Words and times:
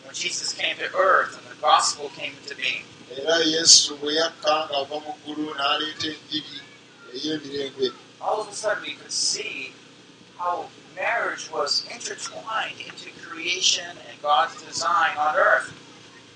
when 0.03 0.14
Jesus 0.14 0.53
came 0.53 0.76
to 0.78 0.89
earth 0.95 1.38
and 1.38 1.45
the 1.55 1.61
gospel 1.61 2.09
came 2.17 2.33
into 2.42 2.55
being, 2.55 2.83
era 3.17 3.36
yesu 3.54 3.98
bwe 4.00 4.12
yakka 4.22 4.56
ng'ava 4.70 4.98
mu 5.06 5.14
ggulu 5.20 5.45
n'aleeta 5.58 6.08
enjiri 6.14 6.58
ey'emirembe. 7.16 7.88
All 8.22 8.42
of 8.42 8.48
a 8.50 8.54
sudden 8.54 8.84
we 8.84 8.94
could 9.00 9.12
see 9.12 9.73
how 10.38 10.70
marriage 10.95 11.50
was 11.52 11.84
intertwined 11.94 12.80
into 12.80 13.09
creation 13.26 13.92
and 14.08 14.16
God's 14.22 14.56
design 14.64 15.17
on 15.17 15.36
earth. 15.36 15.70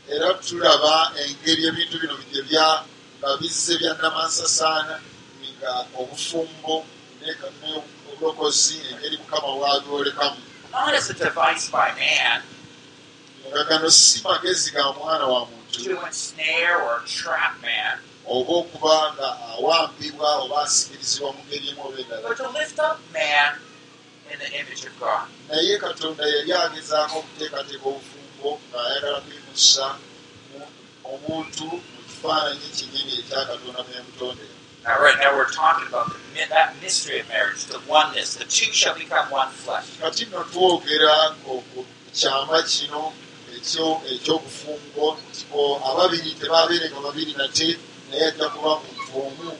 era 0.08 0.34
tulaba 0.38 1.12
engeri 1.18 1.66
ebintu 1.66 1.98
bino 2.02 2.16
gye 2.30 2.42
bya 2.46 2.86
nga 3.18 3.30
bizze 3.42 3.73
byannamansasaana 3.81 4.96
nga 5.58 5.73
obufumbo 6.00 6.86
obulokozi 8.12 8.75
engeri 8.92 9.18
mukama 9.18 9.50
man. 11.97 12.42
Nga 13.50 13.62
gano 13.69 13.90
si 13.90 14.22
magezi 14.25 14.72
ga 14.72 14.94
mwana 14.94 15.25
wa 15.25 15.40
muntu 15.50 15.55
to 15.84 16.06
ensnare 16.06 16.81
or 16.81 17.02
trap 17.06 17.62
man, 17.62 17.97
oba 18.28 18.52
okuba 18.53 19.13
nga 19.16 19.28
awambibwa 19.58 20.30
oba 20.44 20.62
asikirizibwa 20.63 21.34
mu 21.34 21.41
ngeri 21.47 21.69
emu 21.69 21.81
oba 21.88 21.97
endala 22.02 22.28
but 22.28 22.38
to 22.38 22.50
lift 22.50 22.80
up 22.80 23.00
man 23.13 23.53
in 24.31 24.40
the 24.40 24.50
image 24.59 24.84
of 24.86 24.94
God. 25.00 25.28
naye 25.50 25.78
katonda 25.78 26.24
yali 26.28 26.53
agezaako 26.53 27.16
okuteekateeka 27.19 27.86
obufumbo 27.90 28.50
ng'ayagala 28.72 29.19
kwimusa 29.22 29.86
mu- 30.52 30.72
omuntu 31.13 31.63
mu 31.69 32.02
kifaananyi 32.09 32.68
kinyini 32.78 33.12
ekya 33.19 33.46
katonda 33.46 33.84
mwe 33.84 33.96
yamutondera 33.97 34.53
Now, 34.86 35.02
right 35.02 35.18
now 35.18 35.34
we're 35.36 35.50
talking 35.50 35.88
about 35.88 36.13
the, 36.13 36.46
that 36.50 36.75
mystery 36.80 37.19
of 37.19 37.28
marriage, 37.28 37.66
the 37.66 37.80
oneness. 37.90 38.36
The 38.36 38.46
two 38.46 38.72
shall 38.72 38.94
become 38.94 39.31
one 39.31 39.50
flesh. 39.50 39.86
Ekyo- 43.66 44.02
eky'obufumbo 44.14 45.18
o- 45.53 45.80
ababiri 45.90 46.31
tebaabeerenga 46.40 47.00
babiri 47.02 47.34
nate 47.34 47.68
naye 48.09 48.24
ajja 48.30 48.48
kuba 48.53 48.72
muntu 48.81 49.02
omu. 49.18 49.58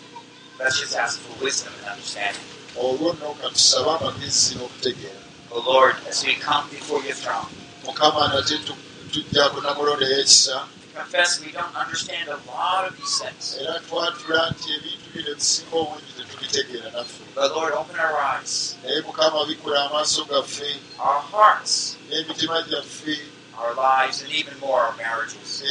Let's 0.60 0.80
just 0.80 0.96
ask 0.96 1.20
for 1.20 1.44
wisdom 1.44 1.74
and 1.82 1.88
understanding. 1.98 2.44
olwo 2.78 3.14
nno 3.14 3.34
katusabe 3.42 3.90
amagezi 3.98 4.56
n'okutegeera. 4.56 5.22
O 5.52 5.60
Lord, 5.60 5.96
as 6.10 6.24
we 6.26 6.36
come 6.36 6.70
before 6.70 7.02
your 7.08 7.16
throne, 7.16 7.48
mukama 7.86 8.28
nate 8.34 8.58
tu- 8.68 8.78
tujja 9.12 9.50
kunamulonda 9.50 10.06
ey'ekisa 10.06 10.58
to 10.60 11.00
confess 11.00 11.40
we 11.42 11.52
don't 11.52 11.76
understand 11.76 12.28
a 12.30 12.38
lot 12.52 12.84
of 12.88 12.94
these 12.98 13.18
things. 13.24 13.56
era 13.62 13.80
twatula 13.90 14.50
nti 14.52 14.68
ebintu 14.78 15.08
bino 15.14 15.30
ebisinga 15.32 15.76
obungi 15.82 16.12
tetubitegeera 16.18 16.90
naffe. 16.92 17.24
But 17.36 17.52
Lord, 17.56 17.74
open 17.74 17.96
our 18.00 18.18
eyes, 18.20 18.76
naye 18.84 19.02
mukama 19.02 19.46
bikkula 19.50 19.86
amaaso 19.90 20.26
gaffe 20.26 20.70
our 21.00 21.22
hearts, 21.32 21.96
n'emitima 22.10 22.62
gyaffe 22.70 23.16
our 23.60 23.74
lives, 23.76 24.22
and 24.24 24.32
even 24.32 24.58
more 24.60 24.80
our 24.82 24.96
marriages. 24.98 25.62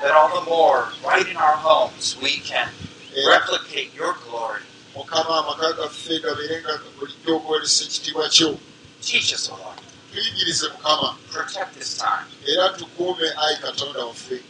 That 0.00 0.12
all 0.14 0.40
the 0.44 0.50
more, 0.50 0.92
right 1.04 1.26
in 1.26 1.36
our 1.36 1.56
homes, 1.56 2.16
we 2.22 2.38
can 2.38 2.68
replicate 3.26 3.94
your 3.94 4.14
glory. 4.28 4.60
Teach 9.00 9.32
us, 9.34 9.48
O 9.50 9.56
Lord. 9.56 9.78
tuyigirize 10.12 10.68
mukama 10.72 11.16
Protect 11.30 11.74
this 11.78 11.98
time. 11.98 12.26
era 12.46 12.68
tukuume 12.76 13.32
ayi 13.36 13.56
katonda 13.56 14.04
waffe 14.06 14.32
In 14.32 14.42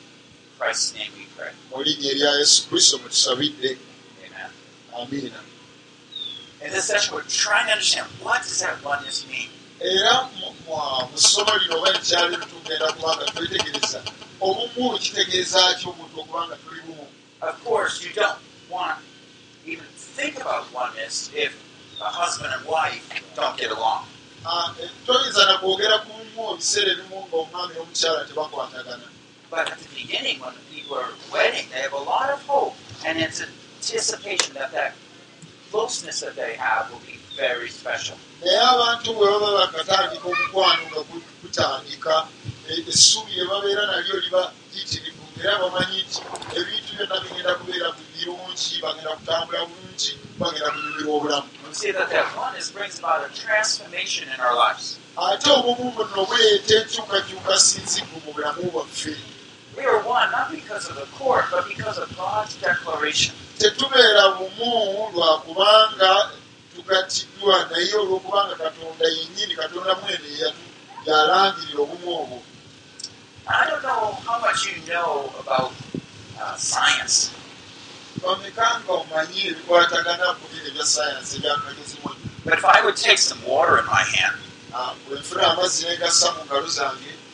Christ's 0.58 0.94
name 0.94 1.10
we 1.18 1.24
pray. 1.36 1.50
mu 1.70 1.82
linnya 1.82 2.10
erya 2.12 2.30
yesu 2.38 2.68
kristo 2.68 2.98
mwe 2.98 3.08
tusabidde 3.08 3.78
Amen. 4.26 4.50
amiina 4.98 5.40
In 6.64 6.70
this 6.72 6.84
session, 6.86 7.14
we're 7.14 7.22
trying 7.28 7.66
to 7.66 7.72
understand 7.72 8.06
what 8.22 8.42
does 8.42 8.60
that 8.60 8.82
oneness 8.84 9.26
mean? 9.28 9.48
Era 9.80 10.28
mu- 10.38 10.54
mu- 10.66 11.06
mu 11.10 11.16
ssomo 11.18 11.52
lino 11.60 11.74
oba 11.78 11.88
ekyali 11.94 12.36
tugenda 12.36 12.92
kubanga 12.92 13.24
twetegereza 13.32 14.02
obumu 14.40 14.98
kitegeeza 14.98 15.74
ki 15.78 15.84
omuntu 15.88 16.14
okubanga 16.20 16.56
tuli 16.62 16.80
bumu 16.86 17.06
Of 17.40 17.62
course, 17.64 18.02
you 18.02 18.10
don't 18.14 18.38
want 18.68 18.98
to 18.98 19.70
even 19.70 19.86
think 20.16 20.40
about 20.40 20.66
oneness 20.74 21.30
if 21.34 21.54
a 22.02 22.10
husband 22.10 22.50
and 22.52 22.66
wife 22.66 23.06
don't 23.36 23.56
get 23.56 23.70
along. 23.70 24.06
Ah, 24.44 24.74
eh, 24.82 24.88
toyinza 25.06 25.46
na 25.46 25.58
kwogera 25.62 26.02
ku 26.02 26.10
bumu 26.18 26.54
ebiseera 26.54 26.90
ebimu 26.98 27.26
ng'omwami 27.30 27.74
n'omukyala 27.74 28.24
tebakwatagana 28.26 29.06
But 29.50 29.70
at 29.70 29.78
the 29.78 29.88
beginning, 29.94 30.40
when 30.40 30.52
the 30.58 30.64
people 30.74 30.96
are 30.98 31.14
wedding, 31.32 31.66
they 31.70 31.80
have 31.80 31.92
a 31.94 32.04
lot 32.12 32.28
of 32.34 32.42
hope 32.46 32.74
and 33.06 33.18
it's 33.18 33.40
anticipation 33.40 34.54
that 34.54 34.72
that 34.72 34.92
closeness 35.70 36.20
that 36.20 36.34
they 36.34 36.54
have 36.56 36.90
will 36.90 37.00
be. 37.06 37.17
Naye 37.38 38.58
abantu 38.60 39.08
bwe 39.14 39.26
baba 39.30 39.50
bakatandika 39.58 40.26
omukwano 40.28 40.82
nga 40.90 41.00
gu- 41.08 41.22
gutandika 41.42 42.26
essuubi 42.90 43.32
lye 43.34 43.44
babeera 43.50 43.86
nalyo 43.86 44.16
liba 44.20 44.42
yitirivu 44.74 45.22
era 45.40 45.54
bamanyi 45.62 45.98
nti 46.06 46.18
ebintu 46.58 46.90
byonna 46.98 47.16
bigenda 47.22 47.52
kubeera 47.58 47.88
birungi 48.14 48.74
bagenda 48.82 49.10
kutambula 49.18 49.60
bulungi 49.70 50.10
bagenda 50.38 50.70
kunyumirwa 50.70 51.14
obulamu 51.16 51.48
We 51.68 51.74
see 51.74 51.92
that 51.92 52.08
that 52.10 52.26
oneness 52.36 52.70
brings 52.72 52.98
about 52.98 53.20
a 53.28 53.30
transformation 53.44 54.26
in 54.34 54.40
our 54.40 54.56
lives. 54.56 54.98
ate 55.16 55.50
obumu 55.50 55.90
buno 55.94 56.26
buleeta 56.26 56.74
enkyukakyuka 56.80 57.54
sinziku 57.58 58.14
mu 58.24 58.32
bulamu 58.34 58.62
bwaffe 58.72 59.14
We 59.76 59.84
are 59.84 60.02
one 60.02 60.30
not 60.32 60.50
because 60.50 60.90
of 60.90 60.96
the 60.96 61.06
court, 61.18 61.44
but 61.52 61.68
because 61.68 61.98
of 62.02 62.08
God's 62.16 62.54
declaration. 62.56 63.34
tetubeera 63.58 64.28
bumu 64.38 65.10
lwa 65.14 65.38
kubanga 65.40 66.30
tugattiddwa 66.88 67.68
naye 67.70 67.94
olw'okubanga 68.00 68.54
katonda 68.56 69.04
yennyini 69.16 69.54
katonda 69.60 69.94
mwene 70.00 70.28
yalangirira 71.06 71.80
obumu 71.84 72.08
obwo. 72.20 72.38
I 73.46 73.66
don't 73.68 73.82
know 73.82 74.12
how 74.24 74.38
much 74.40 74.66
you 74.66 74.76
know 74.88 75.32
about 75.40 75.72
uh, 76.40 76.56
omanyi 78.88 79.40
ebikwatagana 79.48 80.26
ku 80.40 80.44
bino 80.50 80.66
ebya 80.70 80.84
sayansi 80.84 81.36
ebyakagezi 81.36 81.96
mu 82.02 82.10
but 82.44 82.54
if 82.58 82.64
I 82.64 82.80
would 82.84 82.96
take 82.96 83.18
some 83.18 83.40
water 83.44 83.78
in 83.78 83.86
my 83.86 84.04
hand 84.16 84.36
ah, 84.72 84.94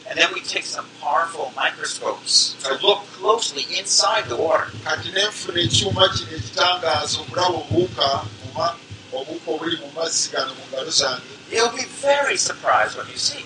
And 0.06 0.18
then 0.18 0.28
we 0.34 0.40
take 0.40 0.64
some 0.64 0.86
powerful 1.00 1.52
microscopes 1.56 2.54
to 2.64 2.74
look 2.86 3.00
closely 3.16 3.64
inside 3.78 4.24
the 4.28 4.36
water. 4.36 4.68
Obuwuka 9.20 9.50
obuli 9.50 9.76
mu 9.82 9.88
mazzi 9.96 10.30
gano 10.32 10.52
mu 10.54 10.64
ngalo 10.70 10.90
zange 10.90 11.22
You'll 11.52 11.76
be 11.76 11.84
very 12.02 12.36
surprised 12.36 12.96
when 12.98 13.06
you 13.12 13.18
see. 13.18 13.44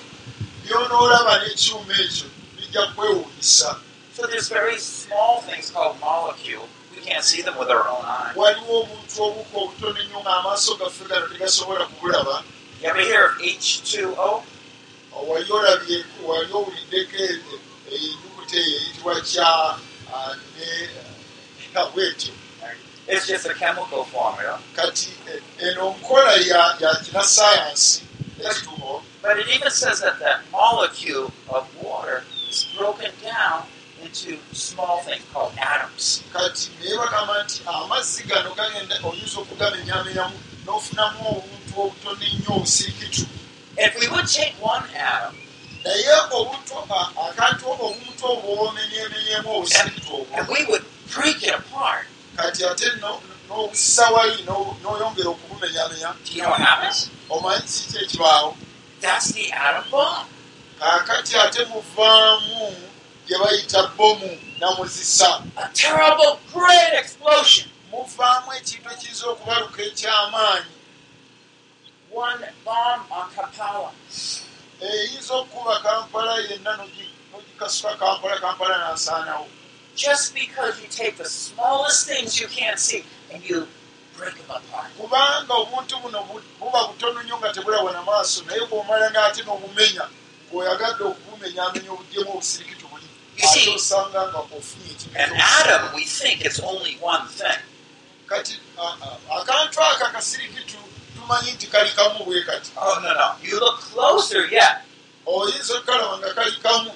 byonoolaba 0.65 1.33
n'ekyuma 1.43 1.93
ekyo 2.05 2.27
bijja 2.57 2.83
kwewuunyisa 2.95 3.77
So 4.17 4.27
there's 4.27 4.49
very 4.49 4.79
small 4.79 5.41
things 5.47 5.71
called 5.71 5.95
molecule. 6.01 6.67
We 6.91 6.99
can't 7.07 7.23
see 7.23 7.41
them 7.43 7.57
with 7.59 7.71
our 7.71 7.87
own 7.89 8.05
eye. 8.05 8.33
waliwo 8.37 8.75
obuntu 8.83 9.23
obuka 9.23 9.57
obutono 9.59 10.01
ennyo 10.03 10.21
ng'amaaso 10.21 10.75
gaffe 10.81 11.05
gano 11.05 11.27
tegasobola 11.27 11.87
kubulaba 11.87 12.43
You 12.83 12.89
ever 12.91 13.01
hear 13.01 13.25
of 13.27 13.39
H2O? 13.39 14.43
It's 23.11 23.27
just 23.27 23.47
a 23.47 23.55
chemical 23.55 24.05
formula. 24.05 24.61
kati 24.77 25.09
eh, 25.33 25.69
eno 25.69 25.91
nkola 25.91 26.33
ya 26.33 26.77
ya 26.81 26.95
kinasayansi 27.05 28.03
ekitumo 28.51 29.03
But 29.23 29.39
it 29.39 29.49
even 29.49 29.71
says 29.71 30.01
that 30.01 30.19
that 30.21 30.41
molecule 30.53 31.33
of 31.49 31.67
water 31.83 32.23
is 32.51 32.67
broken 32.79 33.11
down 33.23 33.63
into 34.03 34.39
small 34.53 34.99
things 35.03 35.25
called 35.33 35.53
atoms. 35.59 36.23
kati 36.33 36.71
naye 36.81 36.97
bagamba 36.97 37.45
nti 37.45 37.63
amazzi 37.67 38.23
gano 38.23 38.55
gagenda 38.55 38.95
oyinza 39.05 39.41
okugamenyamenyamu 39.41 40.37
n'ofunamu 40.67 41.19
obuntu 41.29 41.81
obutono 41.81 42.21
ennyo 42.27 42.53
obusirikitu 42.57 43.27
If 43.79 43.95
we 44.01 44.09
would 44.09 44.27
take 44.29 44.55
one 44.61 44.85
atom 44.97 45.35
naye 45.85 46.13
obuntu 46.31 46.75
akantu 47.29 47.65
obumuntu 47.73 48.25
obwo 48.33 48.57
bwomenyemenyemu 48.57 49.49
obusirikitu 49.57 50.09
obwo 50.15 50.37
and 50.37 50.49
we 50.49 50.61
would 50.69 50.85
break 51.15 51.43
it 51.43 51.55
apart, 51.55 52.07
kati 52.39 52.65
ate 52.65 52.87
no- 53.03 53.21
n'obussa 53.49 54.05
wali 54.15 54.43
no- 54.49 54.77
n'oyongera 54.83 55.29
okubumenyamenya 55.35 56.11
do 56.25 56.31
you 56.33 56.43
know 56.43 56.51
what 56.51 56.61
happens? 56.61 57.11
omanyi 57.31 57.63
kiki 57.67 57.99
ekibaawo? 58.05 58.51
Kaakati 60.81 61.37
ate 61.37 61.65
muvaamu 61.65 62.77
gye 63.27 63.37
bayita 63.39 63.83
bomu 63.97 64.31
namuzisa. 64.61 65.43
Muvaamu 67.93 68.49
ekintu 68.59 68.89
ekiyinza 68.95 69.25
okubaluka 69.33 69.81
ekyamaanyi. 69.83 70.75
Eyinza 74.81 75.35
okukuba 75.35 75.75
kampala 75.83 76.33
yenna 76.49 76.73
nogi- 76.77 77.15
nogikasuka 77.33 77.97
kampala 77.97 78.37
kampala 78.41 78.75
n'asaanawo 78.79 79.47
Just 79.99 80.31
because 80.35 80.79
you 80.81 80.87
take 80.89 81.17
the 81.19 81.25
smallest 81.29 82.07
things 82.07 82.39
you 82.41 82.47
can't 82.49 82.79
see 82.79 83.03
and 83.33 83.43
you 83.51 83.67
break 84.17 84.35
them 84.39 84.51
apart. 84.51 84.91
kubanga 84.99 85.55
obuntu 85.55 85.97
buno 86.03 86.23
bu- 86.29 86.43
buba 86.61 86.87
butono 86.89 87.23
nnyo 87.23 87.37
nga 87.39 87.51
tebulabwa 87.53 87.93
na 87.93 88.03
maaso 88.03 88.43
naye 88.47 88.61
bw'omala 88.71 89.11
n'ate 89.11 89.43
n'obumenya 89.43 90.05
ng'oyagadde 90.51 91.03
okubumenyaamenya 91.05 91.91
obugyemu 91.93 92.31
obusirikitu 92.31 92.87
buli 92.91 93.07
You 93.39 93.47
see- 93.49 93.63
ate 93.67 93.75
osanga 93.75 94.21
nga 94.31 94.39
ofunye 94.39 94.95
An 95.15 95.31
ekintu 95.31 95.43
atom, 95.43 95.95
we 95.95 96.05
think 96.05 96.45
it's 96.47 96.61
only 96.63 96.95
one 97.03 97.27
thing. 97.29 97.59
kati 98.27 98.55
akantu 99.31 99.81
ako 99.83 100.05
akasirikitu 100.05 100.79
tumanyi 101.17 101.51
nti 101.59 101.67
kali 101.67 101.91
kamu 101.91 102.25
bwe 102.25 102.43
kati 102.43 102.71
Oh, 102.77 102.99
no, 103.03 103.11
no. 103.15 103.29
You 103.43 103.59
look 103.61 103.81
closer 103.81 104.47
yet, 104.51 104.79
oyinza 105.27 105.75
okalaba 105.79 106.19
nga 106.19 106.31
kali 106.35 106.53
kamu 106.63 106.91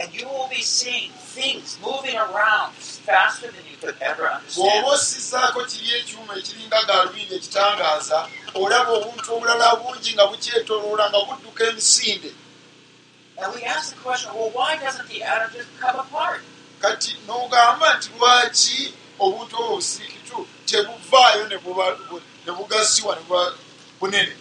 and 0.00 0.08
you 0.14 0.26
will 0.28 0.48
be 0.48 0.62
seeing 0.62 1.10
things 1.12 1.78
moving 1.84 2.16
around 2.16 2.72
faster 2.74 3.46
than 3.54 3.64
you 3.70 3.76
could 3.80 3.96
ever 4.00 4.22
bw'oba 4.22 4.36
understand. 4.36 4.84
osizaako 4.86 5.60
kiri 5.70 5.90
ekyuma 6.00 6.32
ekiringa 6.40 6.78
gaalubindi 6.88 7.34
ekitangaaza 7.38 8.18
olaba 8.54 8.92
obuntu 8.98 9.28
obulala 9.34 9.76
bungi 9.76 10.10
nga 10.14 10.24
bukyetoloola 10.30 11.04
nga 11.10 11.20
budduka 11.26 11.64
emisinde 11.70 12.32
And 13.42 13.54
we 13.54 13.62
ask 13.64 13.94
the 13.94 14.00
question, 14.02 14.34
well, 14.34 14.50
why 14.50 14.76
doesn't 14.76 15.08
the 15.08 15.22
atom 15.22 15.48
just 15.56 15.68
come 15.80 15.96
apart? 16.04 16.42
kati 16.80 17.16
n'ogamba 17.26 17.94
nti 17.96 18.08
lwaki 18.18 18.94
obuntu 19.18 19.56
obwo 19.56 19.72
obusirikitu 19.72 20.46
tebuvaayo 20.66 21.48
ne 22.46 22.52
bugaziwa 22.56 23.14
ne 23.16 23.22
buba 23.22 23.52
bunene 24.00 24.32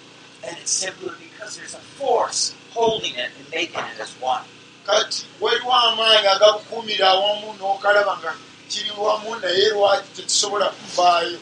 And 0.48 0.58
it's 0.58 0.72
simply 0.72 1.12
because 1.20 1.58
there's 1.58 1.74
a 1.76 1.84
force 2.00 2.54
holding 2.74 3.14
it 3.16 3.30
and 3.38 3.46
making 3.52 3.84
it 3.92 4.00
as 4.00 4.12
one. 4.22 4.44
Kati 4.90 5.26
waliwo 5.42 5.74
amaanyi 5.74 6.28
agabukuumira 6.28 7.08
awamu 7.14 7.54
n'okalaba 7.58 8.14
nga 8.18 8.32
kiri 8.70 8.92
wamu 8.98 9.36
naye 9.42 9.70
lwaki 9.70 10.10
tekisobola 10.16 10.66
kuvaayo 10.70 11.38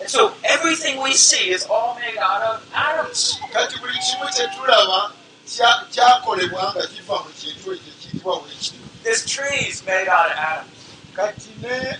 And 0.00 0.10
so 0.10 0.32
everything 0.44 1.00
we 1.00 1.12
see 1.14 1.48
is 1.56 1.64
all 1.72 1.94
made 1.96 2.18
out 2.20 2.42
of 2.42 2.56
atoms. 2.74 3.38
kati 3.52 3.78
buli 3.80 3.98
kimu 3.98 4.26
kye 4.34 4.44
tulaba 4.56 5.12
kya- 5.48 5.84
kyakolebwa 5.94 6.62
nga 6.76 6.86
kiva 6.92 7.14
mu 7.24 7.30
kintu 7.40 7.72
ekyo 7.72 7.72
ekiyitibwa 7.74 8.32
bwekiri 8.40 8.84
This 9.04 9.24
tree 9.24 9.60
is 9.72 9.80
made 9.86 10.08
out 10.08 10.30
of 10.32 10.36
atoms. 10.50 10.72
kati 11.16 11.48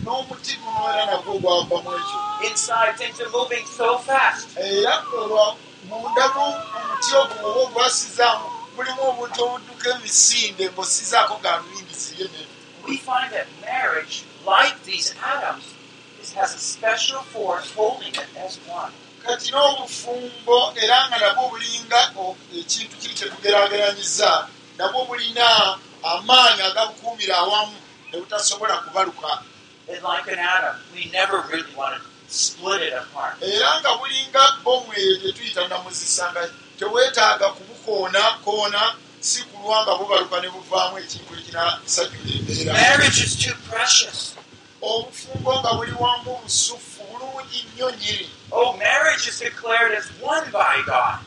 n'omuti 0.04 0.52
guno 0.60 0.80
era 0.92 1.04
nagwo 1.06 1.32
gwavamu 1.40 1.90
ekyo 2.00 2.18
Inside, 2.50 2.92
things 3.00 3.20
are 3.20 3.30
moving 3.32 3.64
so 3.76 3.98
fast. 3.98 4.48
era 4.60 4.94
olwa 5.18 5.56
mundamu 5.88 6.44
omuti 6.76 7.10
ogwo 7.16 7.48
oba 7.50 7.60
ogwasizaamu 7.64 8.46
mulimu 8.76 9.02
obuntu 9.10 9.38
obudduka 9.46 9.86
emisinde 9.96 10.64
ng'osizaako 10.72 11.34
galubindi 11.44 11.94
zirye 12.02 12.26
ne 12.34 12.42
We 12.86 12.96
find 12.98 13.28
that 13.34 13.48
marriage, 13.66 14.22
like 14.46 14.76
these 14.84 15.08
atoms, 15.34 15.64
has 16.36 16.54
a 16.54 16.58
special 16.58 17.20
force 17.34 17.66
holding 17.74 18.14
it 18.14 18.28
as 18.46 18.58
one. 18.68 18.92
kati 19.26 19.50
n'obufumbo 19.50 20.58
era 20.82 20.98
nga 21.08 21.16
nabwo 21.18 21.44
bulinga 21.50 22.00
ekintu 22.60 22.94
kiri 23.00 23.14
kye 23.18 23.26
tugeraageranyiza 23.32 24.30
nabwo 24.78 25.00
bulina 25.08 25.46
amaanyi 26.12 26.62
agabukuumira 26.62 27.34
awamu 27.42 27.74
ne 28.12 28.16
butasobola 28.20 28.74
kubaluka 28.86 29.30
era 33.40 33.70
nga 33.80 33.90
bulinga 33.98 34.42
bomu 34.64 34.90
eyo 35.00 35.14
gye 35.20 35.32
tuyita 35.32 35.68
namuzisa 35.68 36.24
nga 36.32 36.42
teweetaaga 36.78 37.48
kubukoona 37.48 38.22
koona 38.44 38.94
si 39.20 39.42
kulwa 39.42 39.82
nga 39.82 39.94
bubaluka 39.98 40.40
ne 40.40 40.48
buvaamu 40.48 40.98
ekintu 40.98 41.34
ekinasajjula 41.34 42.30
embeera. 42.36 42.74
Obufumbo 44.82 45.60
nga 45.60 45.72
buli 45.74 45.92
wamu 46.00 46.38
busufu 46.42 47.02
bulungi 47.10 47.64
nnyo 47.74 47.90
nyiri 47.90 48.30
Oh, 48.52 48.76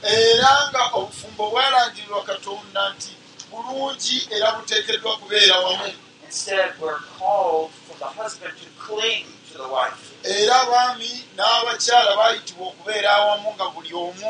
era 0.03 0.69
nga 0.69 0.83
obufumbo 0.93 1.50
bwalangirirwa 1.51 2.24
katonda 2.24 2.89
nti 2.95 3.12
bulungi 3.51 4.27
era 4.31 4.51
buteekeddwa 4.51 5.17
kubeera 5.17 5.57
wamu. 5.59 5.91
Instead, 6.25 6.74
we're 6.79 7.00
called 7.19 7.71
for 7.88 7.97
the 7.97 8.05
husband 8.05 8.53
to 8.62 8.65
cling 8.85 9.25
to 9.51 9.57
the 9.57 9.67
wife, 9.67 10.08
era 10.23 10.61
abaami 10.61 11.25
n'abakyala 11.35 12.15
baayitibwa 12.19 12.67
okubeera 12.67 13.09
awamu 13.15 13.53
nga 13.55 13.65
buli 13.73 13.93
omu 13.93 14.29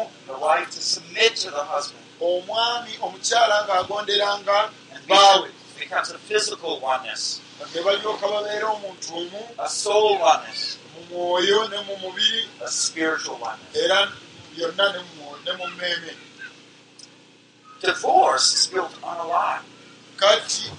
omwami 2.22 2.94
omukyala 3.02 3.56
ng'agonderanga 3.66 4.58
baawe 5.10 5.50
ne 7.74 7.82
balyoka 7.82 8.28
babeera 8.28 8.68
omuntu 8.76 9.08
omu 9.18 9.42
mu 10.94 11.02
mwoyo 11.10 11.68
ne 11.68 11.80
mu 11.88 11.96
mubiri 11.98 12.42
a 12.66 12.68
spiritual 12.68 13.38
oneness. 13.42 13.76
era 13.84 14.12
byonna 14.52 14.86
ne 15.46 15.52
mu 15.58 15.66
mmeeme 15.68 16.14
Divorce 17.82 18.54
is 18.54 18.68
built 18.68 18.92
on 19.04 19.18
a 19.18 19.28
lie. 19.28 19.62
kati 20.18 20.70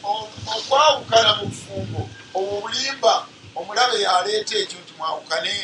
okwawukana 0.54 1.30
mu 1.38 1.46
bufumbo 1.46 2.02
obwo 2.34 2.60
bulimba 2.60 3.26
omulabe 3.60 3.96
yaleeta 4.06 4.54
ekyo 4.62 4.78
nti 4.82 4.92
mwawukane 4.98 5.54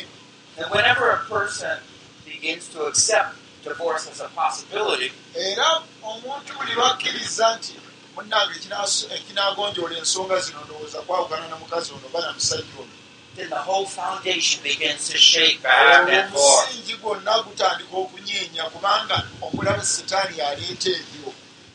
era 5.35 5.67
omuntu 6.03 6.53
buli 6.57 6.73
lwakkiriza 6.77 7.45
nti 7.57 7.73
munnange 8.15 8.53
ekinaso- 8.59 9.07
ekinagonjoola 9.17 9.97
ensonga 10.01 10.37
zino 10.45 10.59
ndowooza 10.65 10.99
kwawukana 11.05 11.47
na 11.47 11.55
mukazi 11.61 11.89
ono 11.93 12.07
ba 12.13 12.19
na 12.21 12.33
musajja 12.33 12.73
ono. 12.81 12.93
then 13.35 13.49
the 13.49 13.55
whole 13.55 13.85
foundation 13.85 14.63
begins 14.63 15.09
to 15.09 15.17
shake 15.17 15.61
back 15.61 16.09
and 16.09 16.33
forth. 16.33 16.69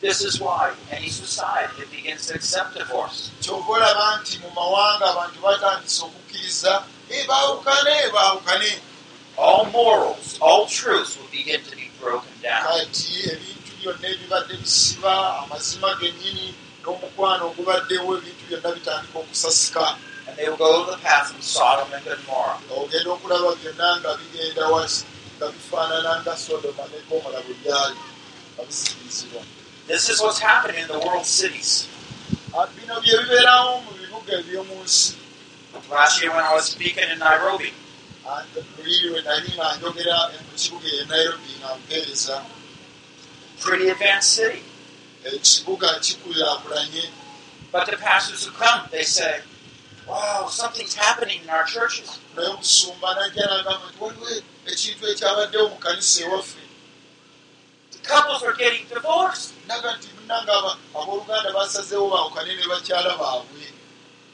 This 0.03 0.19
is 0.29 0.35
why 0.41 0.73
any 0.91 1.07
society 1.07 1.73
that 1.79 1.89
begins 1.97 2.27
to 2.27 2.35
accept 2.35 2.75
divorce 2.75 3.31
kyova 3.41 3.71
olaba 3.79 4.05
nti 4.19 4.35
mu 4.43 4.49
mawanga 4.57 5.05
abantu 5.15 5.37
batandise 5.45 5.99
okukkiriza 6.07 6.73
"Eh, 7.13 7.23
baawukane 7.29 7.95
baawukane 8.15 8.71
all 9.45 9.63
morals, 9.71 10.25
all 10.45 10.63
truths 10.67 11.15
will 11.17 11.31
begin 11.31 11.61
to 11.69 11.73
be 11.79 11.87
broken 12.03 12.33
down. 12.43 12.61
kati 12.67 13.13
ebintu 13.31 13.71
byonna 13.79 14.07
ebibadde 14.13 14.53
bisiba 14.61 15.13
amazima 15.41 15.89
gennyini 15.99 16.47
n'omukwano 16.83 17.43
ogubaddewo 17.49 18.09
ebintu 18.19 18.43
byonna 18.49 18.69
bitandika 18.75 19.15
okusasika 19.23 19.85
And 20.27 20.35
they 20.37 20.47
will 20.49 20.57
go 20.57 20.71
to 20.85 20.91
the 20.91 20.97
path 21.07 21.29
of 21.35 21.43
Sodom 21.43 21.89
and 21.95 22.03
Gomorrah. 22.05 22.59
ogenda 22.75 23.09
okulaba 23.15 23.49
byonna 23.61 23.87
nga 24.03 24.11
bigenda 24.19 24.63
wansi 24.73 25.03
nga 25.39 25.47
bifaanana 25.53 26.11
nga 26.21 26.33
sodoma 26.45 26.83
ne 26.91 26.99
gomola 27.07 27.39
bwe 27.45 27.55
byali 27.63 27.97
nga 28.53 28.63
bisikirizibwa 28.67 29.41
This 29.87 30.09
is 30.09 30.21
what's 30.21 30.39
happening 30.39 30.81
in 30.81 30.87
the 30.87 30.99
world 30.99 31.25
cities. 31.25 31.87
Bino 32.75 32.95
bye 33.01 33.01
bibeerawo 33.01 33.83
mu 33.85 33.91
bibuga 33.99 34.33
eby'omu 34.39 34.75
nsi 34.85 35.15
Last 35.89 36.21
year 36.21 36.31
when 36.31 36.43
I 36.45 36.53
was 36.53 36.65
speaking 36.71 37.03
in 37.11 37.19
Nairobi, 37.19 37.73
buli 38.77 38.95
lwe 39.09 39.19
nali 39.27 39.49
nga 39.57 39.67
njogera 39.77 40.17
mu 40.47 40.53
kibuga 40.61 40.87
e 40.87 41.05
nairobi 41.09 41.51
nga 41.59 41.69
mpeereza 41.79 42.35
pretty 43.59 43.89
advanced 43.89 44.29
city. 44.37 44.61
ekibuga 45.25 45.89
kikulaakulanye 45.99 47.05
But 47.71 47.85
the 47.89 47.97
pastors 47.97 48.45
who 48.45 48.51
come, 48.51 48.81
they 48.91 49.03
say, 49.03 49.41
Wow, 50.07 50.47
something's 50.47 50.93
happening 50.95 51.41
in 51.43 51.49
our 51.49 51.65
churches. 51.65 52.09
naye 52.35 52.47
omusumba 52.47 53.09
najja 53.19 53.45
nagamba 53.51 53.85
nti 53.89 53.97
waliwo 54.03 54.27
ekintu 54.71 55.03
ekyabaddewo 55.11 55.65
mu 55.69 55.75
kanisa 55.85 56.23
ewaffe 56.25 56.62
couples 58.03 58.43
are 58.43 58.53
getting 58.53 58.85
divorced. 58.87 59.53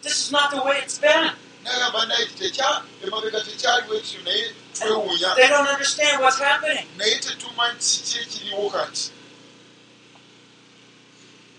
This 0.02 0.26
is 0.26 0.32
not 0.32 0.52
the 0.52 0.62
way 0.64 0.78
it's 0.84 0.98
been. 1.00 1.32
nagamba 1.64 2.06
naye 2.06 2.28
emabega 3.04 3.42
tekyaliwo 3.42 3.94
ekyo 3.96 4.22
naye 4.24 4.54
twewuunya 4.74 5.36
They 5.36 5.48
don't 5.50 5.68
understand 5.68 6.22
what's 6.22 6.40
happening. 6.40 6.88
naye 6.98 7.16
tetumanyi 7.20 7.80
kiki 7.80 8.20
ekiriwo 8.20 8.70
kati 8.70 9.12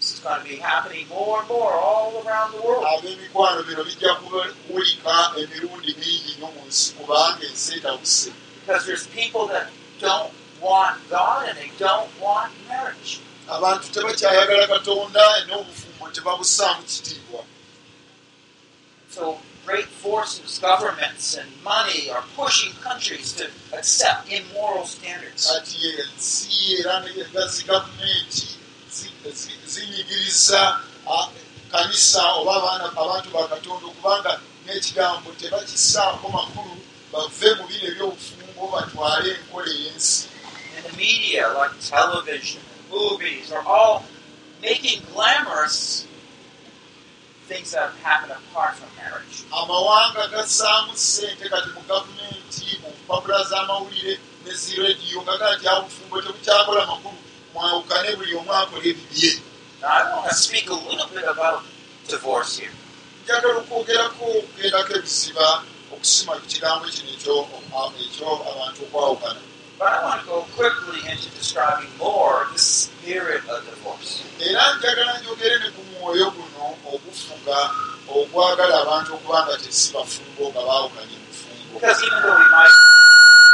This 0.01 0.15
is 0.15 0.21
going 0.21 0.41
to 0.43 0.49
be 0.49 0.57
happening 0.57 1.07
more 1.09 1.41
and 1.41 1.49
more 1.49 1.73
all 1.75 2.23
around 2.27 2.53
the 2.53 2.63
world. 2.67 2.85
ab'emikwano 2.87 3.63
bino 3.63 3.85
bijja 3.85 4.15
kuwulika 4.15 5.33
emirundi 5.37 5.95
mingi 6.01 6.35
nnyo 6.39 6.47
mu 6.55 6.63
nsi 6.69 6.93
kubanga 6.93 7.47
ensi 7.47 7.75
etabuse 7.77 8.33
Want 10.61 10.97
God 11.09 11.49
and 11.49 11.57
they 11.59 11.71
don't 11.79 12.11
want 12.21 12.53
marriage. 12.69 13.21
abantu 13.49 13.89
tebakyayagala 13.93 14.67
katonda 14.67 15.25
n'obufumbo 15.49 16.05
tebabusaamu 16.15 16.83
kitiibwa 16.83 17.43
So 19.11 19.39
great 19.67 19.89
forces, 19.89 20.59
governments, 20.59 21.35
and 21.37 21.49
money 21.65 22.11
are 22.11 22.23
pushing 22.37 22.73
countries 22.83 23.33
to 23.39 23.45
accept 23.77 24.29
immoral 24.31 24.87
standards. 24.87 25.47
kati 25.51 25.79
ensi 26.01 26.79
era 26.79 27.03
gavumenti 27.67 28.49
zi- 28.91 29.11
zi- 29.33 29.61
zinyigiriza 29.67 30.81
kanisa 31.73 32.23
oba 32.39 32.55
abantu 32.97 33.31
ba 33.35 33.49
katonda 33.49 33.87
okubanga 33.87 34.41
n'ekigambo 34.67 35.31
tebakisaako 35.41 36.29
makulu 36.29 36.75
bave 37.13 37.49
mu 37.59 37.65
bino 37.69 37.85
ebyobufumbo 37.91 38.63
batwale 38.73 39.29
enkola 39.39 39.71
ey'ensi 39.75 40.27
And 40.81 40.93
the 40.93 40.97
media, 40.97 41.53
like 41.57 41.73
television 41.81 42.63
and 42.63 42.91
movies, 42.91 43.53
are 43.53 43.63
all 43.67 44.05
making 44.63 45.03
glamorous 45.13 46.07
things 47.47 47.73
that 47.73 47.93
happen 48.03 48.31
apart 48.31 48.77
from 48.77 48.89
marriage. 48.97 49.45
amawanga 49.53 50.29
gassaamu 50.31 50.93
ssente 50.95 51.49
kati 51.49 51.69
mu 51.75 51.81
gavumenti 51.89 52.79
mu 52.83 52.89
mpapula 53.05 53.45
z'amawulire 53.45 54.19
ne 54.45 54.53
zirediyo 54.55 55.21
gaga 55.27 55.57
nti 55.57 55.69
abufumbo 55.69 56.23
tebukyakola 56.23 56.87
makulu 56.87 57.19
mwawukane 57.55 58.17
buli 58.17 58.35
omu 58.37 58.53
akola 58.53 58.85
ebibye 58.85 59.33
Now, 59.83 59.89
I 59.89 60.17
want 60.17 60.29
to 60.29 60.35
speak 60.35 60.69
a 60.71 60.75
little 60.75 61.09
bit 61.09 61.25
about 61.25 61.63
divorce 62.09 62.59
here. 62.59 62.71
njagala 63.25 63.57
okwogerako 63.59 64.25
okugendako 64.39 64.93
ebiziba 64.99 65.63
okusima 65.93 66.33
ku 66.41 66.47
kigambo 66.47 66.85
kino 66.95 67.11
ekyo 67.17 67.35
abantu 68.51 68.79
okwawukana 68.87 69.41
But 69.81 69.89
I 69.97 70.05
want 70.05 70.21
to 70.21 70.27
go 70.29 70.39
quickly 70.61 71.01
into 71.11 71.31
describing 71.41 71.89
more 71.97 72.47
the 72.53 72.59
spirit 72.59 73.43
of 73.49 73.65
divorce. 73.65 74.23
era 74.41 74.77
njagala 74.77 75.19
njogere 75.21 75.59
ne 75.59 75.71
ku 75.77 75.83
mwoyo 75.91 76.31
guno 76.37 76.65
ogufuga 76.93 77.59
ogwagala 78.09 78.75
abantu 78.83 79.15
okuba 79.15 79.39
nga 79.47 79.57
tesi 79.63 79.93
bafumbo 79.95 80.45
nga 80.53 80.61
baawukanye 80.69 81.17
mufumbo 81.25 81.75
Because 81.81 82.03
even 82.07 82.21
though 82.23 82.39
we 82.43 82.49
might 82.57 82.75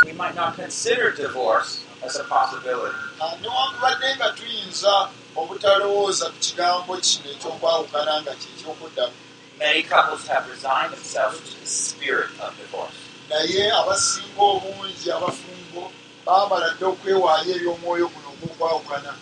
we 0.07 0.13
might 0.13 0.35
not 0.35 0.57
consider 0.57 1.11
divorce 1.13 1.71
as 2.07 2.17
a 2.17 2.25
possibility, 2.25 2.97
Ah, 3.23 3.35
newankubadde 3.43 4.09
nga 4.19 4.29
tuyinza 4.37 5.09
obutalowooza 5.37 6.27
ku 6.33 6.39
kigambo 6.47 6.93
kino 7.07 7.29
ekyokwawukana 7.35 8.13
nga 8.23 8.33
kyekyokuddamu 8.41 9.15
many 9.63 9.83
couples 9.83 10.27
have 10.27 10.45
resigned 10.51 10.91
themselves 10.97 11.39
to 11.47 11.55
the 11.63 11.67
spirit 11.67 12.31
of 12.43 12.51
divorce. 12.59 12.99
naye 13.31 13.63
abasinga 13.81 14.43
obungi 14.55 15.07
abafumbo 15.17 15.83
baamala 16.27 16.69
dde 16.75 16.85
okwewaayo 16.93 17.51
eri 17.57 17.67
omwoyo 17.75 18.07
guno 18.13 18.29
ogwokwawukana. 18.35 19.13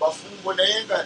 Bafumbo 0.00 0.50
naye 0.58 0.76
nga 0.84 0.98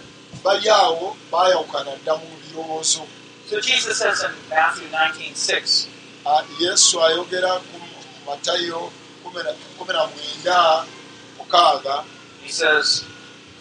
bali 0.45 0.69
awo 0.71 1.17
baayawukana 1.33 1.91
dda 2.03 2.13
mu 2.21 2.27
birowoozo. 2.43 3.03
So 3.49 3.61
Jesus 3.61 3.99
says 3.99 4.23
in 4.25 4.33
Matthew 4.51 4.89
19:6, 4.89 5.87
yesu 6.61 6.95
ayogera 7.07 7.53
ku 7.69 7.77
matayo 8.27 8.91
kumi 9.23 9.93
na 9.93 10.07
mwenda 10.07 10.85
mukaaga. 11.39 12.05
he 12.43 12.51
says, 12.51 13.05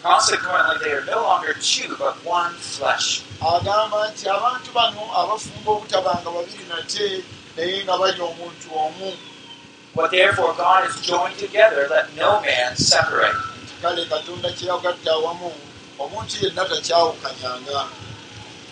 Consequently, 0.02 0.76
they 0.84 0.92
are 0.92 1.04
no 1.06 1.22
longer 1.22 1.54
two, 1.54 1.96
but 1.98 2.14
one 2.24 2.52
flesh. 2.54 3.22
agamba 3.40 4.08
nti 4.12 4.28
abantu 4.28 4.72
bano 4.72 5.00
abafumba 5.20 5.70
obutabanga 5.72 6.30
babiri 6.30 6.64
nate 6.68 7.24
naye 7.56 7.84
nga 7.84 7.96
bali 7.98 8.20
omuntu 8.20 8.68
omu 8.72 9.12
What 9.94 10.10
therefore 10.10 10.54
God 10.54 10.84
has 10.90 11.00
joined 11.02 11.38
together, 11.38 11.86
let 11.90 12.14
no 12.16 12.40
man 12.42 12.76
separate. 12.76 13.34
kale 13.82 14.04
katonda 14.06 14.50
kyeyagatta 14.52 15.10
awamu 15.12 15.52
omuntu 15.98 16.36
yenna 16.44 16.64
takyawukanyanga 16.64 17.88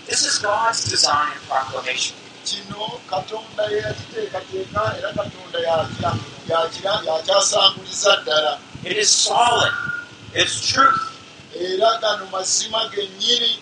This 0.07 0.27
is 0.27 0.39
God's 0.39 0.89
design 0.91 1.33
and 1.33 1.43
proclamation. 1.49 2.17
kino 2.45 3.01
katonda 3.11 3.63
yeyakiteekateeka 3.71 4.83
era 4.99 5.13
katonda 5.15 5.59
yakyasanguliza 7.07 8.17
ddala 8.25 8.59
It 8.85 8.97
is 8.97 9.11
solid. 9.11 9.73
It's 10.35 10.67
truth. 10.73 11.01
era 11.55 11.99
gano 12.01 12.27
mazima 12.33 12.89
gennyini 12.95 13.62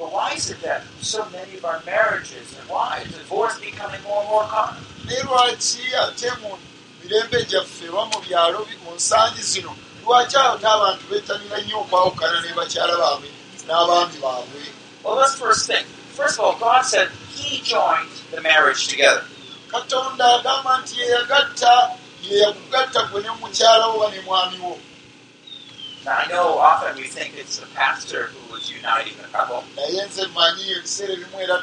But 0.00 0.12
why 0.16 0.32
is 0.32 0.50
it 0.50 0.60
that 0.62 0.82
so 1.02 1.28
many 1.28 1.58
of 1.58 1.64
our 1.64 1.80
marriages 1.84 2.56
and 2.58 2.64
why 2.70 3.04
is 3.04 3.12
divorce 3.12 3.60
becoming 3.60 4.02
more 4.02 4.20
and 4.22 4.30
more 4.30 4.44
common? 4.44 4.80
naye 5.06 5.22
lwaki 5.28 5.84
ate 6.02 6.30
mu 6.42 6.56
mirembe 7.02 7.38
gyaffe 7.50 7.84
oba 7.92 8.04
mu 8.12 8.18
byalo 8.24 8.60
mu 8.84 8.90
nsangi 8.96 9.42
zino 9.50 9.72
lwaki 10.04 10.36
ate 10.36 10.64
abantu 10.66 11.04
bettanira 11.10 11.58
nnyo 11.60 11.76
okwawukana 11.84 12.40
ne 12.40 12.50
bakyala 12.58 12.94
baabwe 13.02 13.28
n'abaami 13.66 14.16
baabwe 14.24 14.60
Well, 15.04 15.16
let's 15.16 15.34
first 15.34 15.66
think. 15.66 15.86
First 16.16 16.38
of 16.38 16.44
all, 16.44 16.56
God 16.58 16.82
said 16.84 17.08
He 17.36 17.60
joined 17.62 18.10
the 18.32 18.40
marriage 18.40 18.88
together. 18.88 19.24
katonda 19.72 20.26
agamba 20.40 20.78
nti 20.82 21.00
yeyagatta 21.00 21.90
yeyakugatta 22.22 23.00
gwe 23.10 23.20
ne 23.22 23.30
mukyala 23.40 23.86
oba 23.86 24.10
ne 24.10 24.20
mwami 24.20 24.58
wo 24.64 24.78
Now, 26.04 26.16
I 26.16 26.26
know 26.28 26.58
often 26.58 26.96
we 26.96 27.08
think 27.08 27.34
it's 27.36 27.58
the 27.58 27.66
pastor 27.74 28.26
who 28.32 28.52
was 28.52 28.70
uniting 28.70 29.14
the 29.20 29.28
couple, 29.28 29.64
naye 29.76 30.06
nze 30.06 30.26
mmanyi 30.26 30.70
ebiseera 30.72 31.12
ebimu 31.12 31.40
era 31.40 31.56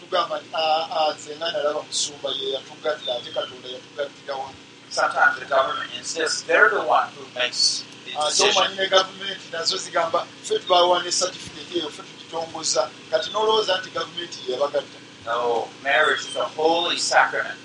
tugamba 0.00 0.36
nti 0.40 0.48
"Ah, 0.54 0.86
ah, 0.90 1.14
nze 1.14 1.36
nga 1.36 1.48
nalaba 1.52 1.82
musumba 1.88 2.28
ye 2.38 2.52
yatugatta 2.54 3.10
ate 3.16 3.30
katonda 3.32 3.68
yatugattirawo 3.68 4.46
sometimes 4.90 5.38
the 5.38 5.46
government 5.46 5.90
insists 5.98 6.42
they're 6.42 6.68
the 6.68 6.84
one 6.84 7.08
who 7.16 7.24
makes 7.34 7.84
the 8.04 8.12
ate 8.12 8.28
decision. 8.28 8.50
omanyi 8.56 8.76
ne 8.76 8.86
gavumenti 8.88 9.46
nazo 9.52 9.76
zigamba 9.76 10.26
ffe 10.44 10.58
tubawa 10.58 11.02
ne 11.02 11.10
satifiketi 11.12 11.78
eyo 11.78 11.88
ffe 11.90 12.02
tugitongoza 12.02 12.90
kati 13.10 13.30
n'olowooza 13.30 13.78
nti 13.78 13.90
gavumenti 13.90 14.38
yeyabagatta 14.46 14.98
No, 15.24 15.68
marriage 15.82 16.26
is 16.28 16.36
a 16.36 16.44
holy 16.44 16.98
sacrament. 16.98 17.58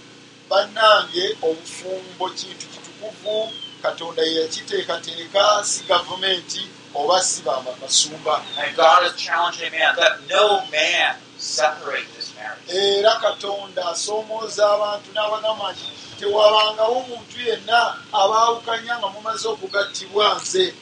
bannange 0.50 1.36
obufumbo 1.42 2.30
kintu 2.30 2.66
kitukuvu 2.74 3.52
katonda 3.88 4.22
yeyakiteekateeka 4.24 5.64
si 5.64 5.84
gavumenti 5.88 6.62
oba 6.96 7.22
si 7.24 7.42
basumba 7.82 8.42
And 8.60 8.76
God 8.76 9.06
is 9.08 9.16
challenging 9.16 9.72
man, 9.72 9.96
let 9.98 10.14
no 10.30 10.66
man 10.72 11.16
separate 11.38 12.08
this 12.16 12.34
marriage. 12.36 12.68
era 12.70 13.16
katonda 13.22 13.82
asoomooza 13.94 14.64
abantu 14.76 15.08
n'abagamba 15.16 15.72
nti 15.72 15.88
tewabangawo 16.20 17.00
muntu 17.10 17.36
yenna 17.48 17.80
abaawukanya 18.22 18.94
nga 19.00 19.08
mumaze 19.14 19.48
okugattibwa 19.48 20.36
nze 20.42 20.74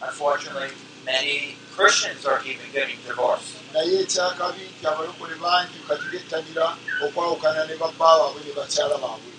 Unfortunately, 0.00 0.70
many 1.04 1.56
Christians 1.74 2.24
are 2.26 2.40
even 2.46 2.70
getting 2.72 2.98
divorced. 3.06 3.54
naye 3.74 4.00
ekyakabi 4.02 4.62
nti 4.78 4.86
abalokole 4.86 5.34
bangi 5.42 5.78
kati 5.88 6.04
bettanira 6.12 6.66
okwawukana 7.04 7.66
ne 7.66 7.74
babba 7.76 7.98
baabwe 8.18 8.40
ne 8.46 8.52
bakyala 8.58 8.96
baabwe 9.02 9.32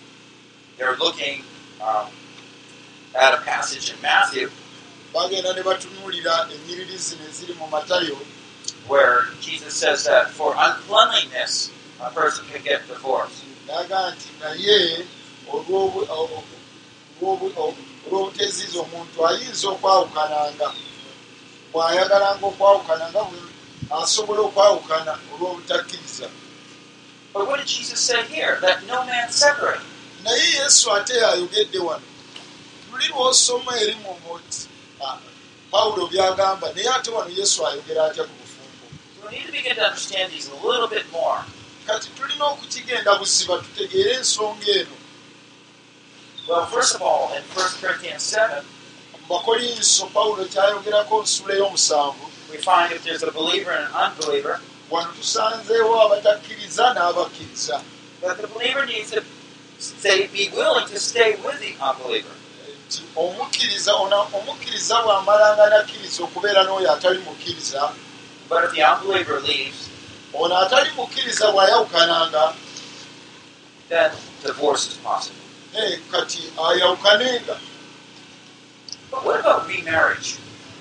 They're 0.78 0.98
looking 0.98 1.44
at 3.16 3.34
a 3.34 3.38
passage 3.42 3.92
in 3.94 4.02
Matthew 4.02 4.50
bagenda 5.14 5.54
ne 5.56 5.62
batunuulira 5.64 6.48
ennyiriri 6.54 6.98
zino 6.98 7.24
eziri 7.30 7.54
mu 7.60 7.68
matayo 7.68 8.18
where 8.88 9.26
Jesus 9.42 9.74
says 9.76 10.04
that 10.06 10.30
for 10.32 10.56
uncleanliness, 10.58 11.72
a 12.02 12.10
person 12.10 12.46
can 12.52 12.62
get 12.64 12.88
divorced. 12.88 13.44
naga 13.68 14.12
nti 14.16 14.30
naye 14.42 15.06
olw'obuteziiza 17.22 18.78
omuntu 18.86 19.18
ayinza 19.28 19.66
okwawukananga 19.74 20.68
bw'ayagalanga 21.72 22.46
okwawukananga 22.52 23.22
asobola 24.02 24.42
okwawukana 24.50 25.14
olw'obutakkiriza 25.34 26.28
But 27.34 27.46
what 27.48 27.58
did 27.60 27.68
Jesus 27.68 28.00
say 28.00 28.24
here? 28.26 28.58
That 28.62 28.86
no 28.88 29.06
man 29.06 29.30
separate. 29.30 29.82
naye 30.26 30.46
yesu 30.60 30.92
ate 30.98 31.14
ayogedde 31.26 31.80
wano 31.80 32.06
luli 33.00 33.12
lw'osoma 33.14 33.72
eri 33.80 33.96
mu 34.04 34.14
muti 34.28 34.68
pawulo 35.72 36.08
byagamba 36.12 36.68
naye 36.76 36.90
ate 36.90 37.12
wano 37.12 37.32
yesu 37.32 37.68
ayogera 37.68 38.06
atya 38.06 38.24
ku 38.24 38.34
bufumbo 38.40 38.86
So 39.16 39.28
we 39.28 39.38
need 39.38 39.46
to 39.46 39.52
begin 39.52 39.76
to 39.76 39.84
understand 39.84 40.32
these 40.32 40.50
a 40.52 40.68
little 40.68 40.88
bit 40.88 41.06
more. 41.12 41.40
kati 41.88 42.10
tulina 42.18 42.46
okukigenda 42.46 43.16
busiba 43.20 43.58
tutegeere 43.58 44.14
ensonga 44.20 44.72
eno 44.80 44.96
Well, 46.50 46.66
first 46.66 46.96
of 46.96 47.02
all, 47.04 47.32
in 47.38 47.44
1 47.54 47.78
Corinthians 47.82 48.24
7, 48.24 48.66
mu 49.14 49.20
bakolinso 49.30 50.10
pawulo 50.12 50.44
kyayogerako 50.46 51.24
nsula 51.24 51.54
ey'omusanvu 51.56 52.26
we 52.52 52.58
find 52.58 52.92
if 52.92 53.04
there's 53.04 53.24
a 53.24 53.32
believer 53.32 53.72
and 53.72 53.86
an 53.88 53.94
unbeliever, 53.94 54.60
wano 54.90 55.12
tusanzeewo 55.14 56.02
abatakkiriza 56.06 56.94
n'abakkiriza 56.94 57.82
that 58.22 58.36
the 58.42 58.48
believer 58.48 58.86
needs 58.86 59.12
to 59.12 59.22
stay, 59.80 60.28
be 60.34 60.50
willing 60.58 60.88
to 60.90 61.00
stay 61.00 61.36
with 61.46 61.60
the 61.62 61.72
unbeliever. 61.80 62.34
Nti 62.90 63.02
omukkiriza 63.16 63.92
omukkiriza 64.38 64.96
bw'amalanga 65.06 65.66
nakkiriza 65.70 66.20
okubeera 66.26 66.62
n'oyo 66.66 66.90
atali 66.96 67.20
mukkiriza 67.22 67.82
ono 70.34 70.54
atali 70.64 70.90
mukkiriza 70.98 71.46
bw'ayawukananga 71.54 72.44
eh, 75.78 76.00
kati 76.12 76.42
ayawukanenga 76.66 77.56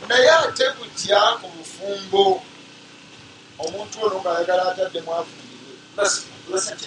naye 0.09 0.31
ate 0.31 0.65
butya 0.77 1.21
ku 1.41 1.47
bufumbo 1.57 2.43
omuntu 3.59 3.97
ono 4.07 4.17
ng'ayagala 4.25 4.65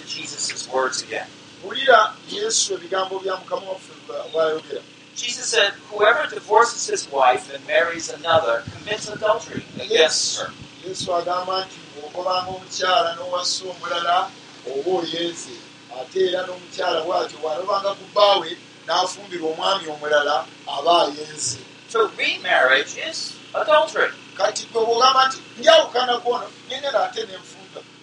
Jesus' 0.06 0.66
words 0.72 1.02
again. 1.02 1.26
wulira 1.62 2.14
yesu 2.30 2.74
ebigambo 2.74 3.18
bya 3.22 3.36
mukama 3.36 3.66
waffe 3.70 3.92
bwa- 4.06 4.26
bw'ayogera 4.32 4.82
Jesus 5.14 5.46
said, 5.46 5.72
Whoever 5.90 6.26
divorces 6.28 6.86
his 6.88 7.10
wife 7.12 7.52
and 7.54 7.64
marries 7.66 8.08
another 8.10 8.62
commits 8.72 9.08
adultery 9.08 9.64
against 9.80 10.40
her. 10.40 10.50
yesu 10.86 11.14
agamba 11.14 11.62
nti 11.64 11.78
bw'ogobanga 11.94 12.50
omukyala 12.50 13.14
n'owassa 13.14 13.64
omulala 13.70 14.30
oba 14.66 14.90
oyenze 14.98 15.54
ate 16.00 16.18
era 16.28 16.42
n'omukyala 16.46 16.98
bw'atyo 17.06 17.38
bw'alobanga 17.38 17.90
ku 17.98 18.04
bbaawe 18.10 18.50
n'afumbirwa 18.86 19.48
omwami 19.54 19.86
omulala 19.94 20.46
aba 20.66 21.06
ayenze 21.06 21.58
So 21.88 22.08
remarriage 22.18 22.96
is 22.98 23.36
adultery. 23.54 24.10
kati 24.34 24.66
gwe 24.72 24.82
bw'ogamba 24.82 25.28
nti 25.28 25.38
njawukana 25.60 26.18
kwono 26.18 26.46
nengera 26.68 27.04
ate 27.06 27.20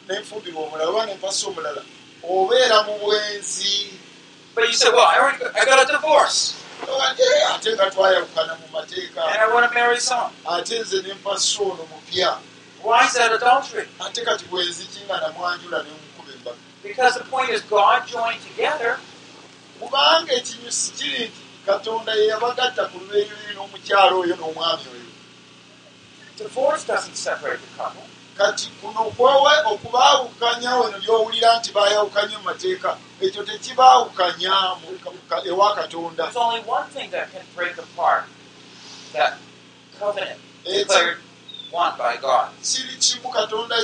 nenfumbirwa 0.08 0.62
omulala 0.64 0.90
oba 0.92 1.06
nenfassa 1.06 1.48
omulala 1.52 1.82
obeera 2.24 2.84
mu 2.88 2.94
bwenzi 3.02 3.92
But 4.56 4.68
you 4.68 4.74
say, 4.74 4.90
Well, 4.92 5.06
I 5.08 5.20
already 5.20 5.40
got, 5.40 5.56
I 5.56 5.66
got 5.66 5.84
a 5.84 5.92
divorce 5.92 6.40
Oga 6.40 6.48
nti, 6.48 6.58
"Eh, 6.58 6.59
ate 7.54 7.70
nga 7.76 7.86
twayawukana 7.92 8.54
mu 8.62 8.68
mateeka 8.74 9.22
ate 10.56 10.80
nze 10.80 10.98
nenfassa 11.02 11.62
ono 11.64 11.84
mupya. 11.92 12.38
Why 12.84 13.06
is 13.06 13.14
that 13.14 13.32
adultery? 13.34 13.88
ate 14.06 14.20
kati 14.26 14.46
bwenzi 14.46 14.86
ki 14.92 15.00
nga 15.06 15.18
namwanjula 15.22 15.84
nemukuba 15.84 16.32
embaga. 16.38 16.58
Kubanga 19.80 20.32
ekinyusi 20.34 20.92
kiri 20.98 21.24
nti 21.30 21.42
katonda 21.66 22.12
ye 22.20 22.26
yabagatta 22.32 22.84
ku 22.92 22.96
lubeereri 23.00 23.54
n'omukyalo 23.56 24.16
oyo 24.24 24.36
n'omwami 24.36 24.86
oyo 24.94 25.10
Kati 28.40 28.70
kuno 28.82 29.00
okwawe 29.12 29.54
okubaawukanya 29.72 30.72
weno 30.80 30.98
byowulira 31.04 31.50
nti 31.60 31.70
baayawukanye 31.76 32.36
mu 32.40 32.44
mateeka 32.50 32.90
ekyo 33.26 33.42
tekibaawukanya 33.44 34.54
ewa 35.50 35.68
katonda 35.76 36.24
There's 36.24 36.40
only 36.48 36.62
one 36.64 36.88
thing 36.96 37.10
that 37.12 37.28
can 37.34 37.44
break 37.56 37.76
apart 37.78 38.24
that 39.14 39.34
covenant 40.00 40.40
Eki- 40.66 40.88
declared 40.88 41.18
one 41.72 41.94
by 41.98 42.16
God. 42.18 42.48
kiri 42.64 42.96
kimu 43.04 43.28
katonda 43.30 43.76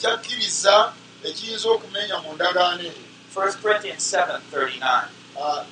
kyakkiriza 0.00 0.92
ekiyinza 1.28 1.66
okumenya 1.74 2.16
mu 2.22 2.30
ndagaano 2.38 2.82
eyo 2.86 3.02
1 3.34 3.62
Corinthians 3.62 4.04
7:39. 4.14 5.08
Ah, 5.40 5.64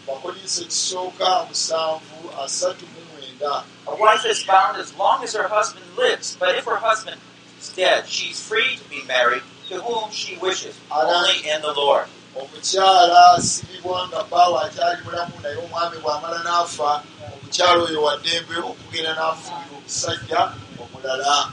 ekisooka 0.63 1.45
musanvu 1.49 2.19
asatu 2.45 2.85
mu 2.93 3.01
mwenda 3.15 3.63
A 3.87 3.95
wife 3.95 4.25
is 4.31 4.43
bound 4.45 4.77
as 4.83 4.91
long 4.99 5.23
as 5.25 5.33
her 5.39 5.49
husband 5.49 5.87
lives, 5.97 6.37
but 6.41 6.51
if 6.59 6.65
her 6.65 6.77
husband 6.89 7.17
is 7.59 7.69
dead, 7.71 8.07
she's 8.09 8.41
free 8.41 8.77
to 8.77 8.91
be 8.91 9.03
married 9.05 9.43
to 9.69 9.81
whom 9.81 10.11
she 10.11 10.37
wishes, 10.39 10.79
only 10.91 11.49
in 11.49 11.61
the 11.63 11.73
Lord. 11.73 12.07
omukyala 12.39 13.35
asibibwa 13.35 14.09
nga 14.09 14.23
bbaawe 14.25 14.59
akyali 14.65 15.03
mulamu 15.05 15.35
naye 15.43 15.57
omwami 15.57 15.97
bw'amala 15.99 16.39
n'afa. 16.47 17.03
Omukyala 17.35 17.83
oyo 17.83 18.03
waddembe 18.07 18.55
okugenda 18.71 19.13
n'afumbira 19.19 19.75
omusajja 19.79 20.41
omulala. 20.79 21.51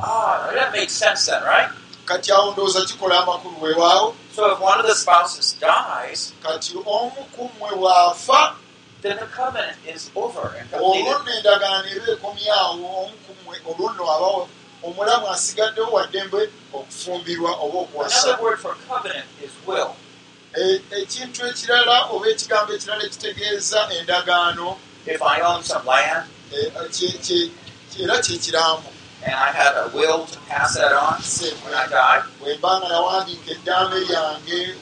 Ah, 0.00 0.50
that 0.54 0.72
makes 0.72 0.92
sense 0.92 1.26
then, 1.26 1.42
right? 1.44 1.70
kati 2.04 2.32
awo 2.32 2.52
ndowooza 2.52 2.84
kikola 2.84 3.22
amakulu 3.22 3.62
weewaawo 3.62 4.14
So 4.34 4.52
if 4.52 4.60
one 4.60 4.80
of 4.80 4.86
the 4.86 4.94
spouses 4.94 5.56
dies, 5.60 6.32
kati 6.42 6.74
omu 6.86 7.10
ku 7.36 7.50
mmwe 7.54 7.70
bw'afa 7.78 8.54
then 9.02 9.16
the 9.16 9.26
covenant 9.26 9.76
is 9.86 10.10
over 10.16 10.56
and 10.58 10.68
olwo 10.72 11.18
nno 11.20 11.30
endagaano 11.36 11.88
eba 11.96 12.12
ekomyawo 12.12 12.72
omu 13.04 13.16
ku 13.24 13.32
mmwe 13.40 13.56
olwo 13.70 13.92
nno 13.92 14.04
abawo 14.14 14.48
omulamu 14.86 15.26
asigaddewo 15.28 15.90
waddembe 15.92 16.40
okufumbirwa 16.72 17.50
oba 17.64 17.78
okuwasa. 17.84 18.36
E- 20.56 20.80
ekintu 21.00 21.46
ekirala 21.50 21.96
oba 22.12 22.26
ekigambo 22.32 22.70
ekirala 22.76 23.02
ekitegeeza 23.04 23.78
endagaano 23.98 24.76
e, 26.52 26.70
era 28.00 28.18
kyekiramu 28.22 28.88
and 29.26 29.34
I 29.34 29.50
had 29.52 29.74
a 29.76 29.88
will 29.96 30.26
to 30.26 30.38
pass 30.48 30.74
that 30.76 30.92
on 30.92 31.18
when 31.64 31.72
I 31.74 31.86
died, 31.88 32.22
bwe 32.40 32.56
mba 32.58 32.78
nga 32.80 32.88
nawandiika 32.88 33.50
eddambe 33.56 33.98
lyange 34.00 34.74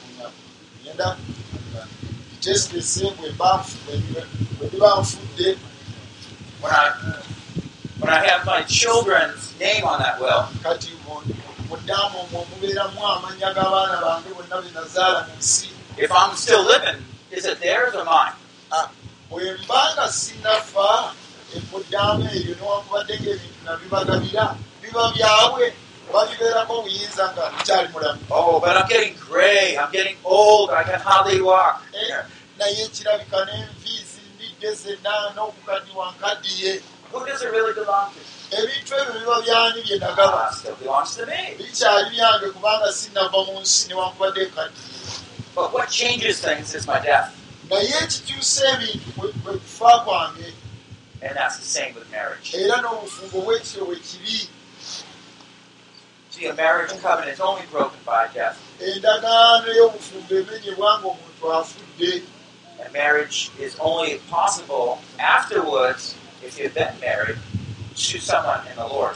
nfu- 3.57 3.79
bwe- 3.87 4.27
bwe 4.59 4.67
ndiba 4.67 4.89
nfudde 4.99 5.57
when 8.03 8.13
I 8.13 8.25
have 8.27 8.45
my 8.45 8.61
children's 8.63 9.53
name 9.59 9.83
on 9.85 9.99
that 9.99 10.19
will, 10.19 10.43
kati 10.63 10.91
mu- 11.07 11.23
mu 11.69 11.75
ddaamu 11.77 12.17
omwo 12.23 12.45
mubeeramu 12.51 12.99
amannya 13.07 13.49
g'abaana 13.55 13.97
bange 14.03 14.29
bonna 14.35 14.61
be 14.61 14.69
nazaala 14.75 15.27
mu 15.27 15.33
nsi 15.39 15.69
if 15.97 16.11
I'm 16.11 16.35
still 16.35 16.63
living, 16.65 16.99
is 17.31 17.45
it 17.45 17.59
theirs 17.59 17.95
or 17.95 18.03
mine? 18.05 18.33
bwe 19.29 19.53
mba 19.63 19.81
nga 19.95 20.05
sinnafa 20.11 21.13
e, 21.55 21.61
mu 21.71 21.79
ddaamu 21.87 22.25
eryo 22.35 22.53
newankubadde 22.59 23.13
ng'ebintu 23.19 23.59
nabibagabira 23.65 24.45
biba 24.81 25.03
byabwe 25.15 25.65
babibeerako 26.13 26.73
obuyinza 26.79 27.23
nga 27.33 27.43
nkyali 27.57 27.87
mulamu 27.93 28.19
Oh, 28.29 28.59
but 28.59 28.77
I'm 28.77 28.87
getting 28.87 29.15
gray. 29.17 29.77
I'm 29.77 29.91
getting 29.91 30.17
old. 30.23 30.69
I 30.69 30.83
can 30.83 30.99
hardly 30.99 31.41
walk. 31.41 31.81
Eh, 31.93 32.21
naye 32.59 32.87
kirabika 32.93 33.39
n'enviizi 33.47 34.21
mbidde 34.35 34.69
zenna 34.81 35.13
n'okukaddiwa 35.35 36.05
nkaddiye 36.17 36.71
Who 37.13 37.25
does 37.25 37.41
it 37.41 37.51
really 37.51 37.73
belong 37.73 38.09
to? 38.13 38.19
ebintu 38.57 38.93
ebyo 39.01 39.13
biba 39.19 39.37
byani 39.45 39.81
bye 39.87 39.97
nagaba 39.97 40.49
Ah, 40.49 41.05
bikyali 41.57 42.09
byange 42.13 42.47
kubanga 42.53 42.89
sinnava 42.93 43.39
mu 43.47 43.59
nsi 43.61 43.87
newankubadde 43.89 44.41
nkaddiye 44.49 44.91
But 45.55 45.73
what 45.73 45.89
changes 45.89 46.41
things 46.41 46.73
is 46.75 46.85
my 46.87 46.99
death, 46.99 47.29
naye 47.69 47.89
ekikyusa 48.03 48.65
ebintu 48.73 49.09
bwe- 49.17 49.33
kufa 49.61 49.91
kwange. 50.05 50.49
And 51.21 51.35
that's 51.37 51.57
the 51.57 51.65
same 51.65 51.93
with 51.95 52.09
marriage. 52.11 52.53
era 52.53 52.77
n'obufumbo 52.81 53.37
bwekiro 53.45 53.85
bwe 53.85 53.97
kiri 54.07 54.49
See, 56.33 56.47
a 56.47 56.53
marriage 56.53 56.89
covenant 57.01 57.33
is 57.33 57.39
only 57.39 57.65
broken 57.71 57.99
by 58.05 58.27
death, 58.33 58.57
endagaano 58.81 59.67
y'obufumbo 59.77 60.33
emenyebwa 60.41 60.89
nga 60.99 61.07
omuntu 61.13 61.43
afudde. 61.57 62.23
And 62.81 62.91
marriage 62.93 63.51
is 63.59 63.77
only 63.79 64.17
possible 64.29 64.99
afterwards 65.19 66.15
if 66.45 66.59
you've 66.59 66.73
been 66.73 66.93
married 66.99 67.37
to 67.95 68.19
someone 68.19 68.61
in 68.69 68.75
the 68.75 68.87
Lord. 68.87 69.15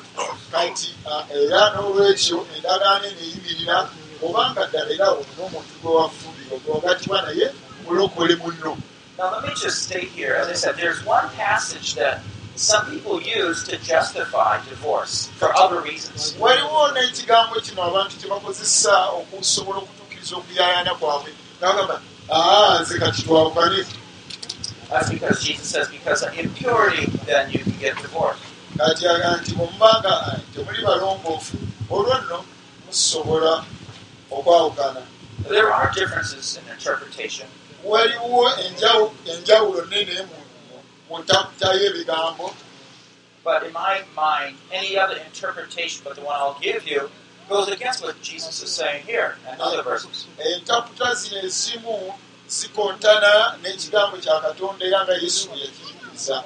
kati 0.51 0.93
ah, 1.05 1.25
era 1.31 1.73
n'olwekyo 1.75 2.45
endagaano 2.55 3.05
eno 3.05 3.21
eyimirira 3.25 3.77
obanga 4.21 4.63
ddala 4.69 4.91
era 4.95 5.07
olina 5.11 5.41
omuntu 5.47 5.73
gwe 5.81 5.91
wafumbirwa 5.97 6.57
gwe 6.63 6.71
wagatibwa 6.73 7.21
naye 7.21 7.47
mulokole 7.85 8.35
munno 8.35 8.77
Now, 9.17 9.31
let 9.31 9.43
me 9.45 9.53
just 9.59 9.81
state 9.81 10.09
here, 10.09 10.35
as 10.35 10.47
I 10.47 10.53
said, 10.53 10.75
there's 10.77 11.03
one 11.03 11.27
passage 11.29 11.95
that 11.95 12.21
some 12.55 12.85
people 12.85 13.19
use 13.19 13.63
to 13.67 13.77
justify 13.79 14.63
divorce 14.69 15.27
for 15.39 15.49
other 15.57 15.81
reasons. 15.81 16.35
waliwo 16.39 16.91
n'ekigambo 16.93 17.61
kino 17.61 17.83
abantu 17.83 18.17
kye 18.17 18.29
bakozesa 18.29 19.09
okusobola 19.09 19.77
okutuukiriza 19.77 20.35
okuyayaana 20.35 20.95
kwabwe 20.95 21.31
nagamba 21.61 22.01
nze 22.81 22.99
kati 22.99 23.21
twawukane 23.23 23.85
That's 24.89 25.09
because 25.09 25.43
Jesus 25.43 25.67
says, 25.67 25.89
because 25.89 26.23
of 26.23 26.37
impurity, 26.37 27.07
then 27.25 27.51
you 27.51 27.59
can 27.59 27.77
get 27.79 27.97
divorced. 28.01 28.43
kati 28.77 29.07
aga 29.07 29.37
nti 29.41 29.55
mumubanga 29.55 30.39
temuli 30.53 30.83
balongoofu 30.85 31.57
olwo 31.89 32.17
nno 32.21 32.45
musobola 32.87 33.65
okwawukana 34.31 35.01
There 35.49 35.71
are 35.73 35.91
differences 35.95 36.57
in 36.57 36.71
interpretation. 36.71 37.47
waliwo 37.83 38.49
enjawu- 38.49 39.11
enjawulo 39.25 39.85
nene 39.85 40.27
mu 41.09 41.17
ntaputa 41.19 41.73
y'ebigambo 41.73 42.53
But 43.43 43.63
in 43.63 43.73
my 43.73 44.03
mind, 44.15 44.57
any 44.71 44.97
other 44.97 45.17
interpretation 45.25 46.01
but 46.03 46.15
the 46.15 46.21
one 46.21 46.35
I'll 46.39 46.59
give 46.61 46.85
you 46.87 47.09
goes 47.49 47.69
against 47.69 48.03
what 48.03 48.21
Jesus 48.21 48.61
is 48.61 48.71
saying 48.71 49.05
here 49.05 49.37
and 49.49 49.59
other 49.61 49.81
verses. 49.83 50.27
entaputa 50.37 51.15
zino 51.15 51.39
ezimu 51.41 52.13
zikontana 52.47 53.57
n'ekigambo 53.61 54.17
kya 54.23 54.35
katonda 54.41 54.85
era 54.85 54.99
nga 55.05 55.13
yesu 55.23 55.49
bwe 55.49 55.57
yakiyigiriza 55.65 56.43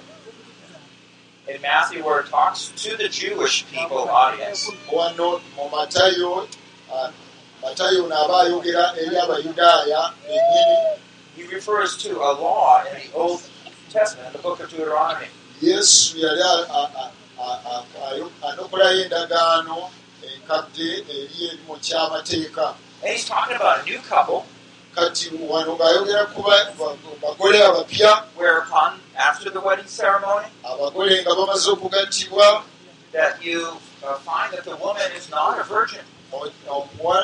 In 1.49 1.59
Matthew, 1.61 2.03
where 2.05 2.19
it 2.21 2.27
talks 2.29 2.69
to 2.83 2.95
the 2.95 3.09
Jewish 3.09 3.65
people 3.67 4.07
audience, 4.09 4.69
wano 4.91 5.41
mu 5.57 5.65
matayo 5.73 6.47
ah, 6.93 7.11
matayo 7.63 8.07
naaba 8.07 8.41
ayogera 8.45 8.93
eri 9.01 9.17
abayudaaya 9.17 10.13
bennyini 10.27 10.77
he 11.35 11.43
refers 11.55 11.97
to 11.97 12.09
a 12.21 12.31
law 12.39 12.83
in 12.85 12.93
the 13.01 13.17
Old 13.17 13.41
Testament, 13.89 14.27
in 14.27 14.33
the 14.33 14.39
book 14.39 14.59
of 14.59 14.69
Deuteronomy. 14.69 15.27
yesu 15.61 16.17
yali 16.19 16.41
a- 16.41 16.67
a- 16.79 17.11
a- 17.39 17.61
a- 17.73 17.85
ayo- 18.13 18.31
anokolayo 18.47 19.03
endagaano 19.05 19.89
enkadde 20.23 20.89
eri 21.09 21.45
eri 21.49 21.59
mu 21.67 21.75
kyamateeka. 21.81 22.75
And 23.01 23.11
he's 23.17 23.25
talking 23.25 23.55
about 23.55 23.81
a 23.81 23.83
new 23.83 23.99
couple, 23.99 24.45
kati 24.95 25.31
wano 25.49 25.75
ng'ayogera 25.75 26.25
ku 26.33 26.41
ba- 26.43 26.71
ba- 26.77 26.95
bagole 27.21 27.59
abapya 27.63 28.23
whereupon, 28.37 28.99
after 29.15 29.49
the 29.49 29.59
wedding 29.59 29.87
ceremony, 29.87 30.47
abagole 30.63 31.21
nga 31.21 31.31
bamaze 31.35 31.69
okugattibwa 31.71 32.63
that 33.11 33.43
you 33.43 33.77
uh, 34.03 34.15
find 34.25 34.51
that 34.53 34.63
the 34.63 34.75
woman 34.75 35.11
is 35.17 35.29
not 35.29 35.59
a 35.59 35.63
virgin. 35.63 36.03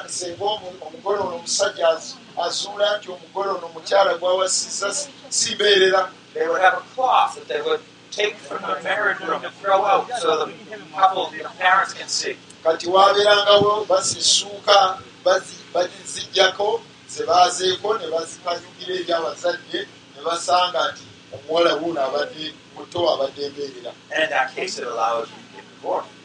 singa 0.08 0.44
omu- 0.46 0.76
omugole 0.82 1.20
ono 1.20 1.36
omusajja 1.40 1.88
az- 1.96 2.16
azuula 2.38 2.98
nti 2.98 3.08
omugole 3.12 3.50
ono 3.50 3.68
mukyala 3.74 4.14
gwawasizza 4.20 4.94
si- 4.94 5.10
si 5.30 5.56
mbeerera 5.56 6.12
They 6.34 6.48
would 6.48 6.62
have 6.62 6.76
a 6.78 6.84
cloth 6.96 7.36
that 7.36 7.48
they 7.48 7.62
would 7.62 7.80
take 8.12 8.36
from 8.36 8.62
the 8.62 8.80
marriage 8.84 9.20
room 9.22 9.44
and 9.46 9.54
throw 9.62 9.84
out 9.86 10.06
so 10.22 10.46
the 10.46 10.54
couple, 10.96 11.26
the 11.32 11.50
parents 11.60 11.94
can 11.94 12.08
see. 12.10 12.38
kati 12.64 12.88
waabeerangawo 12.90 13.86
bazisuuka 13.86 14.98
bazi- 15.26 15.64
bazijjako 15.74 16.82
ze 17.18 17.24
baazeeko 17.26 17.98
ne 17.98 18.08
bazikanyugira 18.14 18.94
eri 19.00 19.12
abazadde 19.14 19.80
ne 20.14 20.20
basanga 20.26 20.80
nti 20.92 21.06
omuwala 21.36 21.72
wuuno 21.80 22.00
abadde 22.08 22.46
muto 22.76 23.00
abadde 23.14 23.42
mbeerera 23.50 23.92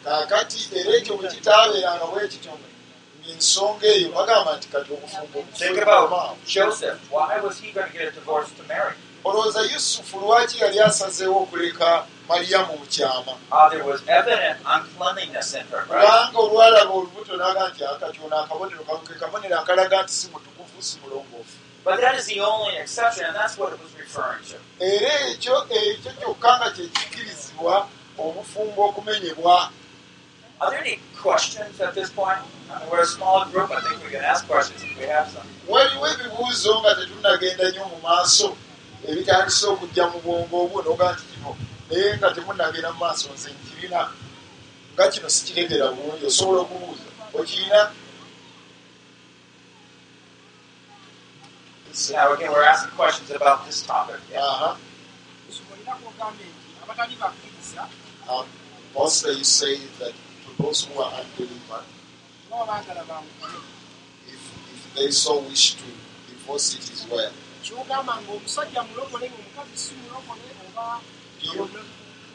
kaakati 0.04 0.58
era 0.78 0.90
ekyo 0.98 1.12
bwe 1.18 1.28
kitaabeeranga 1.34 2.04
bwe 2.10 2.28
kityo 2.32 2.52
ensonga 3.30 3.86
eyo 3.94 4.08
bagamba 4.16 4.50
nti 4.56 4.66
kati 4.72 4.88
obufumbo 4.96 5.38
Think 5.58 5.78
obufuuka 5.78 5.98
about 6.06 6.44
Joseph. 6.54 6.98
Why 7.10 7.40
was 7.44 7.60
he 7.60 7.70
going 7.72 7.86
to 7.86 7.92
get 7.92 8.08
a 8.08 8.10
divorce 8.10 8.50
to 8.58 8.62
Mary? 8.68 8.94
olowooza 9.24 9.60
yusufu 9.62 10.20
lwaki 10.20 10.58
yali 10.62 10.80
asazeewo 10.80 11.42
okuleka 11.42 12.04
maliyamu 12.28 12.72
mu 12.78 12.86
kyama 12.86 13.34
there 13.70 13.82
was 13.82 14.00
evident 14.06 14.58
uncleanliness 14.74 15.54
in 15.54 15.60
her, 15.70 15.84
right? 15.88 15.88
kubanga 15.88 16.38
olwalaba 16.38 16.90
olubuto 16.92 17.36
naga 17.36 17.68
nti 17.68 17.84
akatyono 17.84 18.36
akabonero 18.38 18.82
kamuke 18.84 19.14
kabonero 19.14 19.58
akalaga 19.58 20.02
nti 20.02 20.12
si 20.12 20.26
mutukufu 20.28 20.51
si 20.82 20.98
mulongoofu 21.02 21.56
But 21.84 22.00
that 22.00 22.14
is 22.14 22.26
the 22.26 22.38
only 22.40 22.76
exception, 22.78 23.24
and 23.26 23.34
that's 23.34 23.58
what 23.58 23.72
it 23.74 23.80
was 23.82 23.90
referring 23.98 24.42
to. 24.50 24.56
era 24.78 25.12
ekyo 25.30 25.66
ekyo 25.70 26.12
kyokka 26.20 26.50
nga 26.58 26.68
kyekikirizibwa 26.70 27.88
obufumbo 28.18 28.80
okumenyebwa 28.88 29.70
Are 30.60 30.70
there 30.70 30.78
any 30.80 31.00
questions 31.22 31.80
at 31.80 31.92
this 31.94 32.10
point? 32.10 32.38
I 32.70 32.78
mean, 32.78 32.88
we're 32.90 33.02
a 33.02 33.06
small 33.06 33.44
group. 33.50 33.68
I 33.72 33.80
think 33.80 33.98
we 34.04 34.10
can 34.10 34.22
ask 34.22 34.46
questions 34.46 34.80
if 34.82 34.96
we 34.98 35.06
have 35.06 35.26
some. 35.34 35.46
waliwo 35.68 36.06
ebibuuzo 36.08 36.80
nga 36.80 36.94
tetunnagenda 36.94 37.70
nnyo 37.70 37.84
mu 37.88 37.98
maaso 38.02 38.56
ebitandise 39.08 39.66
okujja 39.66 40.06
mu 40.06 40.18
bwongo 40.20 40.56
obwo 40.64 40.78
noga 40.82 41.12
nti 41.12 41.22
kino 41.34 41.56
naye 41.90 42.16
nga 42.16 42.30
temunnagenda 42.34 42.92
mu 42.92 42.98
maaso 42.98 43.28
nze 43.34 43.50
nkirina 43.50 44.00
nga 44.94 45.04
kino 45.12 45.28
sikiregera 45.30 45.86
bulungi 45.94 46.26
osobola 46.26 46.60
okubuuza 46.62 47.06
okirina 47.34 47.80
Now, 51.92 52.32
again, 52.32 52.50
we're 52.50 52.64
asking 52.64 52.92
questions 52.96 53.30
about 53.30 53.66
this 53.66 53.82
topic. 53.82 54.16
Yeah. 54.32 54.76
Bakkiriza 57.22 57.88
Um, 58.28 58.46
mostly 58.94 59.34
you 59.34 59.44
say 59.44 59.76
that 59.98 60.12
to 60.12 60.62
those 60.62 60.84
who 60.84 61.00
are 61.02 61.12
unbeliever, 61.12 61.84
baba 62.50 62.72
baagala 62.72 63.04
bawukane 63.04 63.60
if, 64.26 64.40
if 64.72 64.94
they 64.94 65.10
so 65.10 65.40
wish 65.40 65.74
to 65.74 65.84
divorce 66.28 66.74
it 66.74 66.90
is 66.90 67.06
well. 67.10 67.32
Do 67.62 67.68
you, 71.52 71.68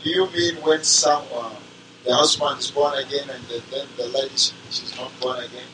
do 0.04 0.10
you 0.10 0.30
mean 0.32 0.56
when 0.62 0.84
some 0.84 1.24
uh, 1.34 1.50
the 2.06 2.14
husband 2.16 2.60
is 2.60 2.72
born 2.72 2.98
again 2.98 3.30
and 3.30 3.44
the, 3.48 3.62
then 3.72 3.88
the 3.98 4.08
lady 4.08 4.38
she, 4.38 4.54
she's 4.70 4.96
not 4.98 5.12
born 5.20 5.40
again? 5.44 5.68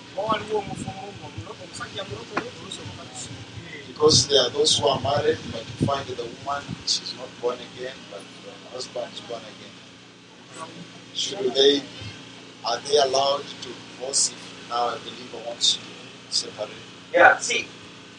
Because 3.94 4.28
there 4.28 4.42
are 4.42 4.50
those 4.50 4.78
who 4.78 4.88
are 4.88 5.00
married, 5.02 5.38
but 5.52 5.62
you 5.62 5.86
find 5.88 6.06
the 6.08 6.24
woman 6.24 6.64
she's 6.86 7.14
not 7.18 7.30
born 7.42 7.58
again, 7.78 7.94
but 8.12 8.22
the 8.44 8.70
husband 8.72 9.08
is 9.14 9.22
born 9.22 9.42
again. 9.42 10.70
Should 11.14 11.54
they 11.54 11.82
are 12.66 12.80
they 12.80 12.98
allowed 12.98 13.44
to 13.62 13.70
divorce 13.70 14.32
if 14.32 14.70
now 14.70 14.90
a 14.90 15.00
believer 15.00 15.38
wants 15.46 15.76
to 15.76 15.82
separate? 16.30 16.70
Yeah, 17.14 17.38
see, 17.38 17.68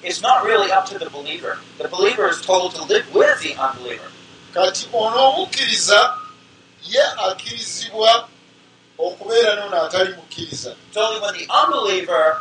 it's 0.03 0.23
not 0.23 0.45
really 0.45 0.71
up 0.71 0.87
to 0.87 0.99
the 0.99 1.11
believer. 1.11 1.59
The 1.79 1.89
believer 1.89 2.29
is 2.29 2.41
told 2.43 2.75
to 2.77 2.85
live 2.85 3.13
with 3.15 3.41
the 3.43 3.55
unbeliever. 3.57 4.11
kati 4.55 4.89
onoomukkiriza 4.93 6.19
ye 6.87 7.03
akkirizibwa 7.27 8.29
okubeera 8.99 9.57
n'ono 9.57 9.83
atali 9.83 10.15
mukkiriza 10.15 10.77
It's 10.89 10.97
only 10.97 11.21
when 11.21 11.35
the 11.35 11.47
unbeliever 11.51 12.39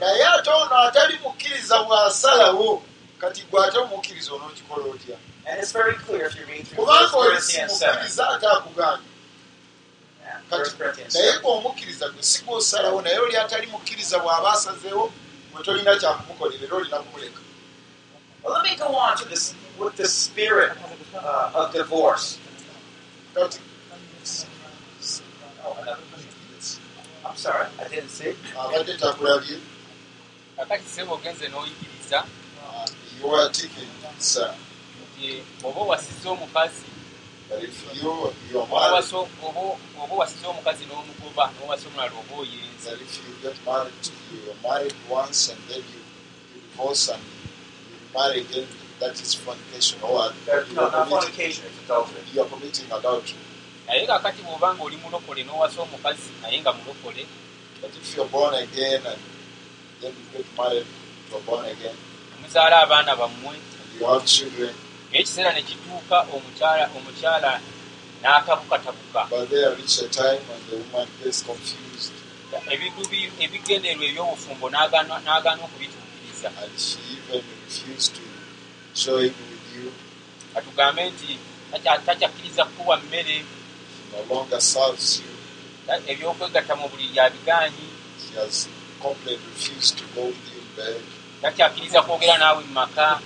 naye 0.00 0.24
ate 0.26 0.50
ono 0.50 0.76
atali 0.78 1.18
mukkiriza 1.22 1.82
bw'asalawo 1.82 2.82
kati 3.20 3.42
gwe 3.50 3.60
ate 3.66 3.78
omukkiriza 3.78 4.32
onookikola 4.34 4.84
otya 4.94 5.16
And 5.44 5.58
it's 5.60 5.72
very 5.72 5.94
clear 5.94 6.26
if 6.26 6.36
you 6.38 6.46
read 6.46 6.66
through 6.68 6.86
1 6.86 6.86
kubanga 6.86 7.16
oli 7.16 7.28
Corinthians 7.28 7.72
7. 7.72 7.78
simukkiriza 7.78 8.28
ate 8.28 8.46
akugambye 8.46 9.08
Yeah, 10.24 10.40
1 10.50 10.58
kati 10.58 10.70
Corinthians 10.78 11.14
naye 11.14 11.32
7. 11.32 11.40
gweomukkiriza 11.42 12.08
gwe 12.08 12.22
si 12.22 12.42
gw'osalawo 12.44 13.02
naye 13.02 13.18
oli 13.18 13.36
atali 13.36 13.66
mukkiriza 13.66 14.18
bw'aba 14.18 14.52
asazeewo 14.52 15.12
gwe 15.52 15.62
tolina 15.64 15.96
kyakumukolera 15.96 16.64
era 16.64 16.76
olina 16.76 16.98
kumuleka 16.98 17.40
Well, 18.44 18.54
let 18.54 18.64
me 18.64 18.76
go 18.76 18.86
on 18.96 19.16
to 19.18 19.24
this 19.28 19.54
with 19.78 19.94
the 19.96 20.06
spirit 20.08 20.72
uh, 21.14 21.50
of 21.54 21.72
divorce. 21.72 22.38
kati 23.34 23.58
Oh, 25.64 25.76
another 25.80 26.02
question. 26.10 26.11
I'm 27.24 27.36
sorry, 27.36 27.66
I 27.80 27.88
didn't 27.88 28.10
see. 28.10 28.34
abadde 28.60 28.94
takulabye 28.98 29.58
kakati 30.56 30.84
sebo 30.88 31.14
ogenze 31.14 31.48
n'oyigiriza 31.48 32.18
uh, 32.62 32.86
you 33.20 33.30
are 33.34 33.48
taking 33.52 33.88
sir 34.18 34.54
nti 35.16 35.42
oba 35.64 35.80
owasiza 35.80 36.30
omukazi 36.30 36.82
that 37.48 37.62
if 37.62 38.02
you 38.02 38.10
you 38.50 38.60
are 38.60 38.64
oba 38.64 38.74
married 38.80 38.94
waso- 38.94 39.28
oba- 39.42 39.78
oba 40.02 40.14
owasiza 40.14 40.48
omukazi 40.48 40.84
n'omugoba 40.86 41.50
n'owasa 41.56 41.86
omulala 41.88 42.12
oba 42.20 42.34
oyenza 42.42 42.90
that 42.90 43.00
if 43.00 43.18
you 43.18 43.34
get 43.42 43.56
married, 43.66 44.02
you 44.32 44.50
are 44.52 44.60
married 44.68 44.94
once 45.10 45.48
and 45.52 45.60
then 45.68 45.78
you, 45.92 46.00
you 46.54 46.60
divorce 46.70 47.08
and 47.08 47.22
you 47.22 48.18
marry 48.18 48.40
again, 48.40 48.66
that 49.00 49.14
is 49.22 49.34
fornication 49.34 49.98
or 50.02 50.32
you 50.68 50.74
no, 50.74 50.82
are, 50.82 50.90
not 50.90 51.08
fornication, 51.08 51.64
it's 51.66 51.80
adultery. 51.84 52.22
you 52.34 52.42
are 52.42 52.48
committing 52.48 52.86
adultery. 52.92 53.38
Naye 53.92 54.06
kakati 54.08 54.40
bw'oba 54.42 54.72
nga 54.74 54.82
oli 54.88 54.96
mulokole 54.96 55.44
n'owasa 55.44 55.78
omukazi 55.84 56.30
naye 56.42 56.56
nga 56.64 56.72
mulokole 56.72 57.24
But 57.82 57.90
if 57.98 58.16
you 58.16 58.22
are 58.22 58.28
born 58.30 58.54
again 58.54 59.02
and 59.04 59.20
then 60.00 60.12
you 60.16 60.24
get 60.32 60.46
married 60.56 60.86
to 61.28 61.36
a 61.36 61.40
born 61.40 61.64
again. 61.66 61.96
muzaala 62.40 62.76
abaana 62.88 63.12
bammwe 63.20 63.52
and 63.54 64.00
you 64.00 64.06
have 64.06 64.24
children, 64.24 64.72
naye 65.10 65.20
ekiseera 65.22 65.52
ne 65.52 65.62
kituuka 65.62 66.16
omukyala 66.34 66.88
omukyala 66.96 67.60
n'atabukatabuka 68.22 69.20
ebintu 72.74 73.02
bi- 73.10 73.32
ebigendererwa 73.44 74.04
eby'obufumbo 74.10 74.66
n'agaana 74.72 75.62
okubituukiriza. 75.66 76.48
Katugambe 80.54 81.02
nti 81.10 81.38
takya- 81.72 81.98
takyakkiriza 82.06 82.64
kukuwa 82.64 82.96
mmere 82.96 83.44
no 84.12 84.34
longer 84.34 84.60
serves 84.60 85.20
you. 85.20 85.30
ta- 85.86 86.02
ebyokwegatta 86.06 86.76
mu 86.76 86.88
buliri 86.88 87.18
abigaanyi 87.20 87.88
He 88.32 88.38
has 88.40 88.68
completely 89.02 89.44
refused 89.54 89.98
to 89.98 90.04
go 90.14 90.22
with 90.30 90.46
you 90.54 90.60
in 90.60 90.68
bed 90.76 91.02
takyakkiriza 91.42 92.02
kwogera 92.02 92.38
naawe 92.38 92.62
mu 92.64 92.72
maka 92.72 93.20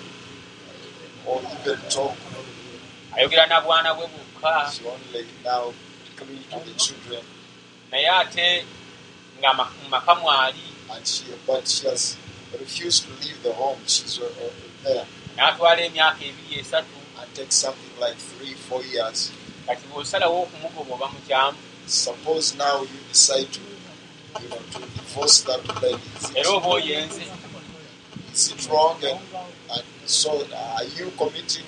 or 1.26 1.40
even 1.42 1.78
talk. 1.90 2.16
ayogera 3.16 3.46
na 3.46 3.60
bwana 3.60 3.94
bwe 3.94 4.06
bwokka 4.06 4.72
She 4.72 4.82
only 4.88 5.26
now 5.44 5.72
clean 6.16 6.42
to 6.50 6.58
the 6.64 6.74
children, 6.78 7.22
naye 7.92 8.08
ate 8.08 8.64
nga 9.40 9.50
mu 9.54 9.64
maka 9.90 10.14
mwali 10.14 10.64
and 10.90 11.06
she 11.06 11.24
but 11.46 11.68
she 11.68 11.86
has 11.88 12.16
refused 12.58 13.04
to 13.04 13.10
leave 13.26 13.42
the 13.42 13.52
home. 13.52 13.76
She's 13.86 14.18
uh, 14.18 14.24
uh, 14.24 14.50
there 14.84 15.04
n'atwala 15.36 15.80
emyaka 15.82 16.24
ebiri 16.24 16.60
esatu 16.60 16.96
and 17.20 17.28
takes 17.34 17.56
something 17.56 17.92
like 18.00 18.16
three, 18.16 18.54
four 18.54 18.82
years. 18.84 19.30
Kati 19.66 19.84
bw'osalawo 19.90 20.42
okumugoba 20.42 20.94
oba 20.94 21.06
mukyamu 21.14 21.58
Suppose 21.86 22.56
now 22.58 22.80
you 22.82 22.98
decide 23.08 23.46
to, 23.52 23.60
you 24.42 24.48
know, 24.48 24.58
to 24.72 24.78
divorce 24.80 25.40
that 25.42 25.62
lady. 25.82 26.02
Is 26.18 26.34
era 26.34 26.48
oba 26.50 26.68
it, 26.68 26.84
oyenze 26.84 27.22
is 28.32 28.52
it 28.52 28.68
wrong? 28.68 28.98
And, 29.04 29.18
and 29.70 29.84
so, 30.04 30.30
are 30.76 30.84
you 30.98 31.12
committing 31.16 31.64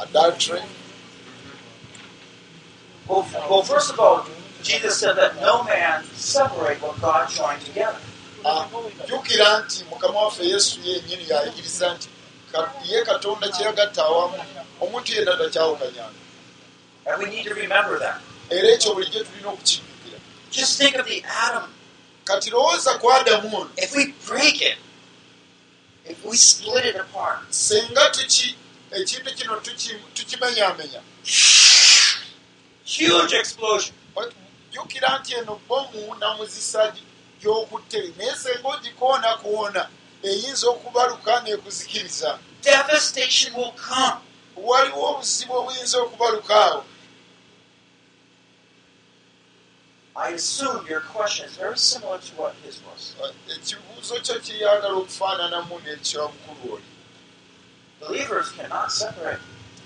adultery? 0.00 0.62
Well, 3.06 3.26
well, 3.50 3.62
first 3.62 3.92
of 3.92 4.00
all, 4.00 4.26
Jesus 4.62 4.98
said 4.98 5.16
that 5.16 5.36
no 5.40 5.62
man 5.64 6.04
separate 6.14 6.80
what 6.82 6.98
God 7.00 7.28
joined 7.28 7.60
together. 7.60 7.98
Ah, 8.46 8.66
jjukira 9.06 9.58
nti 9.64 9.84
mukama 9.90 10.20
waffe 10.20 10.44
yesu 10.44 10.80
yennyini 10.84 11.24
yayigiriza 11.28 11.94
nti 11.94 12.08
ka- 12.52 12.72
ye 12.84 13.04
katonda 13.04 13.48
kyeyagatta 13.48 14.04
awamu 14.04 14.34
omuntu 14.80 15.12
yenna 15.12 15.36
takyawukanyanga 15.36 16.18
And 17.06 17.22
we 17.22 17.28
need 17.30 17.44
to 17.44 17.54
remember 17.54 17.98
that. 17.98 18.20
era 18.50 18.68
ekyo 18.72 18.94
bulijjo 18.94 19.24
tulina 19.24 19.48
okukijjukira 19.48 20.18
Just 20.50 20.78
think 20.78 20.96
of 20.96 21.06
the 21.06 21.24
atom. 21.46 21.74
kati 22.24 22.50
lowooza 22.50 22.98
ku 22.98 23.12
adamu 23.12 23.56
ono 23.56 23.70
If 23.76 23.94
we 23.96 24.14
break 24.26 24.60
it, 24.62 24.78
if 26.10 26.24
we 26.24 26.36
split 26.36 26.84
it 26.84 26.96
apart, 26.96 27.38
senga 27.50 28.10
tuki 28.10 28.54
ekintu 28.90 29.34
kino 29.34 29.56
tuki- 29.60 29.98
tukimenyaamenya 30.14 31.00
huge 32.84 33.32
explosion. 33.36 33.94
jjukira 34.72 35.18
nti 35.18 35.34
eno 35.34 35.60
bomu 35.68 36.14
namuzisa 36.20 36.88
gy- 36.88 37.02
gy'okutte 37.42 38.12
naye 38.18 38.34
senga 38.36 38.68
ogikoonakoona 38.68 39.88
eyinza 40.22 40.66
okubaluka 40.68 41.40
n'ekuzikiriza 41.40 42.38
Devastation 42.62 43.54
will 43.54 43.72
come. 43.72 44.16
waliwo 44.56 45.10
obuzibu 45.10 45.52
obuyinza 45.56 45.98
okubalukaawo 46.02 46.84
I 50.16 50.30
assume 50.30 50.86
your 50.86 51.00
question 51.00 51.46
is 51.46 51.56
very 51.56 51.76
similar 51.76 52.18
to 52.18 52.32
what 52.36 52.54
his 52.64 52.80
was. 52.86 53.14
ekibuuzo 53.56 54.14
kyo 54.22 54.34
kiryagala 54.40 54.94
okufaananamu 54.94 55.80
n'ekyomukulu 55.80 56.74
oli 56.74 56.82
Believers 58.00 58.50
cannot 58.52 58.92
separate. 58.92 59.40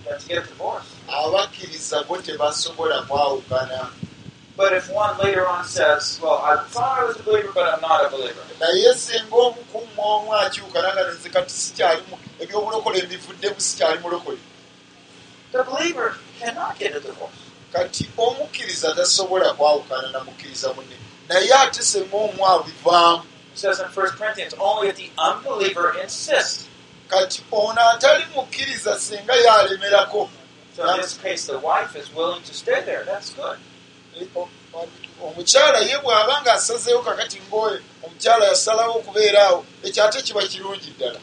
You 0.04 0.10
have 0.12 0.20
to 0.22 0.28
get 0.28 0.44
divorced. 0.48 0.92
abakkiriza 1.08 2.02
bo 2.08 2.16
tebasobola 2.16 3.02
kwawukana 3.02 3.90
But 4.56 4.72
if 4.72 4.90
one 4.90 5.16
later 5.18 5.46
on 5.46 5.64
says, 5.64 6.18
Well, 6.20 6.42
I 6.42 6.56
thought 6.66 6.98
I 6.98 7.04
was 7.04 7.16
a 7.20 7.22
believer, 7.22 7.52
but 7.54 7.72
I'm 7.74 7.80
not 7.80 8.04
a 8.04 8.10
believer, 8.10 8.42
naye 8.60 8.94
singa 8.94 9.36
omukumu 9.36 10.02
omu 10.02 10.34
akyuka 10.34 10.82
naga 10.82 11.12
nze 11.12 11.28
kati 11.30 11.50
sikyalimu 11.50 12.18
ebyobulokole 12.40 13.02
mbivuddemu 13.02 13.60
sikyali 13.60 13.98
mulokole 13.98 14.38
the 15.52 15.62
believer 15.64 16.14
cannot 16.40 16.78
get 16.78 16.94
a 16.96 17.00
divorce. 17.00 17.47
Kati 17.72 18.10
omukkiriza 18.16 18.94
tasobola 18.94 19.54
kwawukana 19.54 20.08
na 20.10 20.20
mukkiriza 20.24 20.72
munne 20.72 20.96
naye 21.28 21.54
ate 21.54 21.82
senga 21.82 22.16
omu 22.16 22.46
abivaamu 22.46 23.22
It 23.54 23.60
says 23.60 23.80
in 23.80 23.86
1 23.86 23.92
Corinthians, 24.18 24.54
only 24.60 24.88
if 24.88 24.96
the 24.96 25.10
unbeliever 25.18 25.96
insists. 26.02 26.68
kati 27.08 27.42
ono 27.52 27.80
atali 27.90 28.24
mukkiriza 28.34 28.98
senga 28.98 29.34
yalemerako 29.34 30.30
omukyala 35.22 35.78
ye 35.78 35.98
bw'aba 35.98 36.42
ng'asazeewo 36.42 37.02
kakati 37.02 37.40
ngoye 37.48 37.78
omukyala 38.04 38.44
yasalawo 38.46 38.94
okubeera 38.98 39.42
awo 39.48 39.64
ekyo 39.82 40.04
ate 40.04 40.22
kiba 40.22 40.42
kirungi 40.42 40.90
ddala 40.96 41.20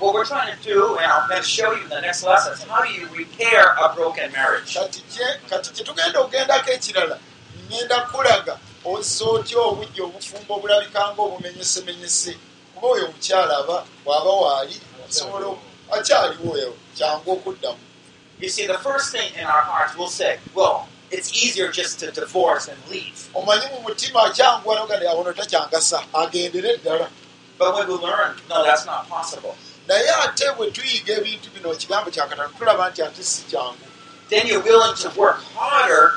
What 0.00 0.12
we're 0.14 0.24
trying 0.24 0.54
to 0.56 0.62
do, 0.62 0.96
and 0.98 1.06
I'm 1.10 1.28
going 1.28 1.40
to 1.40 1.46
show 1.48 1.72
you 1.72 1.82
in 1.84 1.88
the 1.88 2.00
next 2.00 2.24
lesson, 2.24 2.52
is 2.52 2.62
how 2.64 2.82
do 2.82 2.90
you 2.92 3.06
repair 3.16 3.74
a 3.82 3.94
broken 3.94 4.30
marriage? 4.32 4.74
kati 4.74 5.00
kye- 5.12 5.84
tugenda 5.84 6.20
okugendako 6.20 6.70
ekirala 6.70 7.18
ngenda 7.68 8.00
kulaga 8.12 8.58
ozza 8.84 9.24
otya 9.24 9.58
obujja 9.60 10.02
obufumbo 10.04 10.54
obulabika 10.54 11.00
ng'obumenyesemenyese 11.14 12.36
kuba 12.74 12.88
oyo 12.88 13.04
omukyala 13.08 13.56
aba 13.58 13.84
bw'aba 14.04 14.30
waali 14.42 14.76
asobola 15.08 15.56
akyaliwo 15.92 16.52
oyo 16.54 16.70
kyangu 16.96 17.32
okuddamu 17.32 17.78
You 18.40 18.48
see, 18.48 18.66
the 18.66 18.78
first 18.78 19.12
thing 19.12 19.30
in 19.38 19.44
our 19.46 19.62
hearts, 19.62 19.96
we'll 19.96 20.08
say, 20.08 20.38
well, 20.56 20.88
it's 21.10 21.30
easier 21.32 21.70
just 21.70 22.00
to 22.00 22.10
divorce 22.10 22.66
and 22.68 22.78
leave. 22.90 23.28
omanyi 23.34 23.66
mu 23.72 23.80
mutima 23.88 24.22
akyanguwa 24.26 24.74
nogandi 24.76 25.06
awono 25.06 25.32
takyangasa 25.32 26.02
agendere 26.12 26.76
ddala 26.78 27.08
But 27.58 27.74
when 27.74 27.86
we 27.86 27.94
learn, 27.94 28.34
no, 28.50 28.64
that's 28.64 28.84
not 28.84 29.08
possible, 29.08 29.54
naye 29.88 30.10
ate 30.24 30.50
bwe 30.56 30.70
tuyiga 30.70 31.12
ebintu 31.18 31.50
bino 31.50 31.72
ekigambo 31.72 32.10
kyakatano 32.10 32.48
tulaba 32.58 32.90
nti 32.90 33.02
ate 33.02 33.22
si 33.22 33.42
kyangu 33.42 33.86
then 34.30 34.46
you're 34.46 34.62
willing 34.70 34.94
to 34.96 35.08
work 35.20 35.40
harder 35.54 36.12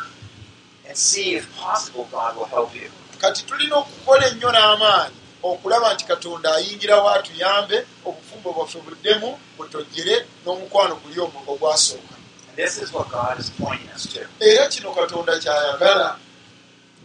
and 0.88 0.96
see 0.98 1.36
if 1.36 1.46
possible 1.60 2.08
God 2.12 2.38
will 2.38 2.46
help 2.46 2.76
you. 2.76 2.90
kati 3.22 3.44
tulina 3.44 3.76
okukola 3.76 4.28
ennyo 4.28 4.52
n'amaanyi 4.52 5.16
okulaba 5.44 5.94
nti 5.94 6.06
katonda 6.06 6.56
ayingirawo 6.56 7.10
atuyambe 7.10 7.86
obufumbo 8.06 8.54
bwaffe 8.54 8.80
buddemu 8.80 9.40
butojjere 9.58 10.26
n'omukwano 10.46 10.96
guli 10.96 11.20
omu 11.20 11.40
ogwasooka 11.48 12.16
And 12.50 12.56
this 12.66 12.82
is 12.82 12.94
what 12.94 13.12
God 13.12 13.40
is 13.40 13.50
pointing 13.50 13.90
us 13.96 14.06
to. 14.14 14.20
era 14.40 14.68
kino 14.68 14.92
katonda 14.94 15.40
kyayagala 15.40 16.18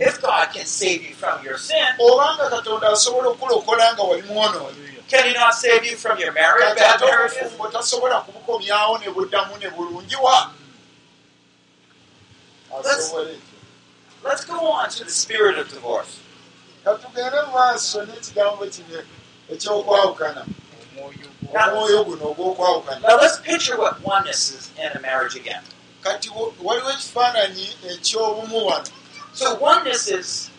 If 0.09 0.21
God 0.23 0.49
can 0.53 0.67
save 0.67 1.03
you 1.09 1.15
from 1.15 1.45
your 1.45 1.59
sin, 1.59 1.85
obanga 2.01 2.51
katonda 2.51 2.89
asobola 2.93 3.29
okulokola 3.29 3.93
nga 3.95 4.03
wali 4.03 4.23
mwonoonyi 4.23 4.89
can 5.09 5.27
He 5.27 5.33
not 5.35 5.55
save 5.55 5.85
you 5.85 5.97
from 5.97 6.19
your 6.19 6.33
marriage, 6.33 6.75
bad 6.77 7.01
marriages? 7.01 7.53
tasobola 7.73 8.21
kubukomyawo 8.25 8.99
ne 9.01 9.09
buddamu 9.13 9.59
ne 9.61 9.69
bulungiwa. 9.71 10.51
Ekyo 12.73 13.39
Let's 14.25 14.45
go 14.45 14.59
on 14.73 14.89
to 14.91 15.05
the 15.05 15.11
spirit 15.11 15.59
of 15.59 15.69
divorce. 15.69 16.19
katugende 16.85 17.43
mu 17.47 17.53
maaso 17.53 18.07
n'ekigambo 18.07 18.67
kino 18.67 19.03
ekyokwawukana. 19.53 20.47
Omwoyo 21.55 22.05
guno 22.05 22.25
ogw'okwawukana. 22.33 23.01
Now 23.03 23.17
let's 23.17 23.39
picture 23.41 23.77
what 23.79 24.03
oneness 24.05 24.51
is 24.51 24.71
in 24.79 24.91
a 24.97 25.01
marriage 25.01 25.37
again. 25.37 25.63
kati 26.03 26.29
wo- 26.31 26.55
waliwo 26.63 26.91
ekifaananyi 26.91 27.69
ekyobumu 27.91 28.67
wano 28.67 28.87
So 29.33 29.55
oneness 29.57 30.09
is 30.09 30.51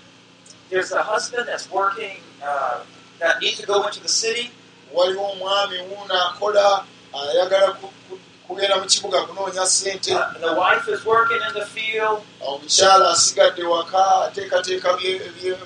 there's 0.70 0.92
a 0.92 1.04
husband 1.04 1.48
that's 1.48 1.70
working 1.72 2.18
uh, 2.44 2.80
that 3.20 3.40
needs 3.42 3.60
to 3.60 3.66
go 3.68 3.86
into 3.88 4.00
the 4.02 4.10
city. 4.10 4.52
waliwo 4.94 5.32
omwami 5.32 5.78
wuuno 5.80 6.14
akola 6.28 6.86
ayagala 7.14 7.72
ku- 7.74 7.90
ku- 8.10 8.20
kugenda 8.48 8.76
mu 8.78 8.86
kibuga 8.86 9.22
kunoonya 9.26 9.66
ssente 9.66 10.14
Uh, 10.16 10.34
the 10.40 10.54
wife 10.54 10.88
is 10.88 11.06
working 11.06 11.42
in 11.48 11.54
the 11.54 11.66
field. 11.66 12.22
omukyala 12.42 13.10
asigadde 13.12 13.64
waka 13.64 14.06
ateekateeka 14.26 14.98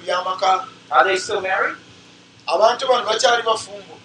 by'amaka 0.06 0.68
Are 0.92 1.04
they 1.04 1.18
still 1.20 1.42
married? 1.42 1.76
abantu 2.48 2.88
bano 2.88 3.04
bakyali 3.06 3.44
bafumbo 3.44 3.96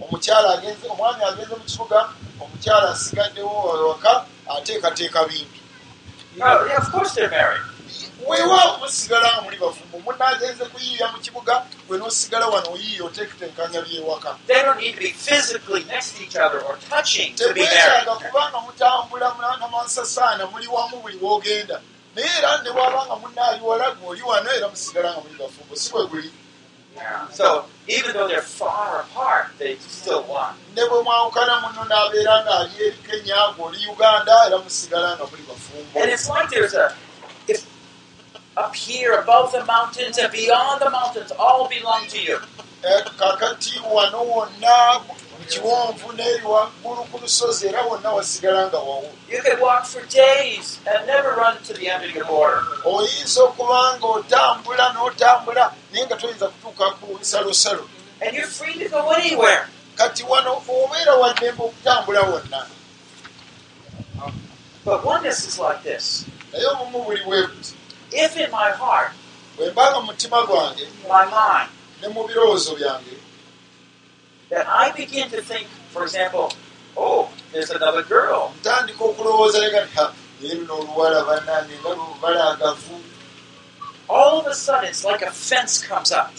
omukyala 0.00 0.54
agenze 0.58 0.86
omwami 0.88 1.24
agenze 1.24 1.54
mu 1.56 1.64
kibuga 1.66 2.08
omukyala 2.40 2.90
asigaddewo 2.90 3.88
waka 3.88 4.26
ateekateeka 4.58 5.24
bintu 5.24 5.60
Weewaawo 8.24 8.78
musigala 8.78 9.32
nga 9.32 9.40
muli 9.42 9.56
bafumbo. 9.56 9.98
Munna 10.04 10.26
agenze 10.26 10.64
kuyiiya 10.64 11.12
mu 11.12 11.18
kibuga 11.20 11.66
gwe 11.88 11.98
n'osigala 11.98 12.46
wano 12.48 12.72
oyiiya 12.72 13.04
oteekateekanya 13.04 13.80
byewaka 13.84 14.38
They 14.46 14.62
don't 14.62 14.78
need 14.80 14.94
to 14.96 15.00
be 15.00 15.12
physically 15.12 15.84
next 15.84 16.16
to 16.16 16.22
each 16.24 16.36
other 16.36 16.60
or 16.64 16.76
touching 16.88 17.34
to 17.36 17.52
be 17.52 17.60
tebwetaaga 17.60 18.06
married. 18.14 18.32
kubanga 18.32 18.58
mutambula 18.60 19.36
namansasaana 19.60 20.46
muli 20.46 20.66
wamu 20.66 20.96
buli 21.02 21.18
woogenda 21.20 21.80
naye 22.14 22.28
era 22.38 22.62
ne 22.62 22.70
bwaba 22.72 23.04
nga 23.06 23.16
munna 23.16 23.42
ali 23.48 23.60
wala 23.60 23.90
gwe 23.90 24.08
oli 24.08 24.22
wano 24.22 24.50
era 24.50 24.68
musigala 24.68 25.12
nga 25.12 25.20
muli 25.20 25.34
bafumbo 25.36 25.76
si 25.76 25.90
bwe 25.92 26.06
guli. 26.06 26.30
So 27.32 27.66
even 27.86 28.14
though 28.14 28.26
they're 28.26 28.40
far 28.40 29.00
apart, 29.04 29.52
they 29.58 29.76
still 29.76 30.22
one. 30.24 30.56
ne 30.74 30.82
bwe 30.88 31.02
mwawukana 31.02 31.60
muno 31.60 31.84
n'abeera 31.84 32.44
ng'ali 32.44 32.72
eri 32.80 32.96
kenya 33.06 33.52
gwe 33.56 33.64
oli 33.68 33.86
uganda 33.92 34.32
era 34.46 34.58
musigala 34.58 35.16
nga 35.16 35.24
muli 35.28 35.42
bafumbo 35.44 36.00
And 36.00 36.10
it's 36.10 36.28
like 36.28 36.48
there's 36.48 36.72
a 36.74 36.94
if 37.48 37.60
up 38.56 38.74
here 38.74 39.12
above 39.12 39.52
the 39.52 39.64
mountains 39.64 40.18
and 40.18 40.32
beyond 40.32 40.80
the 40.80 40.90
mountains 40.90 41.32
all 41.38 41.68
belong 41.68 42.06
to 42.08 42.18
you. 42.20 42.38
Kakati 43.18 43.80
wano 43.80 44.22
wonna 44.24 45.00
mu 45.08 45.44
kiwonvu 45.48 46.12
n'eri 46.12 46.44
waggulu 46.44 47.02
ku 47.10 47.18
lusozi 47.18 47.66
era 47.68 47.82
wonna 47.86 48.10
wasigala 48.10 48.66
nga 48.68 48.78
wawo 48.78 49.10
You 49.28 49.42
could 49.42 49.60
walk 49.60 49.84
for 49.86 50.02
days 50.06 50.78
and 50.86 51.06
never 51.06 51.34
run 51.36 51.56
to 51.64 51.72
the 51.74 51.88
end 51.88 52.04
of 52.04 52.14
your 52.14 52.24
border. 52.24 52.62
oyinza 52.84 53.42
okuba 53.44 53.96
nga 53.98 54.06
otambula 54.06 54.92
n'otambula 54.94 55.72
naye 55.92 56.06
nga 56.06 56.16
toyinza 56.16 56.48
kutuuka 56.48 56.90
ku 57.00 57.18
bisalosalo 57.18 57.84
And 58.22 58.34
you're 58.36 58.46
free 58.46 58.74
to 58.78 58.88
go 58.88 59.10
anywhere. 59.10 59.68
kati 59.96 60.22
wano 60.22 60.62
obeera 60.68 61.14
waddembe 61.14 61.62
okutambula 61.62 62.22
wonna 62.22 62.66
But 64.84 65.04
oneness 65.04 65.46
is 65.48 65.58
like 65.58 65.82
this. 65.82 66.24
naye 66.52 66.66
obumu 66.66 67.04
buli 67.04 67.22
bwe 67.24 67.46
buti 67.46 67.74
If 68.12 68.36
in 68.36 68.50
my 68.50 68.70
heart, 68.70 69.12
bwe 69.56 69.70
mbanga 69.70 70.00
mu 70.00 70.06
mutima 70.12 70.46
gwange 70.46 70.86
my 71.08 71.24
mind, 71.24 71.70
ne 72.02 72.08
mu 72.08 72.22
birowoozo 72.28 72.74
byange 72.76 73.16
that 74.50 74.66
I 74.68 74.92
begin 74.92 75.28
to 75.30 75.42
think, 75.42 75.66
for 75.90 76.02
example, 76.04 76.52
oh, 76.96 77.28
there's 77.52 77.70
another 77.70 78.02
girl. 78.02 78.52
ntandika 78.62 79.04
okulowooza 79.04 79.58
lega 79.58 79.84
nti 79.84 79.94
"Ha, 79.96 80.12
naye 80.40 80.54
luno 80.54 80.74
oluwala 80.80 81.24
bannange 81.24 81.74
nga 81.80 81.90
lubalagavu 81.94 83.00
All 84.08 84.38
of 84.38 84.46
a 84.46 84.54
sudden, 84.54 84.88
it's 84.88 85.04
like 85.04 85.20
a 85.22 85.32
fence 85.32 85.82
comes 85.82 86.12
up. 86.12 86.30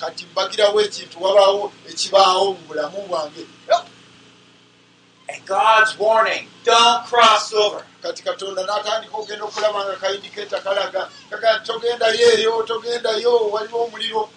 kati 0.00 0.26
mbagirawo 0.32 0.80
ekintu 0.80 1.22
wabaawo 1.22 1.72
ekibaawo 1.88 2.44
mu 2.52 2.58
bulamu 2.68 2.98
bwange 3.08 3.46
And 5.30 5.44
God's 5.44 5.98
warning, 5.98 6.48
don't 6.64 7.04
cross 7.04 7.52
over. 7.52 7.82
Kati 8.02 8.22
katonda 8.22 8.62
n'atandika 8.62 9.16
ogenda 9.16 9.44
okulaba 9.44 9.84
nga 9.84 9.96
kayindikeeta 9.96 10.60
kalaga. 10.60 11.08
Kaga 11.30 11.60
togendayo 11.66 12.26
eyo 12.38 12.62
togendayo 12.62 13.50
waliwo 13.50 13.84
omuliro. 13.84 14.28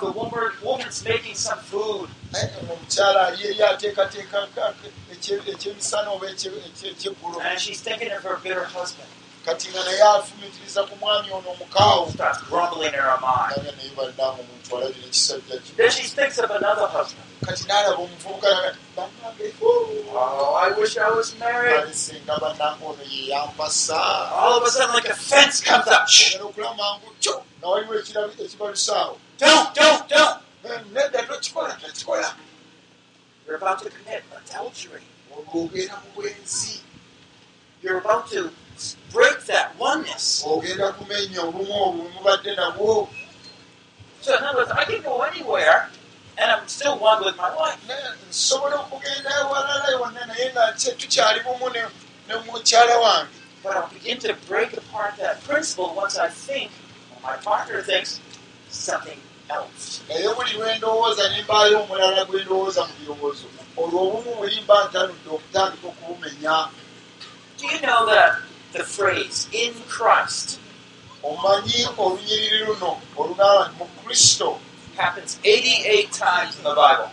The 0.00 0.06
woman, 0.12 0.52
woman's 0.62 1.02
making 1.04 1.34
some 1.34 1.58
food. 1.60 2.08
Eh, 2.36 2.48
omukyala 2.70 3.26
ali 3.26 3.44
eri 3.48 3.62
ateekateeka 3.62 4.46
ka- 4.54 4.74
ekye- 5.12 5.40
ekyemisana 5.52 6.10
oba 6.10 6.26
ekye- 6.26 6.52
ekye- 6.68 6.90
ekyeggulo 6.90 7.40
Kati 9.50 9.66
nga 9.74 9.82
naye 9.84 10.02
afumitiriza 10.02 10.80
ku 10.86 10.94
mwami 11.00 11.26
ono 11.34 11.48
omukaawo 11.50 12.06
Starts 12.14 12.38
grumbling 12.46 12.94
in 12.94 13.02
her 13.02 13.18
mind. 13.18 13.56
naga 13.58 13.72
naye 13.76 13.90
balinamu 13.98 14.38
omuntu 14.46 14.68
alabira 14.78 15.06
ekisajja 15.10 15.56
ki 15.64 15.70
Then 15.76 15.90
she 15.90 16.06
thinks 16.06 16.38
of 16.38 16.50
another 16.54 16.86
husband. 16.86 17.26
kati 17.42 17.64
n'alaba 17.66 17.98
omuvubuka 17.98 18.50
bannange 18.96 19.50
Oh, 19.62 20.54
I 20.54 20.70
wish 20.78 20.94
I 20.98 21.10
was 21.10 21.34
married. 21.42 21.82
ale 21.82 21.90
singa 21.94 22.38
bannange 22.38 22.78
ono 22.86 23.02
ye 23.10 23.26
yampasa 23.34 23.98
All 24.38 24.54
of 24.58 24.62
a 24.62 24.70
sudden, 24.70 24.94
like 24.94 25.08
a 25.10 25.18
fence 25.18 25.60
comes 25.60 25.88
up. 25.88 26.06
ogenda 26.06 26.44
okulaba 26.46 26.74
mangu 26.78 27.10
kyo 27.20 27.42
nga 27.58 27.66
waliwo 27.68 27.94
ekirabi- 27.98 28.38
ekibalusaawo 28.46 29.14
Don't, 29.42 29.74
don't, 29.74 30.02
don't. 30.08 30.38
nedda 30.94 31.26
tokikola 31.26 31.74
tokikola 31.82 32.28
You're 33.46 33.56
about 33.58 33.82
to 33.82 33.90
commit 33.90 34.22
adultery. 34.46 35.02
You're 37.82 37.98
about 37.98 38.30
to 38.30 38.52
break 39.12 39.38
that 39.46 39.72
oneness. 39.78 40.44
ogenda 40.46 40.92
kumenya 40.92 41.42
obumu 41.42 41.74
obwo 41.84 42.04
mubadde 42.14 42.54
nabwo 42.56 43.08
So, 44.22 44.36
in 44.36 44.44
other 44.44 44.58
words, 44.58 44.70
I 44.70 44.84
can 44.84 45.00
go 45.02 45.22
anywhere 45.22 45.88
and 46.36 46.50
I'm 46.52 46.68
still 46.68 46.98
one 46.98 47.24
with 47.24 47.36
my 47.38 47.54
wife. 47.56 47.78
Nsobola 48.30 48.74
okugenda 48.76 49.30
ewalala 49.40 49.98
wonna 50.00 50.26
naye 50.26 50.50
nga 50.52 50.72
tukyali 50.72 51.40
bumu 51.40 51.70
ne 51.70 52.34
mukyala 52.46 52.98
wange 52.98 53.28
But 53.62 53.76
I'll 53.76 53.88
begin 53.88 54.18
to 54.20 54.34
break 54.48 54.72
apart 54.76 55.16
that 55.18 55.42
principle 55.44 55.94
once 55.94 56.16
I 56.18 56.28
think, 56.28 56.70
or 57.14 57.20
my 57.22 57.36
partner 57.36 57.82
thinks, 57.82 58.20
something 58.70 59.20
else. 59.50 60.00
naye 60.08 60.34
buli 60.34 60.52
lwe 60.52 60.78
ndowooza 60.78 61.28
ne 61.28 61.42
mbaayo 61.42 61.82
omulala 61.82 62.24
gwe 62.24 62.44
ndowooza 62.44 62.84
mu 62.86 62.92
birowoozo 63.00 63.44
olwo 63.76 64.00
obumu 64.08 64.34
buli 64.36 64.60
mba 64.60 64.84
ntanudde 64.84 65.28
okutandika 65.30 65.86
okubumenya 65.88 66.68
Do 67.58 67.66
you 67.66 67.80
know 67.80 68.06
that 68.06 68.32
the 68.72 68.84
phrase 68.84 69.48
in 69.52 69.74
Christ 69.88 70.58
omanyi 71.22 71.86
olunyiriri 71.98 72.64
luno 72.66 72.90
olugamba 73.16 73.68
nti 73.68 73.76
mu 73.78 73.86
kristo 74.04 74.58
happens 74.96 75.38
88 75.44 76.10
times 76.12 76.56
in 76.58 76.62
the 76.64 76.74
Bible? 76.74 77.10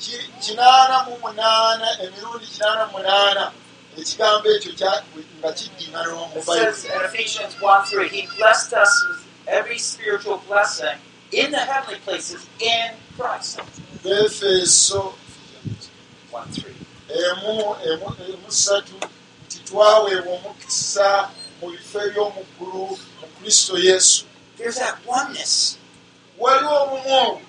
ki- 0.00 0.30
kinaana 0.42 0.96
mu 1.06 1.14
munaana 1.22 1.88
emirundi 2.04 2.46
kinaana 2.46 2.86
mu 2.86 2.92
munaana 2.98 3.44
ekigambo 3.98 4.46
ekyo 4.56 4.72
nga 5.40 5.50
kiddingana 5.58 6.10
mu 6.14 6.42
bayibuli 6.46 6.86
in 6.94 7.02
Ephesians 7.10 7.54
1 7.60 7.84
3, 7.86 8.08
He 8.08 8.22
blessed 8.38 8.72
us 8.82 8.92
with 9.08 9.20
every 9.48 9.78
spiritual 9.78 10.38
blessing 10.48 10.98
in 11.32 11.50
the 11.50 11.58
heavenly 11.70 11.98
places 12.06 12.46
in 12.60 12.90
Christ. 13.18 13.58
befeeso 14.04 15.14
1 16.30 16.44
3. 16.52 16.74
Nti 19.48 19.58
twaweebwa 19.64 20.32
omukisa 20.36 21.30
mu 21.60 21.66
bifo 21.72 21.98
eby'omu 22.06 22.42
ggulu 22.54 22.84
mu 23.20 23.26
kristo 23.40 23.74
yesu 23.80 24.24
There's 24.58 24.76
that 24.78 24.96
oneness. 25.06 25.78
waliwo 26.38 26.76
obumu 26.82 27.10
obwo 27.22 27.40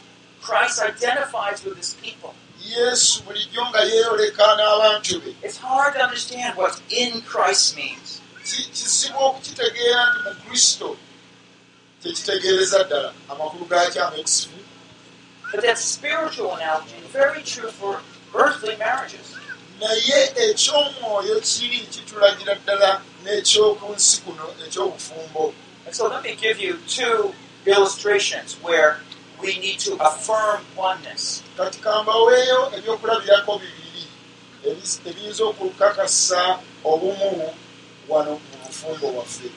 Christ 0.41 0.79
identifies 0.81 1.59
with 1.65 1.77
his 1.77 1.93
people. 2.01 2.31
yesu 2.63 3.23
bulijjo 3.23 3.61
nga 3.69 3.79
yeeyoleka 3.83 4.45
n'abantu 4.57 5.19
be 5.23 5.31
It's 5.43 5.57
hard 5.57 5.93
to 5.95 5.99
understand 6.07 6.55
what 6.57 6.79
in 6.89 7.21
Christ 7.21 7.75
means. 7.75 8.21
Ki- 8.45 8.69
kizibu 8.75 9.17
okukitegeera 9.29 10.01
nti 10.09 10.19
mu 10.25 10.31
kristo 10.47 10.87
tekitegeereza 12.03 12.83
ddala 12.83 13.13
amakulu 13.31 13.65
gakyo 13.65 14.07
amekisifu 14.07 14.55
But 15.51 15.61
that 15.63 15.77
spiritual 15.79 16.53
analogy 16.55 16.93
is 17.03 17.09
very 17.11 17.41
true 17.43 17.71
for 17.71 18.01
earthly 18.35 18.75
marriages. 18.77 19.33
Naye 19.79 20.19
eky'omwoyo 20.45 21.35
kiri 21.49 21.79
kitulagira 21.93 22.53
ddala 22.61 22.89
n'ekyoku 23.23 23.85
nsi 23.95 24.15
kuno 24.23 24.45
eky'obufumbo 24.65 25.43
so 25.91 26.07
let 26.07 26.21
me 26.23 26.35
give 26.35 26.59
you 26.59 26.77
two 26.87 27.33
illustrations 27.65 28.55
where 28.61 28.99
we 29.41 29.57
need 29.59 29.79
to 29.79 29.91
affirm 29.95 30.61
oneness. 30.77 31.43
kati 31.57 31.79
kambaweeyo 31.79 32.59
ebyokulabirako 32.77 33.51
bibiri 33.61 34.05
ebiyinza 35.09 35.43
okukakasa 35.43 36.59
obumu 36.83 37.53
wano 38.09 38.31
mu 38.31 38.55
bufumbo 38.63 39.07
bwaffe. 39.15 39.47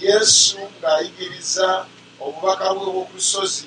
Yesu 0.00 0.58
ng'ayigiriza 0.78 1.86
obubaka 2.20 2.74
bwe 2.74 2.86
bw'oku 2.92 3.12
lusozi 3.14 3.66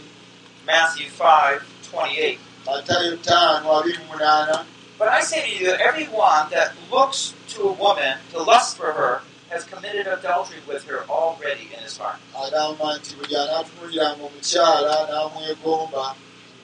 Matthew 2.65 3.17
5 3.17 3.63
28. 3.63 3.63
matayo 3.63 4.58
5:28 4.58 4.65
But 4.97 5.08
I 5.10 5.21
say 5.21 5.41
to 5.41 5.49
you 5.63 5.71
that 5.71 5.82
everyone 5.82 6.49
that 6.51 6.71
looks 6.91 7.34
to 7.49 7.63
a 7.69 7.71
woman 7.73 8.17
to 8.32 8.39
lust 8.41 8.78
for 8.78 8.93
her 8.93 9.21
has 9.49 9.63
committed 9.65 10.08
adultery 10.08 10.60
with 10.67 10.84
her 10.88 11.04
already 11.10 11.69
in 11.75 11.80
his 11.84 11.97
heart. 11.97 12.17
agamba 12.36 12.97
nti 12.97 13.15
buli 13.15 13.36
anaatunuliranga 13.36 14.23
omukyala 14.25 15.08
n'amwegomba 15.10 16.15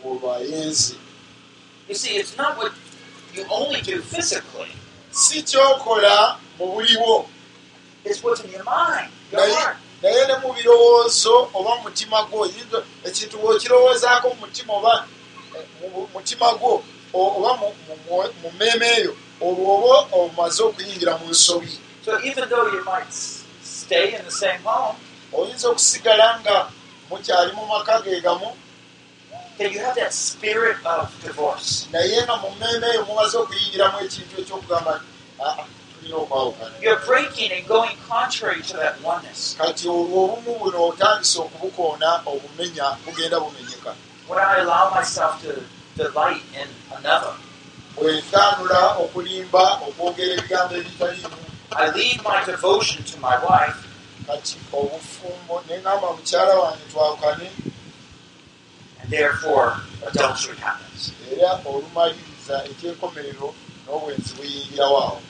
ng'olwo 0.04 0.34
ayenze 0.36 0.96
You 1.90 1.96
see, 1.96 2.16
it's 2.16 2.38
not 2.38 2.58
what 2.58 2.72
you 3.34 3.44
only 3.50 3.82
do 3.82 4.02
physically, 4.02 4.72
si 5.12 5.44
kyokola 5.44 6.38
mu 6.60 6.66
buliwo 6.74 7.26
it's 8.06 8.24
what's 8.24 8.42
in 8.42 8.52
your 8.52 8.64
mind, 8.64 9.12
your 9.32 9.42
naye 9.42 9.54
heart. 9.54 9.78
naye 10.02 10.28
ne 10.28 10.36
mu 10.42 10.54
birowoozo 10.54 11.50
oba 11.54 11.76
mu 11.76 11.82
mutima 11.90 12.24
gwo 12.32 12.48
oyinza- 12.48 12.84
ekintu 13.04 13.38
bw'okirowoozaako 13.38 14.30
mu 14.30 14.36
mutima 14.48 14.74
oba 14.74 15.08
mutima 16.14 16.54
gwo 16.60 16.84
oba 17.14 17.52
mu- 17.60 17.76
mmeeme 18.54 18.88
eyo 18.98 19.14
olwo 19.42 19.72
oba 19.78 19.96
omaze 20.18 20.64
okuyingira 20.64 21.18
mu 21.18 21.30
nsobi 21.30 21.72
So 22.06 22.18
even 22.24 22.50
though 22.50 22.66
you 22.74 22.84
might 22.84 23.08
s- 23.10 23.44
stay 23.62 24.16
in 24.18 24.26
the 24.26 24.32
same 24.32 24.62
home, 24.66 24.98
oyinza 25.34 25.70
okusigala 25.70 26.40
nga 26.42 26.72
mukyali 27.10 27.52
mu 27.54 27.66
maka 27.66 28.02
ge 28.02 28.22
gamu 28.22 28.50
that 29.58 29.72
you 29.72 29.80
have 29.80 29.96
that 29.96 30.14
spirit 30.14 30.78
of 30.86 31.12
divorce. 31.24 31.86
naye 31.94 32.24
nga 32.26 32.36
mu 32.42 32.50
mmeeme 32.56 32.88
eyo 32.94 33.06
mumaze 33.06 33.38
okuyingiramu 33.38 33.98
ekintu 34.06 34.34
ekyokugamba 34.42 34.94
"Ah, 35.40 35.56
ah, 35.62 35.66
okwawukana 36.22 36.76
You're 36.82 37.00
breaking 37.06 37.52
and 37.54 37.68
going 37.68 37.96
contrary 38.10 38.62
to 38.64 38.74
that 38.78 38.96
oneness. 39.04 39.56
When 44.32 44.40
I 44.40 44.60
allow 44.60 44.90
myself 44.92 45.42
to 45.44 45.62
delight 45.98 46.42
in 46.56 46.70
another, 46.98 47.34
bwentanula 47.98 48.96
okulimba 49.04 49.64
okwogera 49.88 50.34
ebigambo 50.40 50.74
ebitaliimu. 50.80 51.40
I 51.76 51.92
leave 51.92 52.24
my 52.24 52.40
devotion 52.46 53.04
to 53.04 53.20
my 53.20 53.36
wife. 53.44 53.80
Kati 54.28 54.56
obufumbo 54.72 55.56
neŋŋamba 55.68 56.08
mukyala 56.16 56.56
wange 56.64 56.86
twawukane 56.92 57.50
and 59.02 59.10
therefore 59.12 59.76
adultery 60.08 60.56
happens. 60.64 61.12
era 61.32 61.60
olumaliriza 61.66 62.56
ekyekomerero 62.72 63.48
n'obwenzi 63.86 64.32
buyingirawo 64.38 64.98
awo 65.08 65.22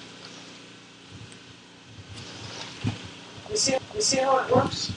You 3.50 3.58
see, 3.58 3.78
you 3.96 4.02
see 4.02 4.18
how 4.18 4.38
it 4.38 4.50
works? 4.56 4.92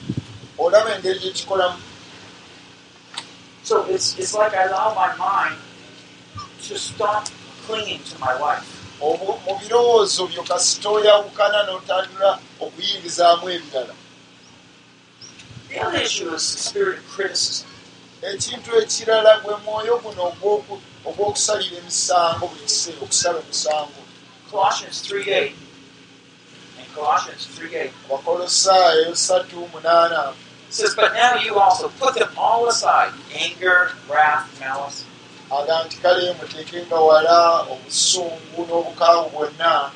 olaba 0.57 0.95
engeri 0.95 1.19
gyekikolamu 1.19 1.94
So 3.65 3.83
it's, 3.89 4.15
it's 4.19 4.35
like 4.35 4.53
I 4.53 4.65
allow 4.65 4.93
my 4.93 5.15
mind 5.17 5.57
to 6.65 6.77
stop 6.77 7.27
clinging 7.65 8.03
to 8.03 8.19
my 8.19 8.39
wife. 8.39 8.61
mu 9.01 9.53
birowoozo 9.59 10.27
byo 10.27 10.43
kasita 10.43 10.89
oyawukana 10.89 11.59
n'otandula 11.65 12.39
okuyingizaamu 12.61 13.49
ebirala. 13.55 13.93
Ekintu 18.21 18.69
ekirala 18.81 19.31
gwe 19.41 19.55
mwoyo 19.65 19.97
guno 20.03 20.23
ogw'okusalira 21.05 21.77
emisango 21.81 22.47
buli 22.47 22.65
kiseera 22.69 22.99
okusala 23.01 23.37
omusango. 23.43 24.01
Abakolosaayo 28.05 29.11
3 29.11 29.49
8 29.83 30.44
says, 30.75 30.93
But 30.95 31.13
now 31.13 31.35
you 31.35 31.55
also 31.59 31.89
put 31.89 32.15
them 32.15 32.29
all 32.37 32.67
aside, 32.67 33.11
anger, 33.33 33.91
wrath, 34.09 34.47
malice, 34.59 35.05
aga 35.51 35.85
nti 35.85 35.97
kale 36.01 36.33
muteekenga 36.39 36.95
wala 37.09 37.61
obusungu 37.71 38.61
n'obukaawu 38.67 39.29
bwonna 39.31 39.91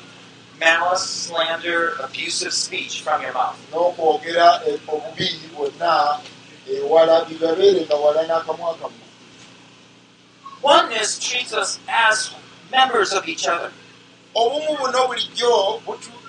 malice, 0.60 1.04
slander, 1.26 1.96
abusive 2.04 2.52
speech 2.52 3.02
from 3.02 3.22
your 3.22 3.32
mouth. 3.32 3.58
n'okwogera 3.72 4.62
e- 4.68 4.80
obubi 4.88 5.28
bwonna 5.54 6.20
ewala 6.70 7.24
bibabeerenga 7.24 7.94
wala 7.96 8.22
n'akamwa 8.28 8.74
kammwe 8.80 9.06
Oneness 10.62 11.18
treats 11.18 11.52
us 11.52 11.78
as 11.88 12.30
members 12.70 13.12
of 13.12 13.26
each 13.28 13.46
other. 13.48 13.72
obumu 14.36 14.76
buno 14.78 15.08
bulijjo 15.08 15.80
butu- 15.86 16.19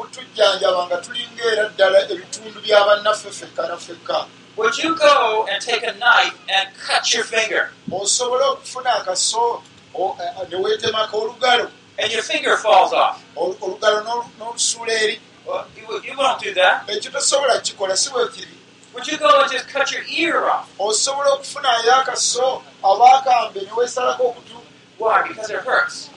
butujjanjaba 0.00 0.86
nga 0.86 0.96
tulinga 1.04 1.44
era 1.52 1.68
ddala 1.68 1.98
ebitundu 2.12 2.60
bya 2.60 2.84
bannaffe 2.86 3.30
fekka 3.30 3.68
na 3.68 3.76
fekka 3.76 4.26
Would 4.56 4.76
you 4.78 4.94
go 4.96 5.46
and 5.50 5.62
take 5.62 5.82
a 5.84 5.92
knife 5.94 6.34
and 6.48 6.68
cut 6.86 7.14
your 7.14 7.24
finger, 7.24 7.70
osobole 7.92 8.44
okufuna 8.44 8.94
akaso 8.94 9.62
o- 9.94 10.16
eh, 10.20 10.48
ne 10.50 10.56
weetemako 10.56 11.16
olugalo 11.22 11.70
and 11.98 12.12
your 12.12 12.22
finger 12.22 12.56
falls 12.56 12.92
off? 12.92 13.16
olu- 13.36 13.56
olugalo 13.60 14.00
n'olu- 14.04 14.30
n'olusuula 14.38 14.92
eri 14.92 15.20
Well, 15.46 15.64
you, 15.76 15.86
would- 15.88 16.04
you 16.04 16.14
won't 16.18 16.40
do 16.42 16.52
that. 16.54 16.88
ekyo 16.88 17.10
tosobola 17.10 17.58
kikola 17.60 17.96
si 17.96 18.10
bwe 18.10 18.28
kiri 18.28 18.54
Would 18.94 19.06
you 19.06 19.18
go 19.18 19.28
and 19.40 19.50
just 19.52 19.68
cut 19.68 19.90
your 19.92 20.02
ear 20.08 20.44
off? 20.50 20.66
osobola 20.78 21.30
okufunayo 21.32 21.94
akaso 21.96 22.62
abaakambe 22.82 23.60
ne 23.60 23.72
weesalako 23.76 24.22
okutu 24.28 24.56
Why? 24.98 25.22
Because 25.28 25.50
it 25.54 25.60
hurts. 25.64 26.10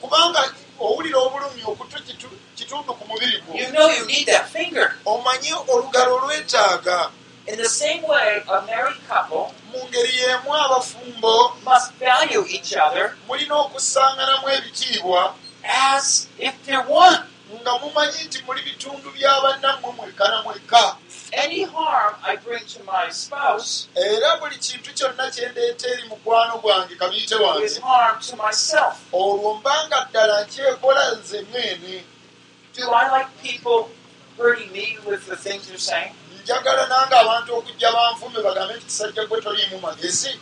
kubanga 0.00 0.52
owulira 0.80 1.18
obulumi 1.18 1.62
okutu 1.64 1.96
kitu- 2.06 2.38
kitundu 2.56 2.94
ku 2.98 3.04
mubiri 3.08 3.38
gwo. 3.44 3.54
Omanyi 5.06 5.52
olugalo 5.68 6.18
lwetaaga. 6.18 7.10
In 7.46 7.56
the 7.56 7.68
same 7.68 8.02
way, 8.02 8.42
a 8.48 8.62
married 8.62 9.00
couple 9.08 9.52
must 11.64 11.92
value 11.98 12.44
each 12.48 12.72
other 12.76 13.14
as 15.64 16.28
if 16.38 16.54
they're 16.64 16.86
one. 16.88 17.18
nga 17.62 17.78
mumanyi 17.78 18.24
nti 18.24 18.42
muli 18.46 18.62
bitundu 18.62 19.10
bya 19.10 19.40
bannammwe 19.42 19.90
mweka 19.96 20.28
na 20.28 20.42
mweka 20.42 20.96
Any 21.32 21.62
harm 21.62 22.14
I 22.24 22.36
bring 22.36 22.64
to 22.74 22.82
my 22.84 23.10
spouse 23.10 23.88
era 23.96 24.36
buli 24.40 24.56
kintu 24.58 24.90
kyonna 24.94 25.30
kye 25.30 25.48
ndeeta 25.48 25.88
eri 25.88 26.02
mukwano 26.08 26.58
gwange 26.58 26.94
kabiyite 26.96 27.34
is 27.34 27.40
wange 27.40 27.80
harm 27.80 28.20
to 28.20 28.36
myself. 28.36 28.94
olwo 29.12 29.54
mbanga 29.54 30.06
ddala 30.10 30.44
nkyekola 30.44 31.10
nze 31.14 31.42
mwene 31.42 32.04
Do 32.76 32.90
I 32.92 33.18
like 33.18 33.28
people 33.42 33.90
hurting 34.38 34.72
me 34.72 34.98
with 35.06 35.26
the 35.26 35.36
things 35.36 35.68
you're 35.68 35.78
saying? 35.78 36.14
njagala 36.44 36.86
nange 36.86 37.14
abantu 37.14 37.54
okujja 37.56 37.92
banfume 37.92 38.42
bagambe 38.42 38.74
nti 38.74 38.84
kisajja 38.84 39.24
gwe 39.26 39.40
toliimu 39.40 39.78
magezi 39.80 40.40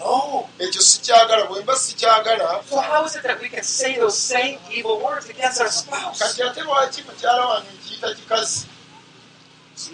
No. 0.00 0.48
ekyo 0.58 0.82
sikyagala 0.82 1.44
bwe 1.44 1.60
mba 1.62 1.76
sikyagala 1.76 2.62
So 2.70 2.80
how 2.80 3.04
is 3.06 3.16
it 3.16 3.22
that 3.22 3.40
we 3.42 3.48
can 3.48 3.62
say 3.62 3.96
those 3.98 4.18
same 4.18 4.58
evil 4.70 4.98
words 5.00 5.28
against 5.30 5.60
our 5.60 5.70
spouse? 5.70 6.18
kati 6.24 6.42
ate 6.42 6.60
lwaki 6.60 7.02
mukyala 7.02 7.46
wange 7.46 7.68
nkiyita 7.74 8.14
kikazi 8.14 8.66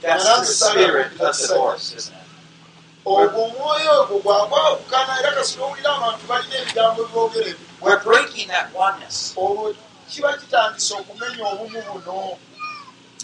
that's 0.03 0.25
the 0.25 0.45
spirit 0.45 1.13
of 1.21 1.37
divorce, 1.39 1.95
isn't 1.97 2.15
it? 2.15 2.23
ogwo 3.07 3.45
omwoyo 3.45 4.03
ogwo 4.03 4.19
gwakwawukana 4.19 5.19
era 5.21 5.33
kasita 5.33 5.63
owulira 5.65 5.91
abantu 5.97 6.27
balina 6.27 6.57
ebigambo 6.63 7.05
byogere 7.05 7.55
We're 7.81 8.01
breaking 8.03 8.49
that 8.49 8.67
oneness. 8.75 9.33
olwo 9.37 9.75
kiba 10.11 10.33
kitandise 10.39 10.95
okumenya 10.95 11.45
obumu 11.53 11.83
buno 11.83 12.39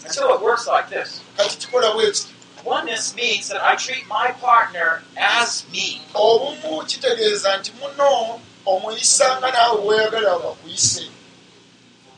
And 0.03 0.11
so 0.13 0.33
it 0.35 0.41
works 0.41 0.67
like 0.67 0.89
this. 0.89 1.21
kati 1.37 1.57
kikola 1.57 1.91
bwe 1.93 2.11
kiti 2.11 2.27
Oneness 2.65 3.13
means 3.15 3.49
that 3.49 3.61
I 3.61 3.75
treat 3.75 4.07
my 4.07 4.31
partner 4.41 5.01
as 5.17 5.65
me. 5.71 6.01
obumu 6.15 6.83
kitegeeza 6.85 7.57
nti 7.57 7.71
muno 7.79 8.39
omuyisanga 8.65 9.51
naawe 9.51 9.81
weeyagala 9.87 10.39
bakuyise 10.39 11.09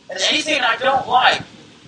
And 0.10 0.20
anything 0.22 0.62
I 0.62 0.78
don't 0.78 1.08
like 1.08 1.42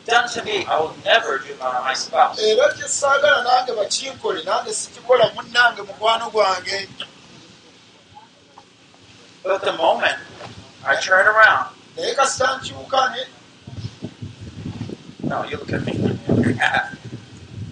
done 0.08 0.30
to 0.30 0.44
me, 0.44 0.66
I 0.66 0.80
will 0.80 0.96
never 1.04 1.38
do 1.38 1.54
by 1.60 1.80
my 1.84 1.94
spouse. 1.94 2.40
era 2.40 2.74
kyesaagala 2.74 3.44
nange 3.44 3.76
bakinkole 3.76 4.44
nange 4.44 4.74
sikikola 4.74 5.32
munnange 5.36 5.82
mukwano 5.84 6.32
gwange. 6.32 6.88
But 9.44 9.62
the 9.62 9.74
moment 9.74 10.18
I 10.86 10.96
turn 10.96 11.28
around, 11.28 11.76
naye 11.98 12.16
kasita 12.16 12.60
nkyuka 12.60 13.16
ne 13.16 13.24
no, 15.28 15.44
you 15.44 15.58
look 15.58 15.74
at 15.74 15.86
me, 15.86 15.92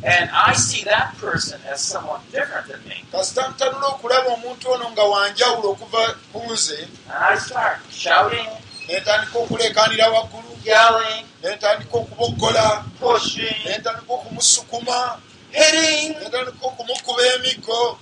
and 0.04 0.30
I 0.30 0.52
see 0.54 0.84
that 0.84 1.16
person 1.18 1.62
as 1.72 1.80
someone 1.80 2.20
different 2.32 2.68
than 2.68 2.84
me, 2.84 3.06
kasita 3.14 3.48
ntanula 3.48 3.96
okulaba 3.96 4.36
omuntu 4.36 4.76
ono 4.76 4.92
nga 4.92 5.04
wanjawulo 5.04 5.72
okuva 5.72 6.16
ku 6.34 6.40
nze. 6.52 6.84
And 7.08 7.24
I 7.32 7.38
start 7.38 7.80
shouting, 7.90 8.48
ne 8.88 9.00
ntandika 9.00 9.40
okuleekaanira 9.40 10.08
waggulu 10.10 10.52
yelling, 10.66 11.26
ne 11.44 11.56
ntandika 11.56 11.98
okuboggola 11.98 12.84
pushing, 13.00 13.60
ne 13.66 13.78
ntandika 13.78 14.14
okumusukuma 14.14 15.20
hitting, 15.52 16.16
ne 16.20 16.28
ntandika 16.28 16.66
okumukuba 16.68 17.22
emiggo. 17.36 18.00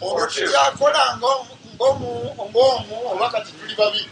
Olwo 0.00 0.26
tukyakola 0.26 1.18
ng'omu- 1.18 3.12
oba 3.12 3.30
kati 3.30 3.52
tuli 3.52 3.74
babiri. 3.74 4.10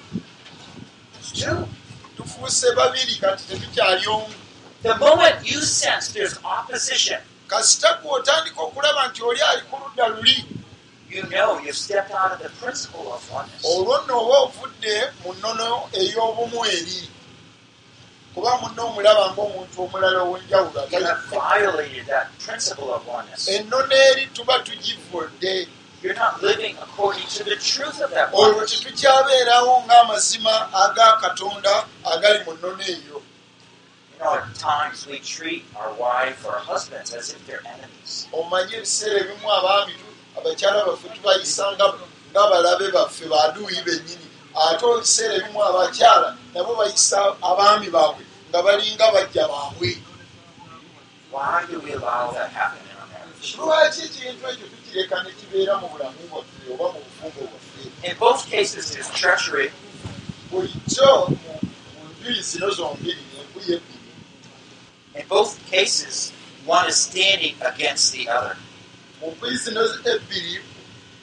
Tufuuse 2.17 2.73
babiri 2.77 3.15
kati 3.21 3.45
tetukyali 3.49 4.07
omu. 4.07 4.29
The 4.83 4.95
moment 4.97 5.37
you 5.43 5.63
sense 5.63 6.09
there's 6.13 6.37
opposition, 6.45 7.21
kasita 7.49 7.99
gw'otandika 8.03 8.61
okulaba 8.61 9.09
nti 9.09 9.23
oli 9.23 9.41
ali 9.41 9.63
ku 9.71 9.77
ludda 9.77 10.07
luli 10.09 10.45
you 11.11 11.23
know 11.31 11.59
you've 11.61 11.77
stepped 11.77 12.11
out 12.13 12.33
of 12.33 12.39
the 12.43 12.49
principle 12.65 13.13
of 13.13 13.23
oneness. 13.33 13.63
olwo 13.65 13.95
nno 14.05 14.15
oba 14.21 14.37
ovudde 14.47 14.95
mu 15.25 15.33
nnono 15.35 15.89
ey'obumu 15.93 16.61
eri 16.67 17.09
kuba 18.35 18.51
munno 18.61 18.83
omulaba 18.89 19.25
ng'omuntu 19.33 19.77
omulala 19.85 20.19
ow'enjawulo 20.27 20.81
You 20.93 21.05
have 21.05 21.19
atali 21.19 21.31
violated 21.31 22.07
that 22.07 22.27
principle 22.39 22.93
of 22.95 23.03
oneness. 23.09 23.49
ennono 23.49 23.95
eri 24.11 24.27
tuba 24.35 24.59
tugivudde 24.67 25.69
You're 26.03 26.15
not 26.15 26.43
living 26.43 26.77
according 26.79 27.27
to 27.37 27.43
the 27.45 27.57
truth 27.57 28.01
of 28.05 28.11
that 28.11 28.29
olwo 28.33 28.61
tetukyabeerawo 28.67 29.83
ng'amazima 29.87 30.55
aga 30.85 31.09
katonda 31.23 31.75
agali 32.05 32.45
mu 32.45 32.53
nnono 32.55 32.83
eyo 32.85 33.23
You 34.17 34.25
know, 34.25 34.35
at 34.35 34.55
times 34.55 35.07
we 35.07 35.19
treat 35.19 35.65
our 35.77 35.93
wife 35.93 36.41
or 36.47 36.53
our 36.57 36.65
husbands 36.65 37.13
as 37.13 37.31
if 37.35 37.41
they're 37.47 37.61
enemies. 37.75 38.27
omanyi 38.33 38.75
ebiseera 38.81 39.17
ebimu 39.21 39.49
abaami 39.53 39.93
abakyala 40.39 40.85
baffe 40.89 41.09
tubayisa 41.15 41.65
nga- 41.77 41.99
ng'abalabe 42.33 42.87
baffe 42.97 43.25
baduuyi 43.33 43.81
bennyini 43.87 44.27
ate 44.55 44.85
ebiseera 44.97 45.35
ebimu 45.41 45.61
abakyala 45.69 46.29
nabo 46.55 46.73
bayisa 46.81 47.19
abaami 47.49 47.89
baabwe 47.95 48.25
nga 48.51 48.59
balinga 48.63 49.07
bajja 49.15 49.45
baabwe 49.53 49.91
Why 51.33 51.67
do 51.69 51.81
we 51.81 51.93
allow 51.93 52.33
that 52.33 52.51
happen 52.53 52.81
in 52.89 52.97
our 52.97 53.09
marriage? 53.13 53.57
lwaki 53.59 54.01
ekintu 54.09 54.43
ekyo 54.49 54.67
tukireka 54.73 55.17
ne 55.25 55.31
kibeera 55.39 55.75
mu 55.81 55.87
bulamu 55.93 56.21
bwaffe 56.31 56.65
oba 56.73 56.87
mu 56.95 57.01
bufumbo 57.05 57.41
bwaffe 57.51 57.65
In 58.09 58.15
both 58.19 58.49
cases, 58.51 58.91
there's 58.93 59.11
treachery, 59.11 59.69
bulijjo 60.51 61.11
mu 61.29 61.55
njuyi 62.21 62.43
zino 62.43 62.69
zombiri 62.71 63.21
enkuyi 63.41 63.73
ebbiri 63.77 64.11
in 65.19 65.25
both 65.29 65.53
cases, 65.71 66.33
one 66.67 66.87
is 66.89 66.97
standing 67.09 67.57
against 67.71 68.13
the 68.13 68.29
other. 68.29 68.57
Mu 69.21 69.29
zino 69.63 69.81
ebbiri 70.13 70.55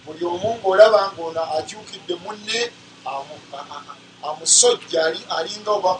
buli 0.06 0.24
omu 0.26 0.50
ng'olaba 0.60 1.02
ng'ono 1.14 1.42
akyukidde 1.58 2.16
munne 2.24 2.60
amusojja 4.24 5.00
ali- 5.06 5.26
alinga 5.38 5.72
oba 5.72 5.92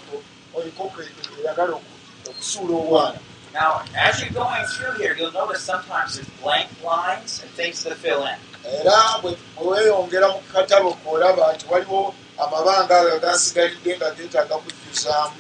olikoko 0.56 0.98
eyagala 1.40 1.74
oku- 1.80 2.00
okusuula 2.30 2.74
obwana. 2.84 3.20
Now, 3.54 3.82
as 3.96 4.20
you're 4.20 4.34
going 4.34 4.66
through 4.66 4.94
here, 4.98 5.14
you'll 5.16 5.32
notice 5.32 5.62
sometimes 5.62 6.16
there's 6.16 6.28
blank 6.42 6.70
lines 6.84 7.40
and 7.44 7.52
things 7.54 7.84
to 7.84 7.94
fill 7.96 8.26
in. 8.26 8.38
era 8.64 9.20
bwe 9.22 9.32
bwe 9.56 9.66
weeyongera 9.78 10.28
mu 10.34 10.40
katabo 10.54 10.90
k'olaba 11.04 11.54
nti 11.54 11.66
waliwo 11.72 12.16
amabanga 12.40 12.96
ago 13.00 13.12
agasigalidde 13.20 13.92
nga 13.98 14.10
geetaaga 14.16 14.56
kujjuzaamu. 14.64 15.36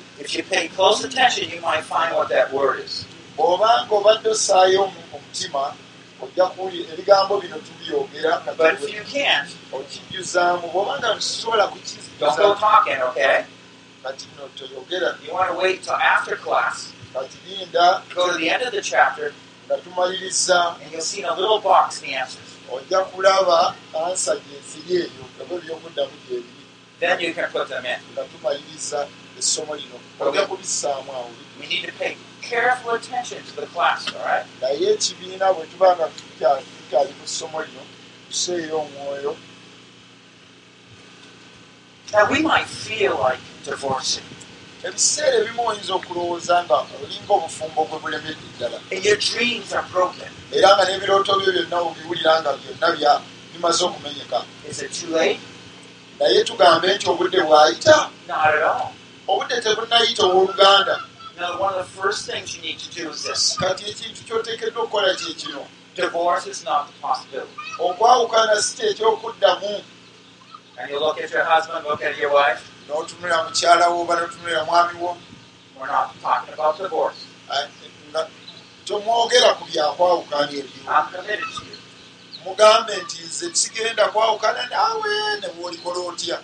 Bw'obanga 3.37 3.95
obadde 3.95 4.29
osaayo 4.29 4.81
omu- 4.83 5.07
mutima 5.11 5.73
ojja 6.21 6.45
kuwuli 6.45 6.87
ebigambo 6.93 7.41
bino 7.41 7.57
tubyogera 7.57 8.41
nga 8.41 8.51
But 8.53 8.73
if 8.73 8.79
tuwe- 8.79 8.95
you 8.97 9.03
can't, 9.03 9.49
okijjuzaamu 9.71 10.67
bwobanga 10.67 11.15
tusobola 11.15 11.63
don't 11.67 11.73
go 11.73 11.79
kukijjuza 11.79 12.55
talking, 12.59 13.01
okay? 13.09 13.43
kati 14.03 14.27
no 14.37 14.47
toyogera. 14.57 15.17
You 15.25 15.33
want 15.33 15.49
to 15.51 15.57
wait 15.57 15.83
till 15.83 15.93
after 15.93 16.35
class, 16.37 16.91
kati 17.13 17.37
linda 17.47 18.01
go 18.15 18.31
to 18.31 18.37
the 18.37 18.49
end 18.49 18.63
of 18.63 18.71
the 18.71 18.81
chapter, 18.81 19.33
nga 19.67 19.77
tumaliriza. 19.77 20.75
and 20.81 20.91
you'll 20.91 21.01
see 21.01 21.19
in 21.19 21.25
a 21.25 21.35
little 21.35 21.59
box 21.59 21.99
the 21.99 22.13
answers. 22.15 22.49
ojja 22.71 22.99
kulaba 23.11 23.75
ansa 24.05 24.35
gyeziri 24.35 24.95
eyo 25.01 25.23
gabo 25.39 25.55
ebyokuddamu 25.57 26.11
gyebiri 26.27 26.43
Then 26.99 27.19
you 27.19 27.33
can 27.33 27.49
put 27.51 27.67
them 27.67 27.85
in. 27.85 27.99
nga 28.13 28.23
tumaliriza 28.23 29.07
essomo 29.39 29.75
lino. 29.75 29.99
Ojja 30.19 30.45
kubissaamu 30.47 31.11
awo. 31.11 31.29
We 31.59 31.67
need 31.67 31.85
to 31.85 31.91
pay 31.99 32.15
careful 32.53 32.91
attention 32.99 33.39
to 33.49 33.53
the 33.61 33.67
class, 33.73 34.01
all 34.13 34.25
right? 34.25 34.45
naye 34.61 34.85
ekibiina 34.93 35.53
bwe 35.55 35.65
tuba 35.71 35.95
nga 35.95 36.05
tukya- 36.17 36.61
tukyali 36.77 37.13
mu 37.19 37.25
ssomo 37.27 37.57
lino 37.65 37.83
tuseeyo 38.29 38.77
omwoyo 38.85 39.33
Now, 42.13 42.29
we 42.29 42.39
might 42.41 42.67
feel 42.67 43.17
like 43.27 43.39
divorcing. 43.65 44.23
ebiseera 44.83 45.35
ebimu 45.41 45.61
oyinza 45.67 45.93
okulowooza 45.95 46.55
nga 46.63 46.75
olinga 47.03 47.33
obufumbo 47.37 47.81
bwe 47.89 47.99
bulemedde 48.03 48.45
ddala 48.57 48.77
And 48.91 49.05
your 49.05 49.17
dreams 49.17 49.73
are 49.73 49.85
broken. 49.91 50.27
era 50.51 50.69
nga 50.75 50.83
n'ebirooto 50.85 51.31
byo 51.39 51.51
byonna 51.55 51.77
obiwulira 51.87 52.33
nga 52.41 52.51
byonna 52.59 52.87
bya 52.97 53.13
bimaze 53.53 53.81
okumenyeka 53.87 54.39
Is 54.69 54.81
it 54.85 54.91
too 54.93 55.07
late? 55.15 55.39
naye 56.19 56.43
tugambe 56.43 56.87
nti 56.95 57.05
obudde 57.09 57.39
bw'ayita 57.47 57.97
Not 58.27 58.45
at 58.55 58.63
all. 58.63 58.91
obudde 59.27 59.55
tebunayita 59.63 60.21
owooluganda 60.27 60.95
No, 61.43 61.57
one 61.59 61.73
of 61.73 61.79
the 61.85 62.01
first 62.01 62.25
things 62.29 62.55
you 62.55 62.61
need 62.61 62.79
to 62.79 62.89
do 62.95 63.09
is 63.09 63.23
this 63.27 63.57
kati 63.59 63.83
ekintu 63.91 64.23
kyoteekeddwa 64.27 64.83
okukola 64.83 65.15
kye 65.15 65.33
kino 65.33 65.67
divorce 65.95 66.47
is 66.47 66.63
not 66.63 66.87
the 66.87 66.93
possibility. 67.01 67.51
okwawukana 67.79 68.61
si 68.61 68.77
kyekyokuddamu 68.77 69.83
And 70.77 70.89
you 70.89 70.99
look 70.99 71.19
at 71.21 71.29
your 71.31 71.43
husband, 71.43 71.85
look 71.85 72.01
at 72.03 72.17
your 72.17 72.31
wife. 72.33 72.61
n'otunulira 72.87 73.43
mukyala 73.43 73.89
wo 73.89 74.01
oba 74.01 74.15
n'otunulira 74.15 74.63
mwami 74.65 74.99
wo 74.99 75.17
We're 75.79 75.87
not 75.87 76.15
talking 76.21 76.53
about 76.53 76.77
divorce. 76.77 77.25
ah, 77.51 77.67
tomwogera 78.85 79.53
ku 79.59 79.65
byakwawukana 79.65 80.47
ebyo 80.51 80.63
I'm 80.87 81.07
committed 81.11 81.49
to 81.57 81.63
you. 81.65 81.77
mugambe 82.45 82.95
nti 83.03 83.19
nze 83.23 83.55
sigenda 83.55 84.07
kwawukana 84.09 84.65
naawe 84.71 85.11
ne 85.41 85.47
bwolikola 85.47 85.99
otya 86.09 86.39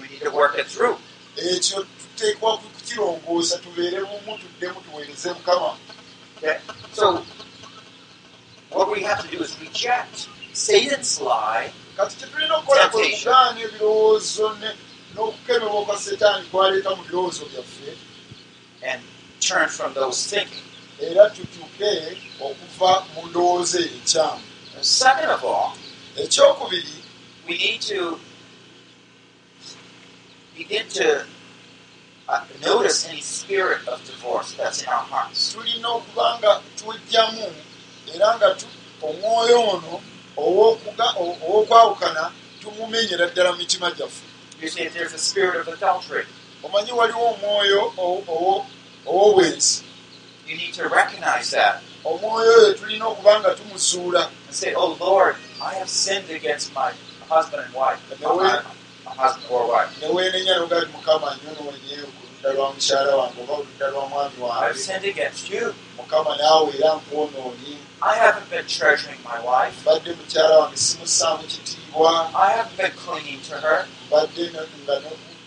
We 0.00 0.08
need 0.08 0.20
to 0.22 0.30
work 0.30 0.56
it 0.58 0.66
through. 0.66 0.96
ekyo 1.36 1.86
tuteekwa 2.00 2.58
kukirongoosa 2.88 3.58
tubeere 3.58 4.00
bumu 4.00 4.38
tuddemu 4.38 4.80
tuweereze 4.80 5.32
mukama 5.32 5.76
Okay? 6.38 6.56
So, 6.92 7.24
what 8.70 8.90
we 8.92 9.02
have 9.02 9.28
to 9.28 9.36
do 9.36 9.42
is 9.42 9.58
reject 9.60 10.28
Satan's 10.52 11.20
lie 11.20 11.72
kati 11.96 12.16
kyetulina 12.16 12.56
okukola 12.56 12.88
kwe 12.88 13.02
Temptation. 13.02 13.34
kugaana 13.34 13.60
ebirowoozo 13.60 14.56
n'okukemebwa 15.14 15.84
kwa 15.84 15.98
setaani 15.98 16.46
kwaleeta 16.46 16.90
mu 16.96 17.02
birowoozo 17.04 17.44
byaffe 17.44 17.96
and 18.82 19.02
turn 19.40 19.68
from 19.68 19.94
those 19.94 20.30
thinking. 20.30 20.64
era 21.00 21.30
tukyuke 21.30 22.18
okuva 22.40 23.04
mu 23.14 23.26
ndowooza 23.26 23.78
And 24.76 24.84
second 24.86 25.30
of 25.30 25.44
all, 25.44 25.72
ekyokubiri 26.16 27.02
we 27.48 27.56
need 27.58 27.80
to 27.80 28.20
begin 30.56 30.86
to 30.88 31.24
uh, 32.28 32.44
notice 32.64 33.08
any 33.08 33.20
spirit 33.20 33.86
of 33.88 34.04
divorce 34.04 34.52
that's 34.52 34.82
in 34.82 34.88
our 34.88 35.04
hearts. 35.04 35.54
tulina 35.54 35.88
okuba 35.88 36.38
nga 36.38 36.60
twejjamu 36.76 37.52
era 38.14 38.36
nga 38.36 38.56
omwoyo 39.02 39.60
ono 39.60 40.00
ow'okwawukana 40.36 42.32
tumumenyera 42.60 43.26
ddala 43.26 43.52
mu 43.52 43.58
mitima 43.58 43.90
gyaffe. 43.90 44.22
You 44.60 44.68
see, 44.68 44.82
if 44.82 44.94
there's 44.94 45.14
a 45.14 45.18
spirit 45.18 45.56
of 45.56 45.68
adultery, 45.68 46.26
omanyi 46.62 46.92
waliwo 46.92 47.26
omwoyo 47.34 47.92
ow'obwenzi? 47.96 49.82
Omwoyo 52.04 52.52
oyo 52.58 52.74
tulina 52.74 53.06
okuba 53.06 53.40
nga 53.40 53.54
tumusuula 53.54 54.30
and 59.10 59.34
say, 59.34 59.48
"Oh 59.50 59.66
Lord, 59.66 59.78
I 59.78 59.82
have 59.82 59.96
sinned 59.96 59.98
against 59.98 60.00
my 60.00 60.02
husband 60.02 60.02
and 60.02 60.02
wife, 60.02 60.02
No 60.02 60.14
way. 60.14 60.30
my, 60.30 60.34
my 60.34 60.38
husband 60.38 60.40
or 60.40 60.42
wife. 60.42 60.44
neweenenya 60.48 60.56
nogaa 60.58 60.80
ti 60.80 60.86
mukama 60.92 61.36
nyonoonye 61.44 61.96
ku 61.96 62.22
ludda 62.26 62.52
lwa 62.52 62.72
mukyala 62.72 63.16
wange 63.16 63.40
oba 63.42 63.54
oludda 63.54 63.88
lwa 63.90 64.08
mwami 64.08 64.34
I've 64.34 64.42
wange 64.42 64.78
sinned 64.78 65.04
against 65.04 65.50
you. 65.50 65.74
mukama 65.96 66.36
naawe 66.36 66.72
era 66.78 66.94
nkwonoonye 66.94 67.76
I 68.02 68.14
haven't 68.18 68.50
been 68.50 68.66
treasuring 68.66 69.18
my 69.24 69.38
wife. 69.50 69.76
mbadde 69.82 70.10
mukyala 70.12 70.58
wange 70.58 70.76
simusaamu 70.76 71.42
kitiibwa 71.42 72.30
I 72.34 72.50
haven't 72.56 72.76
been 72.76 72.92
clinging 73.06 73.40
to 73.48 73.54
her. 73.54 73.86
mbadde 74.06 74.50
nga 74.50 74.60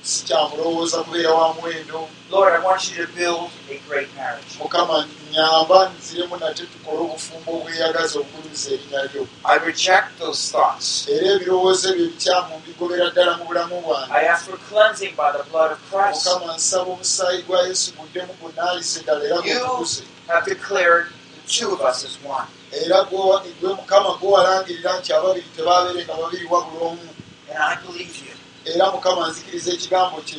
sikyamulowooza 0.03 1.03
kubeera 1.03 1.33
wa 1.33 1.53
muwendo 1.53 2.07
Lord, 2.31 2.53
I 2.53 2.63
want 2.65 2.89
you 2.89 3.05
to 3.05 3.11
build 3.13 3.49
a 3.69 3.77
great 3.89 4.07
marriage. 4.15 4.55
mukama 4.59 5.07
nyamba 5.31 5.91
nziremu 5.99 6.37
nate 6.37 6.63
tukole 6.63 6.97
obufumbo 6.99 7.51
obweyagaza 7.57 8.19
obugulumiza 8.19 8.69
erinnya 8.71 9.03
lyo 9.13 9.27
I 9.43 9.57
reject 9.59 10.17
those 10.19 10.51
thoughts. 10.51 11.07
era 11.09 11.27
ebirowoozo 11.35 11.89
ebyo 11.89 12.05
ebikyamu 12.05 12.57
mbigobera 12.59 13.09
ddala 13.09 13.37
mu 13.37 13.45
bulamu 13.45 13.81
bwange 13.81 14.11
I 14.13 14.25
ask 14.27 14.45
for 14.49 14.57
cleansing 14.69 15.13
by 15.15 15.31
the 15.37 15.43
blood 15.51 15.71
of 15.71 15.79
Christ. 15.91 16.25
mukama 16.25 16.55
nsaba 16.55 16.91
omusaayi 16.91 17.41
gwa 17.43 17.67
yesu 17.67 17.91
guddemu 17.97 18.33
gunaalise 18.41 18.99
ddala 19.03 19.23
era 19.25 19.35
You 19.35 19.41
gutukuze 19.59 20.03
have 20.27 20.45
declared 20.45 21.07
the 21.35 21.41
two 21.53 21.69
of 21.75 21.81
us 21.81 22.05
as 22.05 22.17
one. 22.25 22.47
era 22.85 23.03
gwe 23.03 23.73
mukama 23.75 24.09
gwewalangirira 24.19 24.99
nti 24.99 25.13
ababiri 25.13 25.45
tebabeere 25.55 26.03
nga 26.05 26.13
babiri 26.21 26.45
wabula 26.49 26.85
omu 26.85 27.07
And 27.51 27.59
I 27.59 27.75
believe 27.85 28.15
you. 28.23 28.30
Era 28.65 28.91
mukama 28.91 29.27
nzikiriza 29.29 29.71
ekigambo 29.73 30.21
kye 30.27 30.37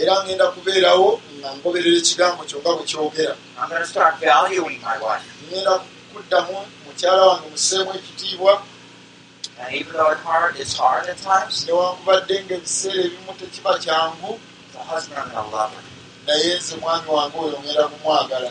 era 0.00 0.14
ngenda 0.24 0.46
kubeerawo 0.54 1.20
nga 1.38 1.48
ngoberera 1.56 1.96
ekigambo 1.98 2.40
kyo 2.48 2.58
nga 2.60 2.70
bwe 2.76 2.84
kyogera. 2.90 3.34
Ngenda 5.50 5.74
kuddamu 6.12 6.56
mukyala 6.86 7.22
wange 7.28 7.46
museemu 7.50 7.90
ekitiibwa. 7.98 8.52
Newankubadde 11.66 12.34
ng'ebiseera 12.44 13.00
ebimu 13.06 13.32
tekiba 13.38 13.72
kyangu 13.82 14.30
naye 16.26 16.50
nze 16.58 16.74
mwami 16.76 17.08
wange 17.10 17.36
oyo 17.44 17.58
ngenda 17.62 17.84
kumwagala. 17.92 18.50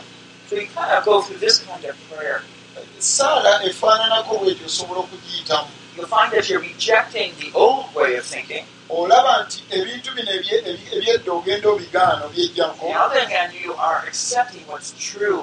Saala 3.00 3.52
efaananako 3.70 4.32
bwetyo 4.40 4.66
osobola 4.66 5.00
okugiyitamu 5.00 5.70
You'll 5.98 6.08
find 6.08 6.32
that 6.32 6.48
you're 6.50 6.60
rejecting 6.62 7.34
the 7.40 7.52
old 7.56 7.94
way 7.96 8.16
of 8.16 8.26
thinking. 8.26 8.66
olaba 8.90 9.44
nti 9.44 9.64
ebintu 9.70 10.10
bino 10.16 10.32
ebye- 10.32 10.64
ebye- 10.64 10.92
ebyedda 10.98 11.32
ogenda 11.32 11.70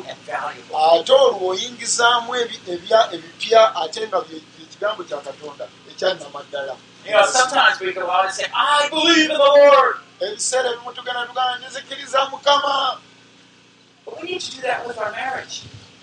and 0.08 0.18
valuable. 0.26 0.76
ate 1.00 1.12
olwo 1.12 1.48
oyingizaamu 1.52 2.30
ebipya 2.36 3.74
ate 3.82 4.00
nga 4.08 4.20
bye- 4.20 4.40
bye 4.56 4.66
kigambo 4.70 5.02
kya 5.04 5.18
katonda 5.26 5.64
ekyannamaddala 5.90 6.76
You 7.04 7.12
know, 7.12 7.26
sometimes 7.26 7.80
we 7.80 7.92
go 7.92 8.08
out 8.10 8.24
and 8.24 8.34
say, 8.34 8.46
I 8.54 8.88
believe 8.88 9.28
in 9.30 9.36
the 9.36 9.44
Lord. 9.44 9.96
ebiseera 10.20 10.70
ebimu 10.72 10.92
tugenda 10.92 11.26
tugana 11.26 11.68
nzikiriza 11.68 12.24
mukama 12.30 12.98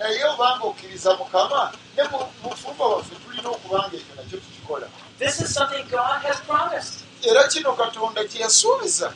Naye 0.01 0.25
obanga 0.25 0.63
okkiriza 0.65 1.13
mukama 1.17 1.71
ne 1.97 2.03
mu 2.11 2.19
bufumba 2.43 2.85
bwaffe 2.89 3.15
tulina 3.21 3.49
okubanga 3.49 3.93
ekyo 3.97 4.13
nakyo 4.17 4.37
tukikola 4.39 4.87
This 5.19 5.41
is 5.41 5.53
something 5.53 5.83
God 5.91 6.21
has 6.25 6.39
promised. 6.41 7.03
era 7.23 7.47
kino 7.47 7.73
katonda 7.73 8.23
kye 8.25 8.41
yasuubiza 8.41 9.13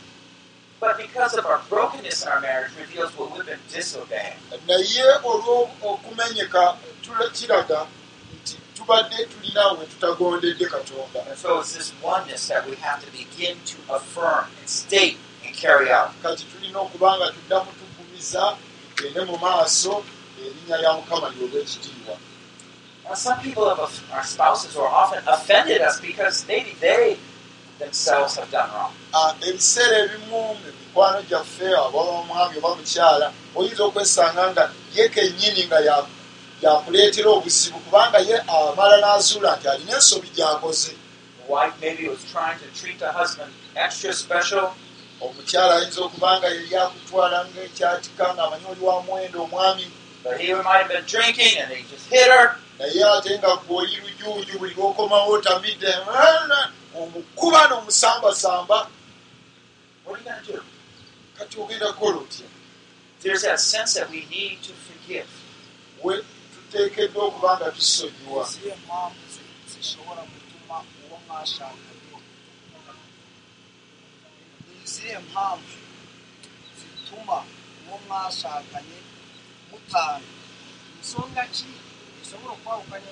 But 0.80 0.98
because 0.98 1.34
of 1.40 1.46
our 1.46 1.62
brokenness 1.70 2.22
in 2.24 2.28
our 2.30 2.42
marriage 2.42 2.72
reveals 2.78 3.12
what 3.18 3.32
we've 3.34 3.46
been 3.46 3.60
disobeying. 3.74 4.38
naye 4.68 5.06
olw'okumenyeka 5.24 6.78
kiraga 7.34 7.88
nti 8.44 8.56
tubadde 8.78 9.26
tulina 9.26 9.72
we 9.80 9.86
tutagondedde 9.86 10.66
katonda 10.66 11.20
And 11.30 11.38
so 11.38 11.60
it's 11.60 11.74
this 11.74 11.94
oneness 12.04 12.48
that 12.48 12.70
we 12.70 12.76
have 12.76 13.00
to 13.06 13.10
begin 13.12 13.58
to 13.66 13.78
affirm 13.96 14.46
and 14.60 14.70
state 14.70 15.18
and 15.46 15.56
carry 15.56 15.90
out. 15.92 16.12
kati 16.24 16.44
tulina 16.46 16.80
okuba 16.80 17.18
nga 17.18 17.32
tuddamu 17.32 17.72
tugumiza 17.80 18.56
tugende 18.96 19.22
mu 19.26 19.38
maaso 19.38 20.04
erinnya 20.46 20.78
lya 20.82 20.92
mukama 20.98 21.28
lyoba 21.36 21.58
ekitiibwa 21.60 22.16
Now, 23.08 23.14
some 23.14 23.38
people 23.40 23.70
have 23.70 23.80
our 23.80 24.24
spouses 24.24 24.76
are 24.76 24.88
often 24.88 25.22
offended 25.28 25.80
us 25.82 26.02
because 26.02 26.44
maybe 26.48 26.74
they 26.82 27.18
themselves 27.78 28.36
have 28.38 28.50
done 28.50 28.68
wrong. 28.74 28.94
Ah, 29.14 29.36
ebiseera 29.46 29.98
ebimu 30.10 30.26
mu 30.26 30.56
mikwano 30.66 31.22
gyaffe 31.30 31.70
aba 31.70 32.00
omwami 32.18 32.58
oba 32.58 32.76
mukyala 32.76 33.28
oyinza 33.56 33.84
okwesanga 33.84 34.44
nga 34.52 34.64
ye 34.96 35.06
kennyini 35.10 35.64
nga 35.70 35.80
ya- 35.86 36.08
yakuleetera 36.62 37.30
obuzibu 37.30 37.78
kubanga 37.86 38.18
ye 38.26 38.36
amala 38.42 38.98
n'azuula 38.98 39.54
nti 39.58 39.68
alina 39.70 39.94
ensobi 40.02 40.28
gy'akoze. 40.36 40.94
The 41.38 41.52
wife 41.54 41.76
maybe 41.82 42.10
was 42.10 42.24
trying 42.34 42.58
to 42.58 42.68
treat 42.80 42.98
the 42.98 43.12
husband 43.12 43.52
extra 43.76 44.14
special, 44.14 44.74
omukyala 45.22 45.76
ayinza 45.78 46.02
okuba 46.02 46.40
nga 46.40 46.48
yali 46.50 46.74
akutwala 46.76 47.38
ng'ekyatika 47.54 48.34
ng'amanyi 48.34 48.66
oli 48.72 48.82
wa 48.82 48.98
muwendo 49.06 49.44
omwami 49.46 49.86
But 50.26 50.42
he 50.42 50.54
might 50.54 50.82
have 50.84 50.90
been 50.90 51.06
drinking 51.06 51.54
and 51.62 51.72
he 51.72 51.84
just 51.92 52.08
hit 52.10 52.28
her. 52.36 52.58
naye 52.80 53.04
ate 53.18 53.38
nga 53.40 53.52
gweoli 53.68 53.96
lujuuju 54.04 54.60
buli 54.60 54.74
lwokomawo 54.74 55.30
otamidde 55.38 55.92
omukuba 57.00 57.62
n'omusambasamba 57.70 58.78
What 60.06 60.16
are 60.16 60.20
you 60.20 60.26
going 60.26 60.46
to 60.46 60.52
do? 60.54 60.62
kati 61.38 61.58
ogenda 61.62 61.94
kukola 61.94 62.18
otya 62.18 62.46
There's 63.22 63.42
that 63.44 63.60
sense 63.60 63.94
that 64.00 64.10
we 64.12 64.26
need 64.30 64.58
to 64.68 64.74
forgive. 64.74 65.28
we 66.04 66.14
tuteekeddwa 66.54 67.24
okuba 67.26 67.58
nga 67.58 67.72
tusonyiwa 67.72 68.44
eziyo 68.48 68.74
empamvu 68.74 69.22
zi- 69.34 69.54
zishobora 69.72 70.22
gutuma 70.32 70.78
uwo 71.08 71.18
mwashakanye 78.08 78.98
mwashakanye 79.76 80.26
mutana 80.26 80.26
ensonga 80.98 81.44
ki? 81.54 81.66
Esobola 82.22 82.54
okwawukanya 82.58 83.12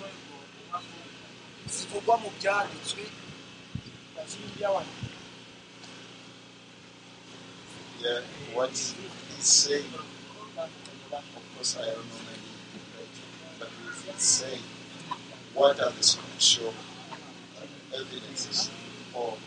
zivugwa 1.73 2.15
mu 2.21 2.29
byanditswe 2.37 3.03
nga 4.11 4.23
zimbya 4.29 4.69
wano. 4.75 4.93
Yeah, 8.01 8.21
what 8.53 8.71
he's 8.71 9.47
saying, 9.47 9.93
of 9.93 11.45
course, 11.55 11.77
I 11.79 11.85
don't 11.85 12.03
know 12.09 12.21
many, 12.27 12.51
but 13.59 13.69
he's 14.05 14.21
saying, 14.21 14.63
what 15.53 15.79
are 15.79 15.91
the 15.91 16.03
scriptural 16.03 16.73
evidences 17.95 18.69
or 19.13 19.37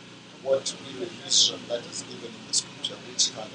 what 0.43 0.75
mission 1.25 1.61
that 1.69 1.85
is 1.87 2.03
given 2.09 2.31
in 2.33 2.43
the 2.49 2.55
scripture 2.55 2.95
which 3.11 3.35
can 3.35 3.51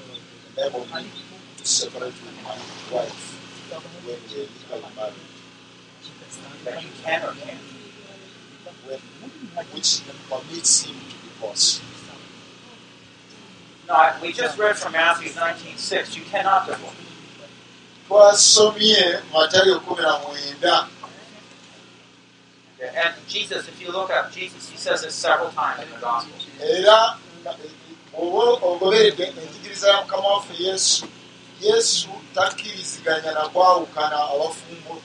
enable 0.56 0.86
me 0.94 1.10
to 1.56 1.66
separate 1.66 2.14
with 2.22 2.38
my 2.44 2.56
wife 2.94 3.41
when 3.80 4.04
we 4.06 4.12
are 4.12 4.18
legally 4.28 4.94
married, 4.96 5.14
That 6.64 6.82
you 6.82 6.88
can 7.04 7.22
or 7.22 7.32
can't. 7.34 7.58
when, 8.86 9.00
which 9.74 10.00
permits 10.28 10.82
him 10.84 10.94
to 10.94 11.16
divorce. 11.28 11.80
No, 13.88 13.94
I- 13.94 14.18
we 14.22 14.32
just 14.32 14.58
read 14.58 14.76
from 14.78 14.92
Matthew 14.92 15.32
19:6. 15.32 16.16
You 16.16 16.22
cannot 16.24 16.66
divorce. 16.66 16.96
twasomye 18.08 19.20
matayo 19.32 19.80
kumi 19.80 20.02
na 20.02 20.18
mwenda 20.18 20.88
And 22.96 23.14
Jesus, 23.28 23.68
if 23.68 23.80
you 23.80 23.92
look 23.92 24.10
up 24.10 24.32
Jesus, 24.32 24.68
he 24.68 24.76
says 24.76 25.04
it 25.04 25.12
several 25.12 25.50
times 25.52 25.82
in 25.84 25.90
the 25.90 25.98
Gospel. 25.98 26.32
era 26.60 27.16
nga- 27.44 27.56
oba 28.14 28.66
ogoberedde 28.66 29.24
enjigiriza 29.24 29.88
ya 29.90 30.00
mukama 30.02 30.28
waffe 30.28 30.54
yesu 30.62 31.06
yesu 31.60 32.08
takkiriziganya 32.34 33.30
nakwawukana 33.32 34.16
abafumbo 34.32 35.02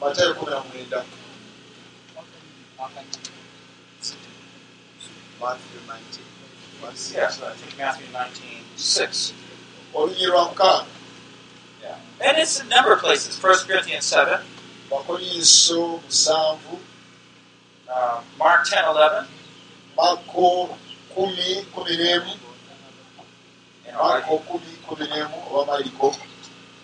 matayo 0.00 0.34
kumi 0.34 0.50
na 0.50 0.60
mwenda 0.60 1.04
Matthew 5.40 5.80
19, 5.86 6.20
verse 6.80 7.12
Yes, 7.14 7.42
I 7.42 7.52
think 7.54 7.78
Matthew 7.78 8.06
19:6. 8.12 9.32
olunyi 9.94 10.26
lwa 10.26 10.44
mukaaga 10.48 10.86
Yeah. 11.82 11.98
And 12.20 12.38
it's 12.38 12.58
a 12.60 12.64
number 12.64 12.92
of 12.92 13.00
places. 13.00 13.36
1 13.38 13.66
Corinthians 13.66 14.04
7, 14.06 14.40
bakolinso 14.90 16.00
musanvu. 16.04 16.78
Uh, 17.88 18.20
Mark 18.38 18.66
10:11, 18.66 19.26
mako 19.96 20.76
kumi 21.14 21.62
kumi 21.74 21.96
n'emu 21.96 22.32
kumi 24.86 25.06
n'emu 25.08 25.36
oba 25.52 25.64
maliko 25.72 26.14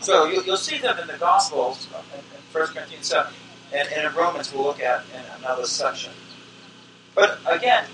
So 0.01 0.25
you, 0.27 0.43
you'll 0.43 0.57
see 0.57 0.79
them 0.79 0.99
in 0.99 1.07
the 1.07 1.17
Gospels, 1.19 1.87
uh, 1.95 2.03
in, 2.15 2.19
in 2.21 2.43
1 2.53 2.67
Corinthians 2.75 3.07
7, 3.07 3.33
and, 3.73 3.89
and 3.95 4.07
in 4.09 4.13
Romans 4.15 4.53
we'll 4.53 4.65
look 4.65 4.81
at 4.81 5.05
in 5.15 5.23
another 5.39 5.65
section. 5.65 6.11
But 7.15 7.39
again, 7.47 7.85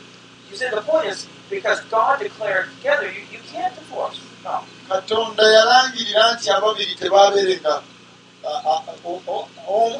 you 0.51 0.57
see, 0.57 0.71
the 0.71 0.81
point 0.81 1.07
is 1.07 1.27
because 1.51 1.81
God 1.91 2.21
declared 2.21 2.69
together, 2.79 3.07
you, 3.13 3.23
you 3.31 3.41
can't 3.53 3.75
divorce. 3.75 4.21
No. 4.45 4.65
katonda 4.89 5.43
yalangirira 5.43 6.33
nti 6.35 6.51
ababiri 6.51 6.95
tebabeerenga 6.95 7.83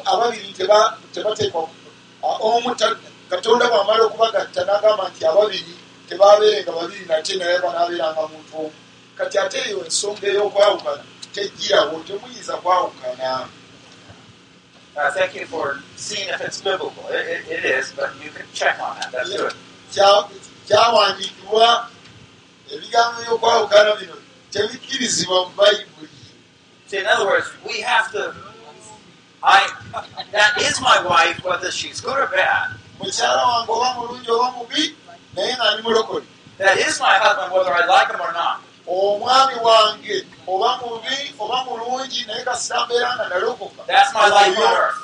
ababiri 0.05 0.53
teba- 0.57 0.97
tebateekwa 1.13 1.69
omu 2.23 2.75
katonda 3.29 3.65
bw'amala 3.69 4.03
okubagatta 4.07 4.61
n'agamba 4.65 5.09
nti 5.11 5.21
ababiri 5.29 5.73
tebabeerenga 6.09 6.71
babiri 6.71 7.05
nate 7.05 7.33
naye 7.37 7.59
banaabeeranga 7.59 8.21
muntu 8.31 8.53
omu 8.57 8.71
kati 9.19 9.37
ate 9.43 9.57
eyo 9.67 9.79
ensonga 9.85 10.27
ey'okwawukana 10.31 11.03
tejjirawo 11.33 11.99
temuyinza 12.07 12.55
kwawukana 12.63 13.47
Uh, 14.97 15.09
thank 15.11 15.33
you 15.35 15.45
for 15.45 15.79
seeing 15.95 16.27
if 16.27 16.41
it's 16.41 16.59
biblical. 16.61 17.05
It, 17.07 17.23
it, 17.47 17.47
it 17.47 17.63
is, 17.65 17.93
but 17.93 18.11
you 18.21 18.31
can 18.31 18.43
check 18.53 18.81
on 18.81 18.97
that. 18.99 19.11
That's 19.13 19.29
good. 19.31 19.53
Kya- 19.93 20.27
kyawandiikibwa 20.67 21.87
ebigambo 22.73 23.21
by'okwawukana 23.21 23.95
bino 23.95 24.13
tebikkirizibwa 24.51 25.45
mu 25.45 25.51
bayibuli 25.55 26.09
See, 26.87 26.97
in 26.97 27.05
other 27.05 27.25
words, 27.27 27.47
we 27.65 27.79
have 27.81 28.11
to. 28.11 28.33
I 29.43 29.61
that 30.33 30.57
is 30.61 30.81
my 30.81 30.99
wife, 31.05 31.45
whether 31.45 31.71
she's 31.71 32.01
good 32.01 32.17
or 32.19 32.27
bad. 32.27 32.75
mukyala 32.99 33.43
wange 33.45 33.71
oba 33.71 33.93
mulungi 33.95 34.29
oba 34.31 34.51
mubi 34.57 34.95
naye 35.35 35.53
nga 35.55 35.71
ndi 35.73 35.81
mulokole 35.83 36.25
That 36.57 36.77
is 36.77 36.99
my 36.99 37.15
husband, 37.23 37.53
whether 37.53 37.71
I 37.73 37.85
like 37.85 38.11
him 38.11 38.19
or 38.19 38.33
not. 38.33 38.59
Omwami 38.89 39.55
wange 39.63 40.25
oba 40.47 40.77
mubi 40.81 41.17
oba 41.39 41.57
mulungi 41.65 42.25
naye 42.27 42.43
kasita 42.43 42.85
mbeera 42.85 43.15
nga 43.15 43.25
nalokoka 43.29 43.83
That's 43.87 44.13
my 44.13 44.27
life 44.29 44.57
on 44.57 44.73
earth. 44.77 44.97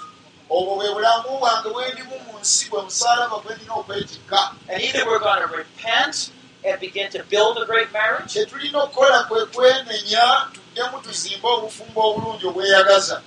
obwo 0.49 0.75
bwe 0.75 0.89
bulamu 0.93 1.37
bwange 1.39 1.69
bwendimu 1.69 2.15
mu 2.25 2.39
nsi 2.41 2.69
bwe 2.69 2.81
musalaba 2.81 3.37
gwe 3.43 3.55
ndina 3.55 3.73
okwetikka. 3.73 4.39
And 6.65 6.79
begin 6.81 7.11
to 7.11 7.21
build 7.29 7.57
a 7.61 7.65
great 7.65 7.93
marriage, 7.93 8.33
kye 8.33 8.45
tulina 8.45 8.83
okukola 8.83 9.23
kwe 9.29 9.45
kwenenya 9.45 10.47
tuddemu 10.53 10.97
tuzimbe 11.01 11.47
obufumbo 11.47 12.01
obulungi 12.09 12.45
obweyagaza. 12.47 13.21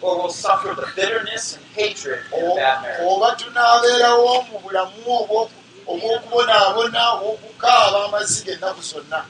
oba 3.06 3.30
tunaabeerawo 3.36 4.42
mu 4.50 4.58
bulamu 4.58 5.02
obw'oku- 5.06 5.62
obw'okubonaabona 5.86 7.10
obw'okukaaba 7.14 8.04
amazige 8.04 8.52
ennaku 8.52 8.82
zonna 8.82 9.24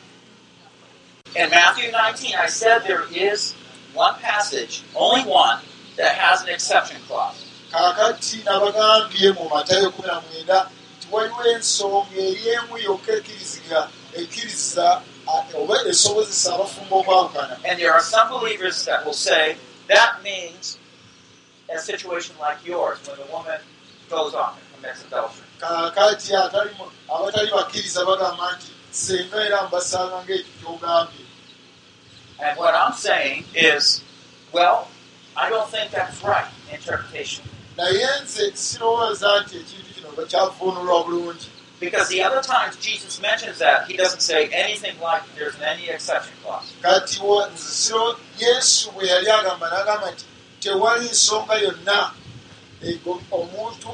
In 1.36 1.50
Matthew 1.50 1.90
19, 1.92 2.34
I 2.36 2.46
said 2.46 2.80
there 2.84 3.04
is 3.12 3.54
one 3.94 4.14
passage, 4.16 4.82
only 4.94 5.22
one, 5.22 5.60
that 5.96 6.14
has 6.16 6.42
an 6.42 6.48
exception 6.48 7.00
clause. 7.06 7.44
kaakati 7.72 8.42
nabagambye 8.44 9.32
mu 9.34 9.48
matayo 9.50 9.90
19 9.92 10.66
nti 10.98 11.06
waliwo 11.12 11.44
ensonga 11.52 12.16
eri 12.16 12.48
emu 12.48 12.78
yokka 12.78 13.12
ekkiriziga 13.12 13.88
ekkiriza 14.16 15.02
oba 15.54 15.76
esobozesa 15.90 16.54
abafumba 16.54 16.96
okwawukana 16.96 17.54
And 17.68 17.78
there 17.78 17.92
are 17.92 18.00
some 18.00 18.28
believers 18.30 18.84
that 18.86 19.04
will 19.04 19.12
say 19.12 19.56
that 19.88 20.22
means 20.24 20.78
a 21.68 21.78
situation 21.78 22.34
like 22.40 22.64
yours, 22.64 22.98
when 23.06 23.16
the 23.18 23.26
woman 23.32 23.60
goes 24.08 24.32
off 24.34 24.56
and 24.56 24.66
commits 24.74 25.04
adultery. 25.04 25.44
kaakati 25.60 26.34
abatali 26.34 27.50
bakkiriza 27.52 28.04
bagamba 28.04 28.52
nti 28.56 28.72
senga 28.90 29.44
era 29.46 29.62
mbasanga 29.68 30.16
ngaekyo 30.24 30.44
kyogambye 30.60 31.24
And 32.40 32.56
what 32.58 32.72
I'm 32.74 32.92
saying 32.92 33.44
is, 33.54 34.00
well, 34.52 34.86
I 35.36 35.50
don't 35.50 35.68
think 35.70 35.90
that's 35.90 36.22
right 36.22 36.46
interpretation. 36.72 37.44
Because 41.80 42.08
the 42.08 42.22
other 42.22 42.40
times 42.42 42.76
Jesus 42.76 43.20
mentions 43.22 43.58
that, 43.58 43.86
he 43.86 43.96
doesn't 43.96 44.20
say 44.20 44.46
anything 44.52 44.98
like 45.00 45.22
there's 45.36 45.54
any 45.60 45.88
exception 45.88 46.34
clause. 46.42 46.72
kati 46.82 47.20
wo- 47.20 47.46
nze 47.46 47.70
siro 47.70 48.16
yesu 48.38 48.90
bwe 48.90 49.06
yali 49.08 49.30
agamba 49.30 49.68
n'agamba 49.70 50.10
nti 50.10 50.24
tewali 50.60 51.08
nsonga 51.08 51.54
yonna 51.54 52.10
omuntu 53.30 53.88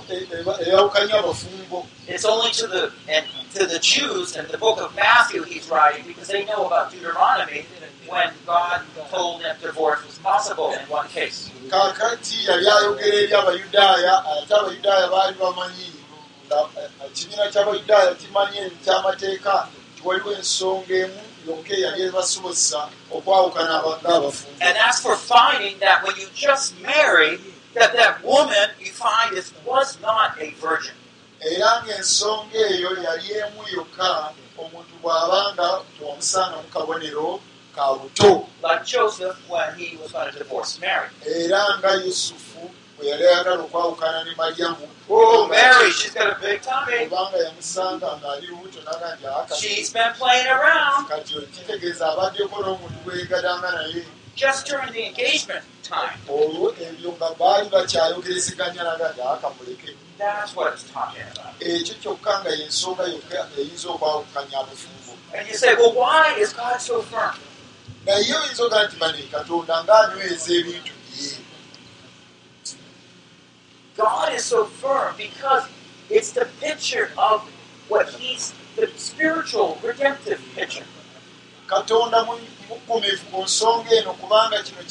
eyawukanya 0.66 1.14
abafumbo 1.18 1.86
It's 2.06 2.24
only 2.24 2.50
to 2.52 2.66
the 2.66 2.92
and 3.08 3.24
to 3.54 3.66
the 3.66 3.78
Jews 3.78 4.36
in 4.36 4.46
the 4.48 4.58
book 4.58 4.78
of 4.80 4.94
Matthew 4.94 5.42
he's 5.44 5.68
writing 5.70 6.04
because 6.06 6.28
they 6.28 6.44
know 6.44 6.66
about 6.66 6.90
Deuteronomy 6.92 7.64
when 8.08 8.30
God 8.46 8.82
told 9.10 9.40
them 9.42 9.56
divorce 9.62 10.04
was 10.04 10.18
possible 10.18 10.72
in 10.72 10.80
one 10.88 11.08
case. 11.08 11.50
kaakati 11.70 12.44
yali 12.46 12.68
ayogera 12.68 13.14
eri 13.14 13.32
abayudaaya 13.34 14.14
ate 14.36 14.52
abayudaaya 14.54 15.06
baali 15.08 15.34
bamanyi 15.40 15.88
eh, 16.50 16.88
ekibiina 17.06 17.48
ky'abayudaaya 17.52 18.14
kimanyi 18.14 18.58
ekyamateeka 18.68 19.68
waliwo 20.04 20.32
ensonga 20.36 20.94
emu 20.94 21.20
yokka 21.48 21.72
eyali 21.74 22.02
ebasobozesa 22.02 22.80
okwawukana 23.16 23.74
aba- 23.80 23.98
ng'abafumbo 24.04 24.60
And 24.60 24.76
that's 24.76 25.00
for 25.00 25.16
finding 25.16 25.78
that 25.80 26.04
when 26.04 26.16
you 26.20 26.28
just 26.34 26.76
marry, 26.82 27.40
that 27.74 27.92
that 27.92 28.22
woman 28.24 28.68
you 28.80 28.92
find 28.92 29.36
is 29.36 29.52
was 29.66 29.98
not 30.00 30.38
a 30.40 30.50
virgin. 30.60 30.94
era 31.40 31.82
ng'ensonga 31.84 32.56
eyo 32.72 32.90
yali 33.04 33.28
emu 33.42 33.62
yokka 33.76 34.32
omuntu 34.58 34.94
bw'abanga 35.02 35.68
tewamusanga 35.98 36.56
mu 36.62 36.68
kabonero 36.72 37.40
ka 37.76 37.92
buto 38.00 38.46
like 38.62 38.84
Joseph 38.86 39.36
when 39.50 39.74
he 39.76 39.96
was 40.00 40.12
going 40.12 40.32
to 40.32 40.38
divorce 40.38 40.80
Mary. 40.80 41.08
era 41.26 41.62
nga 41.78 41.90
yusufu 42.00 42.70
bwe 42.96 43.06
yali 43.10 43.24
ayagala 43.26 43.62
okwawukana 43.66 44.24
ne 44.24 44.32
maryamu 44.36 44.88
Oh, 45.10 45.46
Mary, 45.48 45.90
she's 45.92 46.14
got 46.14 46.32
a 46.32 46.40
big 46.40 46.62
tummy. 46.62 47.04
kubanga 47.04 47.36
yamusanga 47.44 48.08
ng'ali 48.22 48.46
lubuto 48.48 48.80
naga 48.88 49.12
nti 49.16 49.26
"Ah, 49.28 49.44
kati- 49.44 49.60
She's 49.60 49.90
been 49.92 50.12
playing 50.16 50.46
around 50.48 51.08
kati 51.12 51.34
kitegeeza 51.52 52.08
abaddeko 52.12 52.56
n'omuntu 52.62 52.98
gwegadanga 53.04 53.68
naye 53.76 54.00
just 54.34 54.66
during 54.66 54.92
the 54.92 55.02
engagement 55.06 55.62
time. 55.82 56.18
olwo 56.28 56.74
ebyo 56.86 57.10
nga 57.18 57.28
baali 57.38 57.68
bakyayogerezeganya 57.68 58.82
naga 58.84 59.08
nti 59.12 59.20
akamuleke 59.22 59.90
That's 60.18 60.54
what 60.56 60.72
it's 60.74 60.84
talking 60.90 61.22
about. 61.32 61.54
ekyo 61.60 61.94
kyokka 62.02 62.32
nga 62.42 62.50
yensonga 62.50 63.04
yokka 63.12 63.48
eyinza 63.58 63.88
okwawukanya 63.94 64.58
abufumbo 64.62 65.12
And 65.34 65.48
you 65.48 65.54
say, 65.54 65.74
well, 65.74 65.92
why 65.92 66.34
is 66.38 66.52
God 66.52 66.78
so 66.80 67.02
firm? 67.02 67.34
naye 68.06 68.34
oyinza 68.34 68.62
ogaa 68.66 68.84
nti 68.86 68.96
bane 69.02 69.22
katonda 69.32 69.74
ng'anyweza 69.84 70.50
ebintu 70.58 70.92
bye 71.10 71.38
God 73.96 74.32
is 74.34 74.44
so 74.44 74.64
firm 74.64 75.14
because 75.16 75.64
it's 76.10 76.32
the 76.32 76.46
picture 76.60 77.10
of 77.16 77.42
what 77.88 78.08
He's 78.18 78.52
the 78.76 78.90
spiritual 78.96 79.78
redemptive 79.82 80.40
picture. 80.54 80.84
Katonda 81.66 82.24
mu- 82.24 82.40
mukumivu 82.68 83.24
ku 83.32 83.42
nsonga 83.44 83.90
eno 83.94 84.12
kubanga 84.14 84.62
kino 84.62 84.82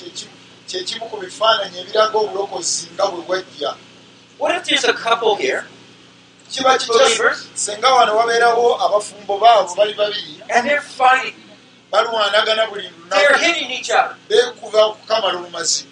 kyekimu- 0.67 1.09
ku 1.09 1.17
bifaananyi 1.17 1.79
ebiraga 1.81 2.17
obulokozi 2.17 2.87
nga 2.93 3.05
bwe 3.11 3.21
bwajja 3.27 3.75
kiba 6.51 6.77
kitya? 6.77 7.35
senga 7.55 7.89
wano 7.93 8.15
wabeerawo 8.17 8.81
abafumbo 8.85 9.37
baabo 9.39 9.75
bali 9.75 9.93
babiri 9.93 10.41
balwanagana 11.91 12.67
buli 12.69 12.89
lunaku. 12.89 13.15
Beekuba 14.29 14.85
okukamala 14.85 15.37
omumazi 15.39 15.85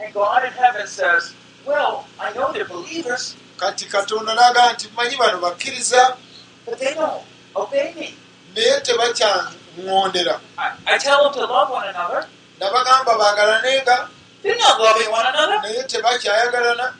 And 0.00 0.14
God 0.14 0.44
in 0.44 0.52
heaven 0.52 0.86
says, 0.86 1.34
Well, 1.66 2.06
I 2.18 2.32
know 2.32 2.52
they're 2.52 2.64
believers, 2.64 3.36
kati 3.58 3.84
katonda 3.88 4.32
n'agamba 4.34 4.72
nti 4.72 4.88
manyi 4.96 5.16
bano 5.18 5.38
bakkiriza? 5.40 6.16
But 6.64 6.78
they 6.78 6.94
don't 6.94 7.22
obey 7.54 7.92
me. 7.96 8.14
naye 8.56 8.80
tebakyaŋŋondera 8.80 9.59
I, 9.78 10.72
I 10.86 10.98
tell 10.98 11.24
them 11.24 11.32
to 11.34 11.40
love 11.46 11.70
one 11.70 11.88
another. 11.88 12.26
nabagamba 12.60 13.16
baagalanenga 13.18 14.08
They're 14.42 14.56
not 14.56 14.80
loving 14.80 15.10
one 15.10 15.26
another. 15.26 15.58
naye 15.62 15.82
tebakyayagalana 15.86 16.94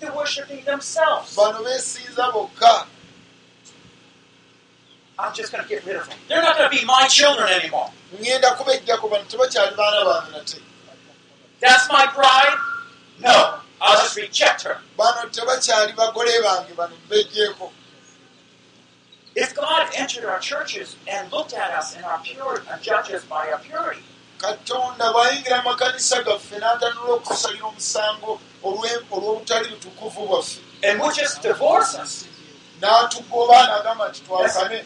They're 0.00 0.12
worshiping 0.14 0.64
themselves. 0.64 1.34
bano 1.36 1.62
beesinza 1.64 2.32
bokka 2.32 2.86
I'm 5.20 5.34
just 5.34 5.50
going 5.50 5.64
to 5.64 5.68
get 5.68 5.84
rid 5.84 5.96
of 5.96 6.08
them. 6.08 6.16
They're 6.28 6.40
not 6.42 6.56
going 6.56 6.70
to 6.70 6.76
be 6.76 6.84
my 6.84 7.06
children 7.08 7.48
anymore. 7.48 7.90
ŋŋenda 8.16 8.56
kubejjako 8.56 9.10
bano 9.10 9.24
tebakyali 9.24 9.76
baana 9.76 10.04
bange 10.04 10.32
nate 10.32 10.60
That's 11.60 11.88
my 11.90 12.06
bride? 12.14 12.56
No. 13.20 13.58
I'll 13.80 13.98
just 14.02 14.16
reject 14.16 14.62
her. 14.62 14.78
bano 14.96 15.28
tebakyali 15.28 15.92
bagole 15.94 16.42
bange 16.42 16.74
bano 16.76 16.94
mbejjeeko 17.06 17.70
If 19.44 19.54
God 19.54 19.82
entered 19.94 20.24
our 20.24 20.40
churches 20.40 20.96
and 21.06 21.30
looked 21.30 21.52
at 21.54 21.70
us 21.70 21.96
in 21.96 22.02
our 22.02 22.18
purity 22.26 22.66
and 22.70 22.82
judged 22.82 23.12
us 23.14 23.24
by 23.24 23.42
our 23.52 23.60
purity, 23.68 24.02
katonda 24.42 25.06
bw'ayingira 25.14 25.62
mu 25.62 25.70
makanisa 25.70 26.22
gaffe 26.26 26.56
n'atanula 26.58 27.12
okusalira 27.18 27.66
omusango 27.70 28.32
olw'obutali 28.66 29.68
butukuvu 29.72 30.20
bwaffe 30.28 30.58
and 30.82 31.00
would 31.00 31.14
just 31.14 31.42
divorce 31.42 31.94
us, 32.02 32.12
n'atugoba 32.80 33.58
n'agamba 33.68 34.04
nti 34.10 34.20
twawukane 34.26 34.78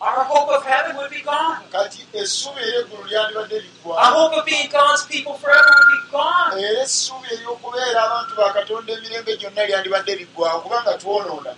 our 0.00 0.24
hope 0.24 0.50
of 0.56 0.62
heaven 0.66 0.96
would 0.96 1.10
be 1.10 1.22
gone. 1.22 1.56
kati 1.72 2.00
essuubi 2.12 2.60
ery'eggulu 2.60 3.04
lyandibadde 3.08 3.56
Our 3.86 4.12
hope 4.18 4.34
of 4.38 4.44
being 4.44 4.68
God's 4.70 5.04
people 5.06 5.34
forever 5.42 5.72
would 5.78 5.90
be 5.96 6.00
gone. 6.12 6.52
era 6.60 6.82
essuubi 6.84 7.28
ery'okubeera 7.34 8.00
abantu 8.06 8.32
ba 8.36 8.52
katonda 8.52 8.92
emirembe 8.92 9.32
gyonna 9.40 9.62
lyandibadde 9.68 10.12
liggwawo 10.20 10.60
kubanga 10.60 10.92
twonoona 11.00 11.52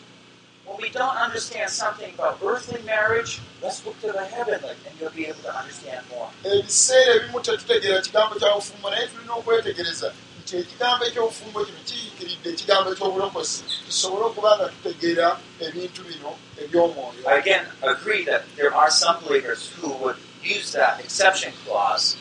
When 0.68 0.76
we 0.82 0.90
don't 0.90 1.16
understand 1.16 1.70
something 1.70 2.12
about 2.14 2.38
earthly 2.44 2.82
marriage, 2.82 3.40
let's 3.62 3.84
look 3.86 3.98
to 4.02 4.12
the 4.12 4.24
heavenly 4.26 4.76
and 4.86 5.00
you'll 5.00 5.10
be 5.10 5.24
able 5.26 5.42
to 5.42 5.56
understand 5.56 6.04
more. 6.10 6.28
ebiseera 6.44 7.14
ebimu 7.14 7.40
tetutegeera 7.40 8.00
kigambo 8.02 8.34
kya 8.38 8.54
bufumbo 8.54 8.90
naye 8.90 9.06
tulina 9.06 9.32
okwetegereza 9.34 10.12
nti 10.42 10.56
ekigambo 10.56 11.04
eky'obufumbo 11.08 11.64
kino 11.64 11.78
kiyikiridde 11.88 12.48
ekigambo 12.50 12.88
eky'obulokozi 12.92 13.64
tusobole 13.86 14.24
okuba 14.24 14.50
nga 14.56 14.66
tutegeera 14.68 15.28
ebintu 15.66 16.00
bino 16.08 16.30
eby'omwoyo 16.62 17.20
I 17.26 17.34
again 17.42 17.64
agree 17.82 18.22
that 18.30 18.42
there 18.56 18.72
are 18.80 18.90
some 18.90 19.16
believers 19.24 19.60
who 19.76 19.88
would 20.02 20.16
use 20.56 20.72
that 20.72 21.00
exception 21.04 21.52
clause 21.64 22.16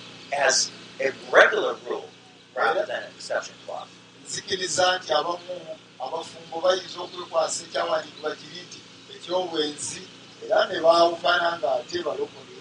as 0.48 0.72
a 1.06 1.12
regular 1.38 1.76
rule 1.88 2.10
rather 2.56 2.86
than 2.90 3.04
an 3.04 3.12
exception 3.16 3.56
clause. 3.66 3.92
nzikiriza 4.26 4.86
nti 4.98 5.14
abamu 5.14 5.77
abafumbo 6.06 6.56
bayinza 6.64 6.98
okwekwasa 7.06 7.60
ekyawandiikibwa 7.66 8.30
kiri 8.40 8.60
nti 8.68 8.80
ekyobwenzi 9.14 10.02
era 10.44 10.58
ne 10.70 10.78
baawukana 10.86 11.48
ng'ate 11.58 11.98
balokole 12.06 12.56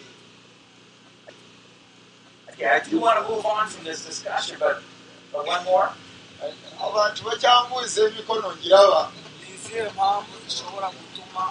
abantu 6.86 7.20
bakyambuuza 7.26 8.00
emikono 8.08 8.48
ngiraba 8.56 9.02
nizihe 9.40 9.82
mpamvu 9.94 10.32
zishobora 10.44 10.88
gutuma 10.96 11.44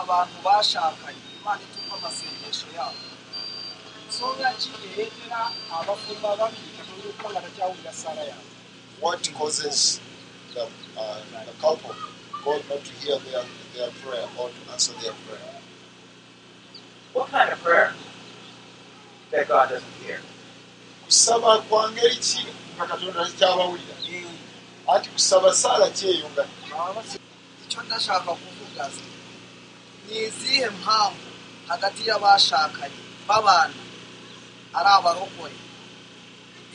abantu 0.00 0.36
bashakanye 0.46 1.22
imana 1.38 1.60
itumva 1.66 1.94
amasengesho 1.98 2.66
yabo 2.76 3.02
nsonga 4.08 4.48
ki 4.60 4.68
ereetera 4.86 5.40
abafumba 5.78 6.28
babiri 6.40 6.70
nga 7.30 7.40
takyawulira 7.44 7.92
sala 8.02 8.22
yaabwe 8.30 8.49
what 9.00 9.30
causes 9.34 10.00
the, 10.54 10.62
uh, 10.98 11.20
the 11.46 11.52
couple 11.60 11.94
God 12.44 12.62
not 12.68 12.84
to 12.84 12.92
hear 12.94 13.18
their, 13.18 13.44
their 13.74 13.90
prayer 14.02 14.26
or 14.38 14.48
to 14.48 14.72
answer 14.72 14.92
their 15.02 15.12
prayer? 15.26 15.54
What 17.12 17.28
kind 17.28 17.50
of 17.52 17.62
prayer 17.62 17.92
that 19.30 19.48
God 19.48 19.68
doesn't 19.70 19.94
hear? 20.04 20.20
kusaba 21.10 21.58
kwa 21.58 21.90
ngeri 21.90 22.16
ki 22.16 22.46
nga 22.76 22.86
katonda 22.86 23.24
takyabawulira 23.26 23.94
anti 24.94 25.08
kusaba 25.10 25.54
saala 25.54 25.90
kyeyo 25.90 26.30
nga 26.34 26.44
icyo 27.66 27.82
ndashaka 27.82 28.30
kuvuga 28.34 28.84
se 28.94 29.02
ni 30.06 30.18
izihe 30.26 30.70
mpamvu 30.70 31.26
hagati 31.68 32.06
y'abashakanye 32.08 33.00
babana 33.28 33.74
ari 34.74 34.88
abarokore 34.98 35.54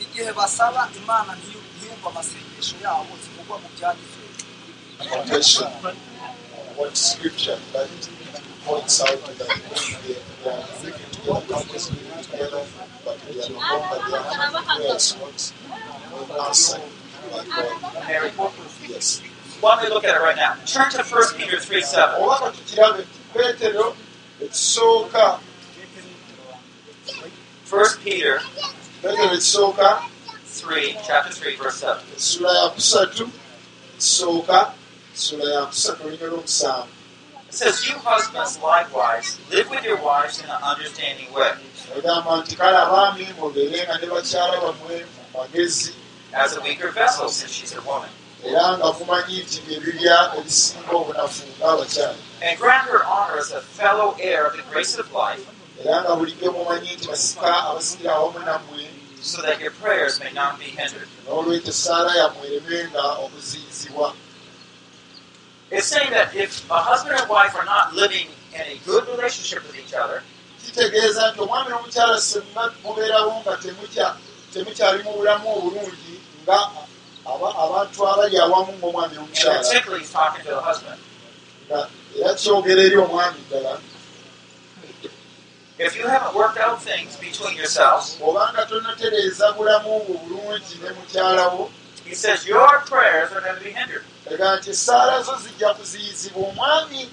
igihe 0.02 0.30
basaba 0.38 0.88
imana 1.00 1.30
ntiyu- 1.38 1.64
ntiyumve 1.76 2.06
amasengesho 2.10 2.76
yabo 2.84 3.12
zivugwa 3.22 3.56
mu 3.62 3.68
byanditswe 3.74 4.24
quotation 5.10 5.68
what 6.76 6.92
scripture 6.96 7.58
that 7.72 7.88
points 8.66 9.00
out 9.00 9.20
that 9.38 9.48
they, 9.48 9.54
they 10.04 10.50
are 10.50 10.60
living 10.82 11.10
together, 11.14 11.40
couples 11.48 11.84
living 11.90 12.22
together, 12.26 12.62
but 13.04 13.16
they 13.24 13.40
are 13.40 13.48
no 13.48 13.60
longer 13.60 13.98
their 14.10 14.62
prayers 14.76 15.06
not 15.20 15.38
not 16.28 16.48
answered 16.48 16.82
by 17.32 17.42
God. 18.36 18.52
Yes. 18.88 19.22
why 19.60 19.76
don't 19.76 19.84
we 19.84 19.94
look 19.94 20.04
at 20.04 20.14
it 20.16 20.20
right 20.20 20.36
now? 20.36 20.52
Turn 20.66 20.90
to 20.90 21.02
1 21.02 21.38
Peter 21.38 21.58
3 21.60 21.82
7. 21.82 22.20
oba 22.22 22.36
katukirabe 22.44 23.00
nti 23.02 23.18
peetero 23.32 23.96
ekisooka 24.44 25.40
1 27.70 28.04
Peter 28.04 28.42
peetero 29.02 29.32
ekisooka 29.34 30.02
3, 30.46 30.96
chapter 31.06 31.32
3, 31.32 31.56
verse 31.56 31.78
7. 31.80 32.00
essula 32.16 32.50
ya 32.58 32.68
kusatu. 32.68 33.30
Ekisooka 33.94 34.72
essula 35.14 35.44
ya 35.54 35.66
kusatu 35.66 36.02
olunyo 36.06 36.26
lw'omusanvu 36.26 36.88
It 37.48 37.54
says, 37.54 37.88
You 37.88 37.94
husbands 37.98 38.58
likewise 38.58 39.38
live 39.50 39.70
with 39.70 39.84
your 39.84 40.02
wives 40.02 40.42
in 40.42 40.46
an 40.50 40.60
understanding 40.62 41.32
way, 41.32 41.52
as 46.34 46.56
a 46.56 46.60
weaker 46.60 46.90
vessel, 46.90 47.28
since 47.28 47.52
she's 47.52 47.74
a 47.74 47.80
woman, 47.82 48.10
era 48.44 48.76
nga 48.76 48.92
mumanyi 48.98 49.42
nti 49.46 49.58
bye 49.66 49.78
bibya 49.80 50.16
ebisinga 50.38 50.92
obunafu 50.92 51.42
ng'abakyala 51.58 52.16
and 52.42 52.58
grant 52.60 52.86
her 52.92 53.02
honor 53.04 53.38
as 53.38 53.50
a 53.52 53.60
fellow 53.78 54.14
heir 54.20 54.44
of 54.46 54.52
the 54.56 54.62
grace 54.70 54.98
of 54.98 55.06
life, 55.12 55.46
era 55.80 56.02
nga 56.04 56.12
bulijjo 56.18 56.52
mumanyi 56.52 56.90
nti 56.96 57.08
basika 57.08 57.48
abasikira 57.70 58.12
awamu 58.14 58.38
nammwe 58.46 58.75
so 59.20 59.42
that 59.42 59.60
your 59.60 59.70
prayers 59.72 60.20
may 60.20 60.30
not 60.32 60.58
be 60.58 60.64
hindered. 60.66 61.08
It's 65.70 65.86
saying 65.88 66.10
that 66.10 66.34
if 66.34 66.62
a 66.70 66.74
husband 66.80 67.18
and 67.18 67.28
wife 67.28 67.54
are 67.56 67.64
not 67.64 67.92
living 67.94 68.28
in 68.54 68.60
a 68.60 68.76
good 68.86 69.06
relationship 69.08 69.62
with 69.66 69.76
each 69.76 69.94
other, 69.94 70.22
kitegeeza 70.64 71.32
nti 71.32 71.40
omwami 71.40 71.70
n'omukyala 71.70 72.18
senga 72.20 72.72
mubeerawo 72.84 73.40
nga 73.42 73.56
temukya- 73.56 74.16
temukyali 74.52 75.02
mu 75.04 75.12
bulamu 75.12 75.46
obulungi 75.58 76.20
nga 76.44 76.70
aba- 77.26 77.54
abantu 77.64 77.98
abali 78.08 78.36
awamu 78.38 78.72
ng'omwami 78.78 79.14
n'omukyala 79.16 79.58
particularly 79.62 80.02
he's 80.04 80.12
talking 80.12 80.44
to 80.44 80.50
the 80.50 80.60
husband, 80.60 81.00
nga 81.68 81.88
era 82.18 82.34
kyogera 82.34 82.82
eri 82.82 82.96
omwami 82.96 83.40
ddala 83.50 83.72
if 85.78 85.96
you 85.96 86.06
haven't 86.08 86.34
worked 86.34 86.58
out 86.58 86.80
things 86.82 87.16
between 87.16 87.56
yourselves, 87.56 88.18
obanga 88.22 88.66
tonatereeza 88.66 89.52
bulamu 89.52 90.00
bwo 90.00 90.18
bulungi 90.18 90.78
ne 90.82 90.90
mukyalawo 90.90 91.70
he 92.04 92.14
says 92.14 92.46
your 92.46 92.80
prayers 92.86 93.32
are 93.32 93.40
going 93.40 93.58
to 93.58 93.64
be 93.64 93.70
hindered. 93.72 94.04
ega 94.30 94.56
nti 94.56 94.70
essaala 94.70 95.22
zo 95.22 95.36
zijja 95.36 95.74
kuziyizibwa 95.74 96.48
omwami 96.48 97.08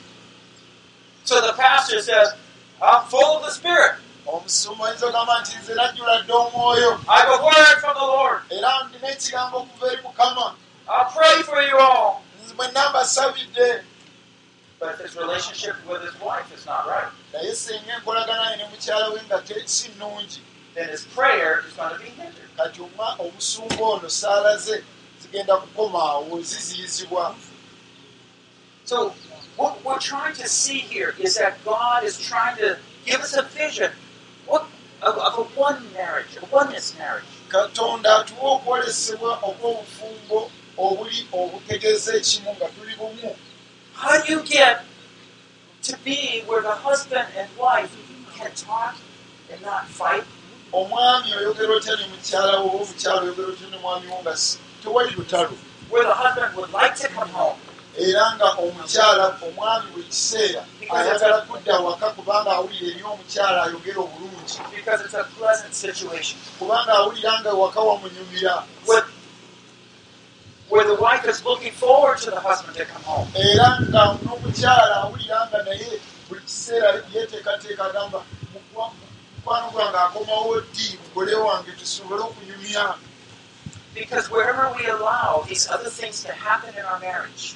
So 1.26 1.40
the 1.42 1.54
pastor 1.54 2.02
says, 2.02 2.34
I'm 2.82 3.04
full 3.06 3.38
of 3.38 3.44
the 3.46 3.52
Spirit. 3.52 3.96
omusomo 4.28 4.84
oyinza 4.84 5.08
ogamba 5.08 5.40
nti 5.42 5.58
nze 5.58 5.74
najjula 5.76 6.22
dde 6.22 6.34
omwoyo 6.34 7.00
I 7.10 7.18
have 7.20 7.30
a 7.40 7.44
word 7.46 7.78
from 7.82 7.94
the 7.94 8.06
Lord. 8.06 8.42
era 8.50 8.84
ndina 8.90 9.10
ekigambo 9.12 9.58
okuva 9.58 9.92
eri 9.92 10.02
mukama 10.02 10.56
I'll 10.90 11.06
pray 11.12 11.42
for 11.44 11.62
you 11.62 11.78
all. 11.78 12.22
nze 12.46 12.54
mwenna 12.54 12.90
mbasabidde 12.90 13.84
But 14.84 15.00
his 15.00 15.16
relationship 15.16 15.76
with 15.88 16.02
his 16.02 16.20
wife 16.20 16.54
is 16.54 16.66
not 16.66 16.86
right, 16.88 17.08
naye 17.34 17.56
singa 17.56 17.94
enkolagana 17.98 18.52
ye 18.52 18.58
ne 18.58 18.66
mukyala 18.72 19.14
we 19.14 19.20
nga 19.28 19.40
si 19.66 19.90
nnungi 19.90 20.40
then 20.76 20.90
his 20.90 21.04
prayer 21.06 21.64
is 21.68 21.74
going 21.74 21.94
to 21.96 22.00
be 22.00 22.10
hindered. 22.10 22.50
kati 22.58 22.80
omwa- 22.82 23.16
omusumba 23.20 23.82
ono 23.82 24.10
saala 24.10 24.58
ze 24.58 24.84
zigenda 25.22 25.58
kukoma 25.58 26.00
awo 26.00 26.42
ziziyizibwa 26.42 27.36
So 28.86 29.14
what 29.56 29.84
we're 29.86 30.00
trying 30.00 30.36
to 30.36 30.48
see 30.50 30.80
here 30.80 31.16
is 31.18 31.38
that 31.38 31.64
God 31.64 32.04
is 32.04 32.20
trying 32.20 32.58
to 32.58 32.78
give 33.06 33.22
us 33.22 33.34
a 33.38 33.44
vision 33.44 33.92
what, 34.46 34.66
of, 35.02 35.18
of 35.18 35.34
a 35.40 35.44
one 35.60 35.80
marriage, 35.94 36.36
a 36.42 36.46
oneness 36.56 36.94
marriage. 36.98 37.24
katonda 37.50 38.18
atuwa 38.20 38.52
okwolesebwa 38.52 39.32
okw'obufumbo 39.48 40.52
obuli 40.78 41.28
obutegeeza 41.32 42.16
ekimu 42.16 42.56
nga 42.56 42.68
tuli 42.76 42.96
bumu 42.96 43.36
How 44.04 44.22
do 44.22 44.34
you 44.34 44.44
get 44.44 44.84
to 45.84 45.98
be 46.04 46.44
where 46.46 46.62
the 46.62 46.76
husband 46.76 47.26
and 47.38 47.48
wife 47.58 47.96
can 48.36 48.52
talk 48.52 48.98
and 49.50 49.62
not 49.62 49.88
fight? 49.88 50.26
omwami 50.74 51.34
oyogera 51.36 51.74
otya 51.76 51.96
ne 51.96 52.08
mukyala 52.08 52.60
wo 52.60 52.68
oba 52.68 52.84
omukyala 52.84 53.22
oyogera 53.22 53.48
otya 53.48 53.68
ne 53.70 53.78
mwami 53.78 54.08
wo 54.08 54.22
nga 54.22 54.34
tewali 54.84 55.12
lutalo 55.16 55.56
Where 55.90 56.04
the 56.04 56.14
husband 56.14 56.56
would 56.56 56.72
like 56.74 56.96
to 56.96 57.08
come 57.08 57.30
home 57.30 57.60
era 57.98 58.36
nga 58.36 58.50
omukyala 58.64 59.38
omwami 59.48 59.88
buli 59.94 60.04
kiseera 60.04 60.66
ayagala 60.96 61.42
kudda 61.48 61.80
waka 61.80 62.10
kubanga 62.10 62.52
awulira 62.52 62.88
eri 62.92 63.04
omukyala 63.04 63.64
ayogera 63.64 64.00
obulungi 64.02 64.58
because 64.76 65.00
it's 65.06 65.14
a 65.14 65.24
pleasant 65.40 65.74
situation. 65.74 66.38
kubanga 66.60 66.92
awulira 66.94 67.40
nga 67.40 67.54
waka 67.54 67.80
wamunyumira 67.80 68.64
Where, 70.74 70.88
the 70.90 70.96
wife 70.98 71.26
is 71.30 71.46
looking 71.46 71.72
forward 71.72 72.18
to 72.26 72.32
the 72.32 72.40
husband 72.40 72.76
to 72.78 72.86
come 72.86 73.04
home. 73.04 73.28
era 73.38 73.78
nga 73.94 74.04
n'omukyala 74.26 74.96
awulira 75.06 75.40
nga 75.50 75.60
naye 75.70 76.02
buli 76.28 76.42
kiseera 76.42 76.90
yeteekateeka 77.14 77.84
"Mukwa- 78.54 78.90
mukwano 79.38 79.68
gwange 79.72 79.98
akomawo 80.06 80.54
ddi 80.66 80.98
mugole 81.04 81.36
wange 81.36 81.72
tusobole 81.80 82.22
okunyumya 82.26 82.86
Because 83.94 84.26
wherever 84.34 84.66
we 84.76 84.84
allow 84.90 85.46
these 85.48 85.70
other 85.70 85.92
things 86.00 86.24
to 86.26 86.32
happen 86.34 86.74
in 86.74 86.82
our 86.84 86.98
marriage, 87.00 87.54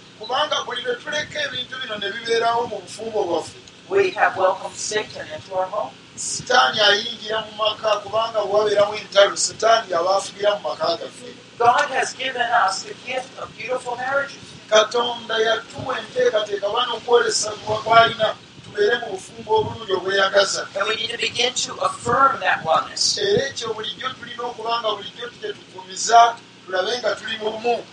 we 3.90 4.12
have 4.12 4.38
welcomed 4.38 4.76
Satan 4.76 5.26
into 5.34 5.56
our 5.56 5.66
home. 5.66 5.94
sitaani 6.18 6.80
ayingira 6.82 7.42
mu 7.46 7.52
maka 7.58 7.90
kubanga 8.06 8.42
bwabeerawo 8.46 8.94
entalo 8.96 9.36
sitaani 9.38 9.90
yabaafugira 9.94 10.52
mu 10.58 10.70
maka 10.70 10.98
gaffe 11.02 11.30
God 11.58 11.90
has 11.90 12.14
given 12.14 12.42
us 12.66 12.84
the 12.84 12.94
gift 13.06 13.38
of 13.40 13.50
beautiful 13.58 13.96
marriages. 13.96 14.38
katonda 14.70 15.38
yatuwa 15.38 16.00
enteekateeka 16.00 16.70
bana 16.70 16.94
okwolesa 16.94 17.52
kwalina 17.84 18.36
tubeere 18.66 18.98
mu 19.00 19.08
bufumbo 19.12 19.56
obulungi 19.60 19.94
obweyagaza. 19.94 20.68
And 20.76 20.88
we 20.90 20.96
need 20.96 21.10
to 21.10 21.18
begin 21.18 21.54
to 21.54 21.74
affirm 21.82 22.40
that 22.40 22.66
oneness. 22.66 23.18
era 23.18 23.48
ekyo 23.48 23.74
bulijjo 23.74 24.10
tulina 24.10 24.44
okubanga 24.44 24.90
bulijjo 24.96 25.28
tetufumiza 25.42 26.36
tulabe 26.66 26.98
nga 27.00 27.16
tuli 27.16 27.38
mu 27.38 27.52
bumu 27.52 27.84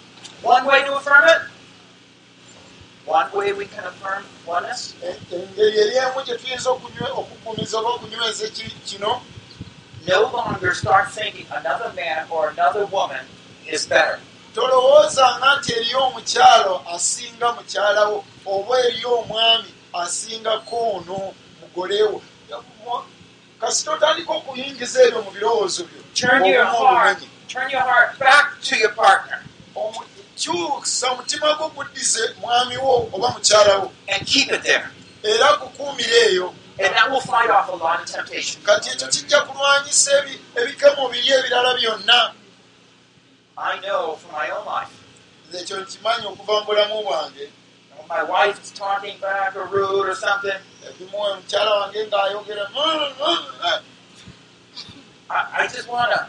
One 0.42 0.66
way 0.66 0.82
to 0.84 0.96
affirm 0.96 1.24
it, 1.28 1.42
one 3.06 3.30
way 3.32 3.52
we 3.52 3.64
can 3.66 3.84
affirm 3.84 4.24
oneness? 4.46 4.94
E- 5.02 5.16
engeri 5.36 5.78
eri 5.78 5.96
emu 5.96 6.22
gye 6.26 6.36
tuyinza 6.38 6.70
okukumiza 6.70 7.78
oba 7.78 7.88
okunyweza 7.90 8.48
ki- 8.48 8.76
kino? 8.86 9.22
No 10.06 10.20
longer 10.32 10.74
start 10.74 11.08
thinking 11.12 11.46
another 11.50 11.92
man 11.96 12.26
or 12.30 12.48
another 12.48 12.84
woman 12.86 13.24
is 13.68 13.86
better. 13.88 14.18
tolowoozanga 14.54 15.56
nti 15.56 15.72
eriyo 15.72 15.98
omukyalo 16.06 16.82
asinga 16.94 17.52
mukyalawo 17.52 18.24
oba 18.46 18.78
eriyo 18.86 19.10
omwami 19.18 19.74
asingako 19.92 20.76
ono 20.96 21.34
mugolewo 21.60 22.22
kasi 23.60 23.84
totandika 23.84 24.32
okuyingiza 24.32 25.02
ebyo 25.02 25.22
mu 25.22 25.30
birowoozo 25.30 25.84
byo. 25.84 26.00
Turn 26.14 26.44
your 26.44 26.66
Obumu 26.66 26.86
heart, 26.86 27.16
obumenyi. 27.18 27.28
turn 27.48 27.70
your 27.70 27.80
heart 27.82 28.18
back 28.18 28.60
to 28.62 28.76
your 28.76 28.92
partner. 28.94 29.40
Omu- 29.74 30.04
kyusa 30.36 31.10
omutima 31.10 31.54
gwo 31.54 31.68
guddize 31.68 32.34
mwami 32.40 32.76
wo 32.76 33.08
oba 33.12 33.28
mukyalawo 33.30 33.90
and 34.08 34.26
keep 34.26 34.52
it 34.52 34.62
there. 34.62 34.88
era 35.22 35.56
kukuumira 35.56 36.16
eyo. 36.28 36.54
Kati 38.64 38.90
ekyo 38.90 39.08
kijja 39.08 39.40
kulwanyisa 39.40 40.10
ebi- 40.18 40.40
ebikemo 40.56 41.08
biri 41.08 41.28
ebirala 41.30 41.74
byonna 41.74 42.32
I 43.56 43.80
know 43.80 44.14
from 44.16 44.32
my 44.32 44.50
own 44.50 44.66
life. 44.66 44.92
ekyo 45.54 45.80
nkimanyi 45.80 46.26
okuva 46.26 46.52
mu 46.60 46.64
bulamu 46.66 47.02
bwange 47.02 47.50
my 48.08 48.22
wife 48.22 48.60
is 48.62 48.70
talking 48.72 49.16
back 49.20 49.56
or 49.56 49.66
rude 49.66 50.08
or 50.08 50.14
something, 50.14 50.58
ebimu 50.88 51.16
omukyala 51.22 51.70
wange 51.80 52.00
ng'ayogera 52.06 52.64
"Mm, 52.74 53.12
mm," 53.20 53.82
I, 55.30 55.62
I 55.62 55.66
just 55.68 55.88
want 55.88 56.10
to, 56.12 56.28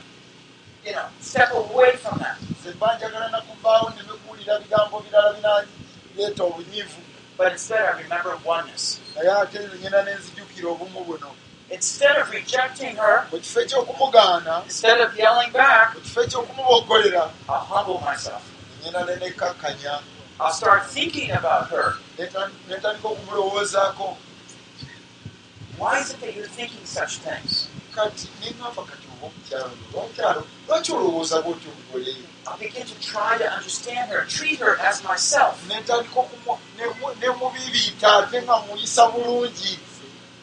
you 0.86 0.94
know, 0.94 1.08
step 1.20 1.52
away 1.52 1.96
from 1.98 2.20
that. 2.20 2.38
nze 2.42 2.72
mba 2.76 2.96
njagala 2.96 3.30
nakuvaawo 3.30 3.90
ne 3.90 4.04
bikuwulira 4.04 4.60
bigambo 4.60 5.00
birala 5.00 5.34
binaleeta 5.34 6.44
obunyiivu 6.44 7.02
But 7.38 7.52
instead, 7.52 7.84
I 7.84 8.02
remember 8.02 8.38
oneness. 8.46 9.02
naye 9.16 9.32
ate 9.32 9.60
nze 9.60 9.76
ngenda 9.80 10.04
ne 10.04 10.16
nzijukira 10.16 10.70
obumu 10.70 11.04
buno 11.04 11.36
Instead 11.70 12.18
of 12.18 12.30
rejecting 12.32 12.96
her, 12.96 13.28
mu 13.32 13.40
kifo 13.40 13.60
eky'okumugaana 13.66 14.64
instead 14.66 15.02
of 15.02 15.18
yelling 15.18 15.52
back, 15.52 15.96
mu 15.96 16.02
kifo 16.02 16.22
eky'okumuboggolera 16.26 17.30
I'll 17.50 17.60
humble 17.60 18.00
myself. 18.02 18.44
ngenda 18.82 19.06
ne 19.06 19.16
nekkakkanya 19.16 20.02
I'll 20.40 20.54
start 20.54 20.86
thinking 20.86 21.32
about 21.32 21.70
her. 21.70 21.96
neta- 22.18 22.52
netandika 22.70 23.08
okumulowoozaako 23.10 24.18
Why 25.78 26.00
is 26.00 26.12
it 26.12 26.22
that 26.22 26.36
you're 26.36 26.48
thinking 26.48 26.86
such 26.86 27.18
things? 27.20 27.68
kati 27.96 28.28
neŋŋamba 28.42 28.82
kati 28.86 29.08
oba 29.14 29.26
omukyalo 29.28 29.72
lwakyalo 29.94 30.42
lwaki 30.68 30.92
olowooza 30.92 31.42
bwoti 31.42 31.68
omugole 31.68 32.14
I'll 32.48 32.58
begin 32.58 32.86
to 32.86 32.94
try 33.02 33.38
to 33.40 33.48
understand 33.52 34.12
her, 34.12 34.24
treat 34.26 34.60
her 34.60 34.78
as 34.80 35.04
myself. 35.04 35.66
okumu- 35.68 36.60
nemu- 36.78 37.16
nemubibiita 37.20 38.08
ate 38.22 38.42
nga 38.44 38.56
muyisa 38.70 39.10
bulungi 39.10 39.80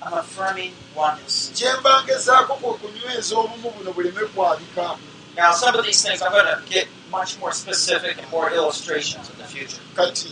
I'm 0.04 0.12
affirming 0.14 0.72
oneness. 0.96 1.52
kyemba 1.54 2.02
ngezaako 2.04 2.54
kwe 2.54 2.74
kunyweza 2.74 3.38
obumu 3.38 3.70
buno 3.70 3.92
buleme 3.92 4.20
kwabika 4.34 4.96
Now, 5.36 5.52
some 5.52 5.78
of 5.78 5.84
these 5.84 6.02
things 6.02 6.20
I'm 6.20 6.30
going 6.30 6.44
to 6.44 6.60
get 6.68 6.88
much 7.10 7.38
more 7.40 7.52
specific 7.52 8.18
and 8.18 8.30
more 8.30 8.50
illustrations 8.50 9.30
in 9.30 9.38
the 9.38 9.44
future. 9.44 9.80
But 9.96 10.22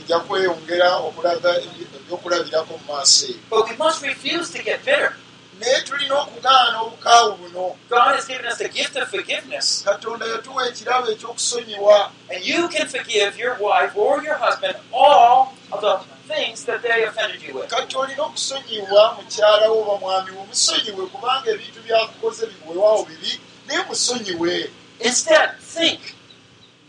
we 3.70 3.76
must 3.76 4.02
refuse 4.02 4.50
to 4.50 4.62
get 4.62 4.84
bitter. 4.84 5.14
Naye 5.60 5.80
tulina 5.80 6.14
okugaana 6.20 6.80
obukaawu 6.80 7.32
buno 7.36 7.76
God 7.88 8.14
has 8.16 8.26
given 8.26 8.46
us 8.46 8.58
the 8.58 8.68
gift 8.68 8.96
of 8.96 9.08
forgiveness, 9.10 9.82
katonda 9.84 10.26
yatuwa 10.26 10.68
ekirabo 10.68 11.10
ekyokusonyiwa 11.10 12.10
and 12.34 12.44
you 12.44 12.68
can 12.68 12.86
forgive 12.88 13.38
your 13.38 13.56
wife 13.60 13.92
or 13.96 14.22
your 14.24 14.38
husband 14.38 14.76
all 14.92 15.52
of 15.72 15.80
the 15.80 15.94
things 16.34 16.64
that 16.64 16.82
they 16.82 17.04
offended 17.04 17.42
you 17.42 17.54
with. 17.54 17.66
kati 17.70 17.96
olina 17.96 18.22
okusonyiwa 18.22 19.14
mukyalawo 19.14 19.80
oba 19.82 19.96
mwami 20.00 20.30
wo 20.30 20.44
musonyiwe 20.46 21.06
kubanga 21.06 21.50
ebintu 21.50 21.80
byakukoze 21.82 22.46
biwewawo 22.46 23.04
bibi 23.04 23.40
naye 23.66 23.82
musonyiwe 23.88 24.70
Instead, 25.00 25.50
think 25.60 26.14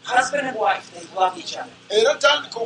husband 0.03 0.47
and 0.47 0.57
wife, 0.59 0.91
they 0.93 1.05
love 1.19 1.37
each 1.39 1.55
other. 1.57 1.71
era 1.89 2.15
tandika 2.15 2.59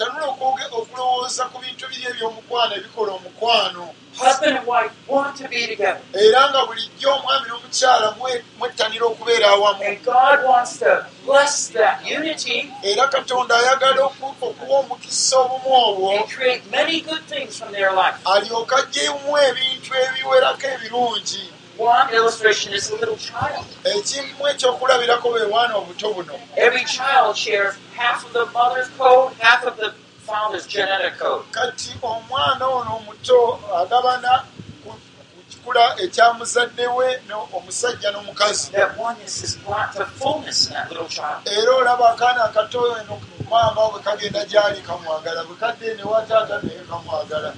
tanula 0.00 0.26
okulowooza 0.72 1.44
ku 1.52 1.58
bintu 1.60 1.84
biri 1.90 2.06
ebyomukwano 2.10 2.72
ebikola 2.76 3.12
omukwano. 3.12 3.84
Era 6.14 6.50
nga 6.50 6.60
bulijjo 6.66 7.08
omwami 7.16 7.46
n'omukyala 7.48 8.08
mwe- 8.18 8.42
mwettanira 8.58 9.04
okubeera 9.06 9.46
awamu. 9.54 9.82
Era 12.82 13.08
katonda 13.08 13.54
ayagala 13.56 14.00
oku- 14.08 14.36
okuwa 14.40 14.78
omukisa 14.80 15.36
obumu 15.38 15.70
obwo. 15.84 16.08
alyoka 18.24 18.76
agyemu 18.76 19.30
ebintu 19.48 19.90
ebiwerako 20.04 20.66
ebirungi 20.74 21.44
One 21.80 22.12
illustration 22.14 22.74
is 22.74 22.90
a 22.90 22.96
little 22.96 23.16
child. 23.16 23.64
ekimu 23.84 24.48
ekyokulabirako 24.48 25.30
bwe 25.30 25.46
bwana 25.46 25.74
obuto 25.76 26.12
buno 26.14 26.34
Every 26.56 26.84
child 26.84 27.36
shares 27.36 27.74
half 27.96 28.24
of 28.26 28.32
the 28.32 28.44
mother's 28.52 28.88
code, 28.98 29.32
half 29.38 29.64
of 29.64 29.76
the 29.76 29.92
father's 30.26 30.66
genetic 30.66 31.18
code. 31.18 31.44
kati 31.50 31.94
omwana 32.02 32.66
ono 32.66 32.96
omuto 33.00 33.58
agabana 33.80 34.44
ku 35.70 35.74
ku 35.74 35.78
ekikula 35.78 35.96
ekyamuzadde 36.04 36.86
we 36.96 37.20
omusajja 37.52 38.10
n'omukazi. 38.10 38.70
Era 41.46 41.72
olaba 41.72 42.10
akaana 42.10 42.44
akato 42.44 42.96
eno 42.98 43.20
maama 43.50 43.90
bwe 43.90 44.00
kagenda 44.02 44.44
gyali 44.44 44.80
kamwagala 44.82 45.44
bwe 45.44 45.56
kadde 45.56 45.94
ne 45.94 46.02
wataata 46.02 46.62
naye 46.62 46.80
kamwagala 46.88 47.54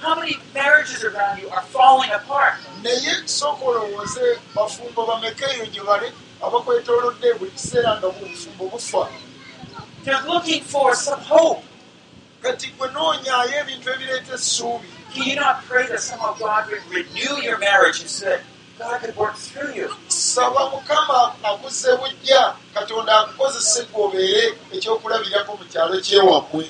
how 0.00 0.16
many 0.16 0.36
marriages 0.54 1.04
around 1.04 1.40
you 1.40 1.48
are 1.50 1.62
falling 1.72 2.10
apart. 2.10 2.54
naye 2.82 3.26
sooka 3.26 3.64
olowooze 3.64 4.38
bafumbo 4.54 5.06
bameka 5.06 5.46
eyo 5.54 5.66
gye 5.66 5.82
bale 5.82 6.12
abakwetoolodde 6.42 7.34
buli 7.38 7.50
kiseera 7.50 7.98
nga 7.98 8.08
bufumbo 8.08 8.68
bufa. 8.70 9.08
They're 10.04 10.26
looking 10.26 10.64
for 10.64 10.94
some 10.94 11.20
hope. 11.20 11.62
kati 12.42 12.68
gwe 12.78 12.88
noonyaayo 12.88 13.60
ebintu 13.60 13.90
ebireeta 13.90 14.34
essuubi 14.34 14.88
Can 15.14 15.24
you 15.28 15.36
not 15.36 15.64
pray 15.64 15.86
that 15.88 16.00
somehow 16.00 16.34
God 16.38 16.70
would 16.70 16.80
renew 16.88 17.36
your 17.42 17.58
marriage 17.58 18.00
and 18.00 18.08
so 18.08 18.24
that 18.26 18.40
God 18.78 19.00
could 19.00 19.14
work 19.16 19.36
through 19.36 19.74
you? 19.74 19.88
saba 20.08 20.70
mukama 20.70 21.34
akuze 21.44 21.96
bujja 21.96 22.54
katonda 22.74 23.18
akukozese 23.20 23.84
gwe 23.92 24.04
obeere 24.04 24.54
ekyokulabirako 24.72 25.56
mu 25.56 25.64
kyalo 25.64 26.00
kyewammwe 26.00 26.68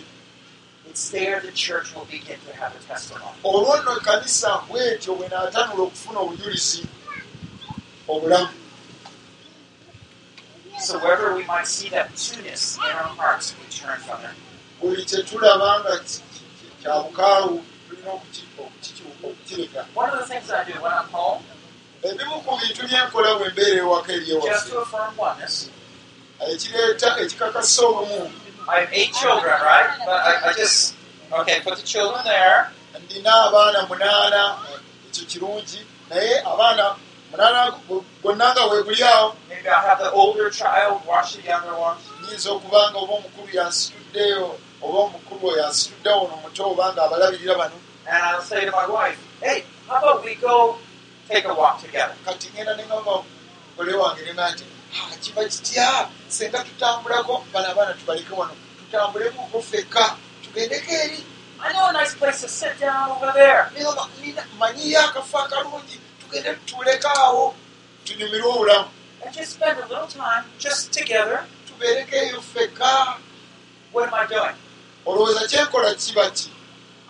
It's 0.91 1.09
there 1.11 1.41
the 1.41 1.53
church 1.53 1.95
will 1.95 2.05
begin 2.05 2.37
to 2.47 2.53
have 2.61 2.75
a 2.77 2.83
testimony. 2.93 3.37
olwo 3.45 3.77
nno 3.81 3.93
ekkanisa 3.97 4.59
bwetyo 4.69 5.15
bwe 5.15 5.29
naatanula 5.29 5.83
okufuna 5.83 6.19
obujulizi 6.21 6.87
obulamu 8.09 8.49
So 10.81 10.99
wherever 10.99 11.35
we 11.37 11.45
might 11.47 11.67
see 11.67 11.89
that 11.91 12.17
two-ness 12.17 12.77
in 12.77 12.83
our 12.97 13.15
hearts, 13.15 13.55
we 13.61 13.65
turn 13.71 14.01
from 14.01 14.21
it. 14.25 14.35
buli 14.81 15.05
kye 15.05 15.23
tulaba 15.23 15.81
nga 15.81 15.95
kya 16.83 16.95
bukaawu 17.03 17.63
okukireka 18.11 19.81
ebimu 22.03 22.37
ku 22.45 22.51
bintu 22.61 22.83
byenkola 22.89 23.31
bwe 23.39 23.49
mbeera 23.49 23.79
ewaka 23.83 24.13
oneness, 25.19 25.71
ekireeta 26.51 27.09
ekikakasa 27.23 27.83
obumu 27.87 28.33
I 28.69 28.81
have 28.81 28.93
eight 28.93 29.13
children, 29.13 29.59
right? 29.61 29.91
But 30.07 30.21
I, 30.23 30.51
I 30.51 30.53
just, 30.53 30.95
okay, 31.33 31.61
put 31.65 31.77
the 31.77 31.83
children 31.83 32.25
there. 32.25 32.71
ndina 33.05 33.33
abaana 33.45 33.87
munaana 33.87 34.59
ekyo 35.09 35.25
kirungi 35.27 35.87
naye 36.11 36.41
abaana 36.41 36.97
munaana 37.31 37.73
bwonna 38.23 38.53
nga 38.53 38.65
weebuli 38.67 39.03
awo 39.03 39.37
Maybe 39.49 39.69
I'll 39.69 39.87
have 39.89 39.99
the 39.99 40.11
older 40.11 40.51
child 40.51 41.01
watch 41.07 41.37
the 41.37 41.43
younger 41.43 41.75
ones. 41.75 42.03
nyinza 42.23 42.53
okuba 42.53 42.91
nga 42.91 42.99
oba 42.99 43.15
omukulu 43.15 43.57
yansituddeyo 43.59 44.59
oba 44.83 44.99
omukulu 44.99 45.47
oyo 45.49 45.67
ansitudde 45.67 46.11
ono 46.11 46.35
omuto 46.35 46.63
oba 46.71 46.93
nga 46.93 47.03
abalabirira 47.05 47.55
bano 47.55 47.77
And 48.07 48.17
I'll 48.23 48.43
say 48.43 48.65
to 48.65 48.71
my 48.71 48.87
wife, 48.89 49.19
hey, 49.41 49.65
how 49.89 49.99
about 49.99 50.25
we 50.25 50.35
go 50.35 50.79
take 51.29 51.45
a 51.45 51.55
walk 51.55 51.81
together? 51.81 52.15
kati 52.25 52.49
ngenda 52.55 52.77
neŋamba 52.77 53.25
mugole 53.77 53.95
wange 53.95 54.23
nenga 54.25 54.51
nti 54.53 54.65
"Ah, 54.95 55.17
kiba 55.21 55.45
kitya 55.45 56.09
senga 56.29 56.59
tutambulako 56.65 57.45
bano 57.53 57.69
abaana 57.69 57.95
tubaleke 57.95 58.33
wano 58.35 58.55
tutambulemuko 58.79 59.63
ffekka 59.63 60.17
tugendeko 60.45 60.93
eri 60.93 61.25
I 61.65 61.73
know 61.73 61.87
a 61.89 61.93
nice 61.93 62.15
place 62.17 62.41
to 62.41 62.49
sit 62.49 62.81
down 62.81 63.11
over 63.11 63.31
there. 63.35 63.71
Neŋŋamba, 63.75 64.09
"Nina- 64.21 64.47
manyiyo 64.59 65.01
akafo 65.01 65.39
akalungi 65.39 66.01
tugende 66.21 66.55
tutuleke 66.55 67.09
awo 67.09 67.55
tunyumirwe 68.05 68.49
obulamu 68.53 68.89
And 69.25 69.33
just 69.35 69.53
spend 69.53 69.79
a 69.79 69.87
little 69.87 70.09
time 70.09 70.45
just 70.59 70.93
together. 70.93 71.45
tubeereko 71.69 72.17
eyo 72.17 72.41
ffekka 72.43 73.17
What 73.93 74.09
am 74.09 74.15
I 74.15 74.27
doing? 74.27 74.57
olowooza 75.07 75.47
kyenkola 75.49 75.95
kiba 75.95 76.31
ki 76.31 76.51
I'm 76.51 76.51
affirming 76.51 76.51
that 76.51 76.51
oneness. 76.51 77.02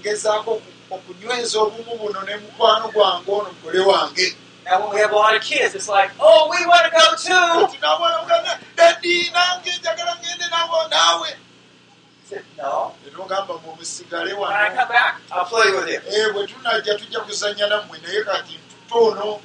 Ngezaako 0.00 0.50
oku- 0.50 0.72
okunyweza 0.90 1.60
obumu 1.60 1.96
buno 1.98 2.22
ne 2.22 2.36
mukwano 2.36 2.88
gwange 2.92 3.30
ono 3.32 3.50
mugole 3.52 3.80
wange 3.80 4.36
Now, 4.64 4.78
when 4.80 4.94
we 4.94 5.00
have 5.00 5.10
a 5.10 5.16
lot 5.16 5.34
of 5.34 5.42
kids, 5.42 5.74
it's 5.74 5.88
like, 5.88 6.12
oh, 6.20 6.46
we 6.48 6.64
want 6.66 6.84
to 6.86 6.90
go 6.92 7.16
too. 7.16 7.66
Said, 12.28 12.44
no. 12.56 12.92
When 14.48 14.52
I 14.52 14.68
come 14.76 14.88
back, 14.88 15.20
I'll 15.32 15.44
play 15.46 15.72
with 15.72 15.88
you. 15.88 16.00
Eh, 16.06 16.32
ntutono 18.88 19.40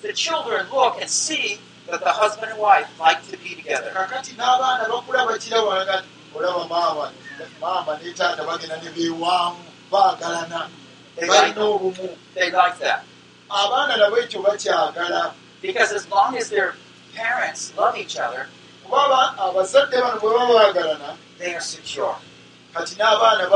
The 0.00 0.12
children 0.14 0.66
look 0.72 0.98
and 1.00 1.10
see 1.10 1.60
that 1.90 2.00
the 2.02 2.12
husband 2.12 2.52
and 2.52 2.58
wife 2.60 2.88
like 2.98 3.20
to 3.30 3.36
be 3.36 3.54
together. 3.56 3.92
Maama 7.60 7.98
ne 8.02 8.12
taata 8.12 8.42
bagenda 8.44 8.76
ne 8.82 8.90
beewaamu 8.90 9.64
baagalana 9.90 10.68
balina 11.28 11.62
obumu. 11.64 12.08
Abaana 13.50 13.96
nabo 13.96 14.16
ekyo 14.18 14.42
bakyagala. 14.42 15.32
Kuba 18.84 19.04
aba- 19.04 19.34
abazadde 19.38 19.96
bano 20.00 20.18
bwe 20.20 20.30
baba 20.34 20.54
baagalana 20.54 21.16
kati 22.74 22.94
n'abaana 22.96 23.48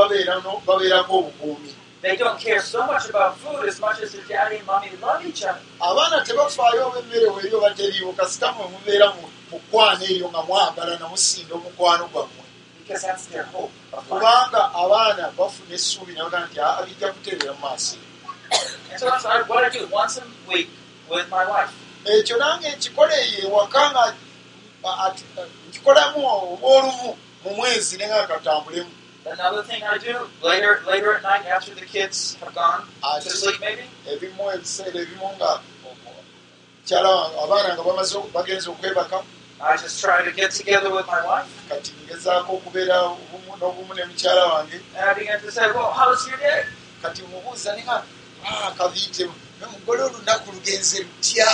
babeerako 0.65 1.13
obukuumi. 1.19 1.73
They 2.01 2.15
don't 2.17 2.39
care 2.39 2.59
so 2.61 2.83
much 2.87 3.07
about 3.09 3.37
food 3.37 3.67
as 3.69 3.79
much 3.79 3.99
as 4.01 4.11
their 4.11 4.23
daddy 4.25 4.57
and 4.57 4.65
mommy 4.65 4.89
love 5.01 5.23
each 5.25 5.43
other. 5.43 5.61
abaana 5.79 6.23
tebafaayo 6.25 6.87
oba 6.87 6.99
emmere 6.99 7.27
weeri 7.29 7.53
oba 7.55 7.69
teriiwo 7.73 8.13
kasita 8.17 8.51
mwe 8.51 8.65
mubeera 8.73 9.07
mu 9.13 9.29
mu 9.51 9.59
kwana 9.71 10.03
eryo 10.03 10.27
nga 10.29 10.41
mwagalana 10.41 11.07
musinda 11.09 11.53
omukwano 11.55 12.05
gwammwe 12.11 12.40
Because 12.83 13.03
that's 13.03 13.25
their 13.27 13.43
hope 13.43 13.71
of 13.93 14.09
life. 14.09 14.09
kubanga 14.09 14.61
abaana 14.81 15.31
bafuna 15.37 15.75
essuubi 15.75 16.13
nabagaa 16.13 16.45
nti 16.47 16.59
"Ah, 16.59 16.83
bijja 16.85 17.07
kutereera 17.13 17.53
mu 17.53 17.59
maaso 17.61 17.97
And 18.91 18.99
so 18.99 19.05
that's 19.05 19.23
what 19.49 19.63
I 19.63 19.69
do 19.69 19.87
once 19.91 20.17
a 20.17 20.23
week 20.51 20.69
with 21.09 21.29
my 21.29 21.45
wife. 21.45 21.71
ekyo 22.05 22.37
nange 22.37 22.69
nkikola 22.75 23.13
eyo 23.21 23.39
ewaka 23.47 23.91
nga 23.91 24.03
nkikolamu 25.69 26.19
oba 26.27 26.67
olumu 26.67 27.17
mu 27.43 27.49
mwezi 27.55 27.97
ne 27.97 28.07
nga 28.07 28.27
katambulemu 28.27 28.89
Another 29.25 29.61
thing 29.63 29.83
I 29.83 29.97
do 29.99 30.27
later 30.41 30.81
later 30.87 31.13
at 31.15 31.21
night 31.23 31.45
after 31.45 31.75
the 31.75 31.85
kids 31.85 32.37
have 32.41 32.53
gone 32.55 32.81
to 33.23 33.29
sleep 33.29 33.59
maybe, 33.61 33.83
ebimu 34.11 34.51
ebiseera 34.51 34.99
ebimu 35.05 35.27
nga 35.37 35.59
mukyala 36.81 37.09
wange 37.09 37.37
abaana 37.43 37.69
nga 37.75 37.83
bamaze 37.83 38.17
bagenza 38.33 38.67
okwebaka 38.71 39.17
I 39.63 39.77
just 39.77 40.01
try 40.01 40.25
to 40.25 40.31
get 40.31 40.51
together 40.51 40.91
with 40.93 41.05
my 41.07 41.23
wife. 41.25 41.47
Kati 41.69 41.93
ngezaako 42.05 42.53
okubeera 42.53 43.01
obumu 43.01 43.57
n'obumu 43.57 43.93
ne 43.93 44.05
mukyala 44.05 44.45
wange. 44.45 44.81
Kati 47.01 47.21
mubuuza 47.21 47.75
nenga 47.75 48.03
kabiitemu 48.77 49.33
mugole 49.71 50.03
olunaku 50.03 50.51
lugenze 50.51 51.03
lutya. 51.03 51.47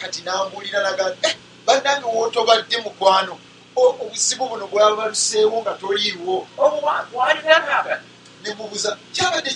Kati 0.00 0.22
nambuulira 0.22 0.82
naga 0.82 1.16
eh, 1.22 1.36
bannange 1.66 2.06
wootobadde 2.06 2.76
mukwano 2.78 3.38
obuzibu 3.76 4.48
buno 4.48 4.66
bwabaluseewo 4.66 5.62
nga 5.62 5.72
toliiwo. 5.74 6.46
Oh 6.58 6.80
ne 8.42 8.54
mubuuza 8.54 8.98
kyabadde 9.12 9.50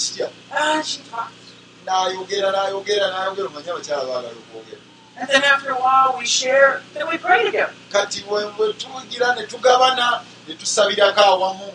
talks. 0.50 1.45
N'ayogera 1.86 2.48
n'ayogera 2.52 3.06
n'ayogera 3.12 3.46
omanye 3.48 3.70
abakyala 3.70 4.04
baagala 4.10 4.36
okwogera 4.42 4.80
And 5.18 5.28
then 5.30 5.44
after 5.44 5.70
a 5.70 5.74
while 5.80 6.14
we 6.18 6.26
share, 6.26 6.82
then 6.92 7.08
we 7.08 7.16
pray 7.16 7.44
together. 7.44 7.72
kati 7.92 8.20
bwe 8.28 8.72
tugira 8.76 9.34
ne 9.36 9.46
tugabana 9.46 10.20
ne 10.48 10.54
tusabirako 10.54 11.20
awamu 11.20 11.72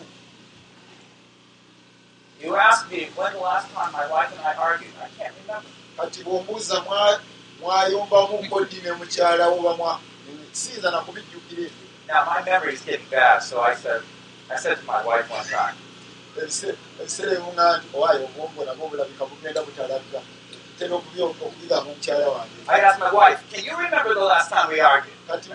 You 2.40 2.56
asked 2.56 2.90
me 2.90 3.08
when 3.16 3.32
the 3.32 3.38
last 3.38 3.72
time 3.72 3.92
my 3.92 4.06
wife 4.10 4.30
and 4.36 4.40
I 4.46 4.54
argued. 4.54 4.90
I 5.00 5.08
can't 5.18 5.34
remember. 5.42 5.68
kati 5.96 6.22
bw'ombuuza 6.24 6.80
mwa- 6.80 7.20
mwayombamu 7.60 8.48
kodi 8.50 8.80
ne 8.82 8.92
mukyala 8.92 9.48
wo 9.48 9.62
bamwa 9.62 10.00
siyinza 10.52 10.90
nakubijjukira 10.90 11.62
ebyo 11.62 11.86
Now 12.08 12.24
my 12.26 12.42
memory 12.44 12.74
is 12.74 12.82
getting 12.82 13.06
bad, 13.10 13.42
so 13.42 13.60
I 13.60 13.74
said 13.74 14.02
I 14.50 14.56
said 14.56 14.76
to 14.78 14.84
my 14.86 15.02
wife 15.06 15.30
one 15.30 15.44
time, 15.46 15.74
ebiseera 16.38 17.32
ebimu 17.32 17.52
nga 17.52 17.66
nti 17.78 17.86
owaayo 17.96 18.24
obwongo 18.28 18.60
nabwo 18.64 18.84
bulabika 18.90 19.24
bugenda 19.30 19.60
butalabika 19.66 20.20
tera 20.78 20.94
okubigamba 20.96 21.84
mukyala 21.84 22.26
wange 22.34 22.56
I 22.68 22.80
asked 22.80 23.00
my 23.00 23.12
wife, 23.12 23.40
Can 23.52 23.64
you 23.64 23.76
remember 23.76 24.14
the 24.14 24.24
last 24.24 24.48
time 24.50 24.68
we 24.68 24.80
argued? 24.80 25.18
kati 25.28 25.48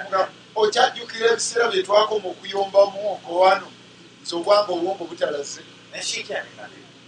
okyajjukira 0.56 1.28
ebiseera 1.32 1.68
bye 1.72 1.84
twakoma 1.84 2.28
okuyombamu 2.34 3.00
okowano 3.14 3.68
nze 4.22 4.34
obwange 4.36 4.72
obwongo 4.74 5.04
butalaze 5.10 5.62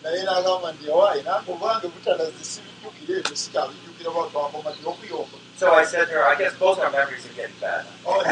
naye 0.03 0.22
n'agamba 0.24 0.67
nti 0.74 0.84
owaayi 0.93 1.22
nange 1.24 1.49
obwange 1.53 1.88
butalaze 1.93 2.43
sibijjukira 2.51 3.13
ebyo 3.20 3.36
sikyabijjukira 3.41 4.09
twakoma 4.32 4.70
nti 4.74 4.84
okuyomba 4.91 5.38
So 5.59 5.74
I 5.74 5.84
said 5.84 6.07
to 6.07 6.13
her, 6.13 6.24
I 6.24 6.36
guess 6.38 6.55
both 6.55 6.80
our 6.80 6.89
memories 6.89 7.26
are 7.26 7.34
getting 7.36 7.59
bad. 7.59 7.84
Oh, 8.05 8.24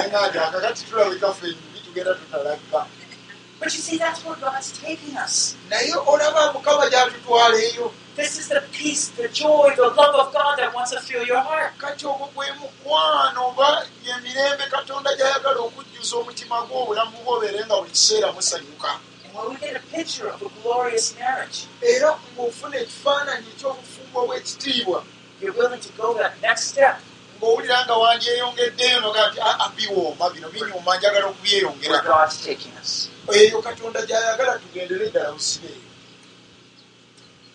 But 3.59 3.73
you 3.73 3.81
see, 3.81 3.97
that's 3.97 4.23
where 4.23 4.35
God's 4.35 4.71
taking 4.79 5.17
us. 5.17 5.55
naye 5.69 5.93
olaba 6.05 6.53
mukama 6.53 6.89
gy'atutwala 6.89 7.57
eyo 7.61 7.91
This 8.15 8.39
is 8.39 8.47
the 8.49 8.63
peace, 8.71 9.09
the 9.09 9.27
joy, 9.29 9.73
the 9.75 9.87
love 9.93 10.15
of 10.15 10.33
God 10.33 10.57
that 10.57 10.73
wants 10.73 10.89
to 10.91 10.99
fill 10.99 11.23
your 11.25 11.39
heart. 11.39 11.77
kati 11.77 12.05
ogwo 12.05 12.29
gwe 12.35 12.47
mukwano 12.51 13.47
oba 13.47 13.85
yemirembe 14.05 14.63
katonda 14.69 15.15
gy'ayagala 15.15 15.59
okujjusa 15.59 16.15
okutuuza 16.15 16.17
omutima 16.17 16.61
gwo 16.65 16.83
obulamu 16.83 17.17
bwo 17.23 17.33
obeere 17.37 17.65
nga 17.65 17.75
buli 17.77 17.91
kiseera 17.91 18.31
musanyuka 18.31 18.99
And 19.25 19.33
when 19.35 19.49
we 19.49 19.55
get 19.57 19.75
a 19.75 19.79
picture 19.95 20.29
of 20.29 20.41
a 20.41 20.49
glorious 20.63 21.13
marriage, 21.19 21.65
era 21.81 22.17
ng'ofuna 22.35 22.77
ekifaananyi 22.77 23.47
eky'obufumbo 23.53 24.17
obw'ekitiibwa 24.23 25.03
you're 25.41 25.53
willing 25.57 25.79
to 25.81 25.91
go 25.97 26.13
that 26.17 26.33
next 26.41 26.63
step. 26.73 26.97
ng'owulira 27.39 27.85
nga 27.85 27.93
wandyeyongeddeyo 27.93 28.99
noga 29.01 29.29
nti 29.29 29.39
aa 29.41 29.69
biwooma 29.75 30.29
bino 30.29 30.49
binyuma 30.49 30.97
njagala 30.97 31.25
Where 31.25 31.29
okubyeyongera 31.29 32.01
God's 32.01 32.37
taking 32.45 32.73
us. 32.81 33.09
Eyo 33.33 33.61
katonda 33.61 34.01
gy'ayagala 34.05 34.59
tugendere 34.59 35.09
ddala 35.09 35.31
busibe 35.31 35.67
eyo 35.67 35.81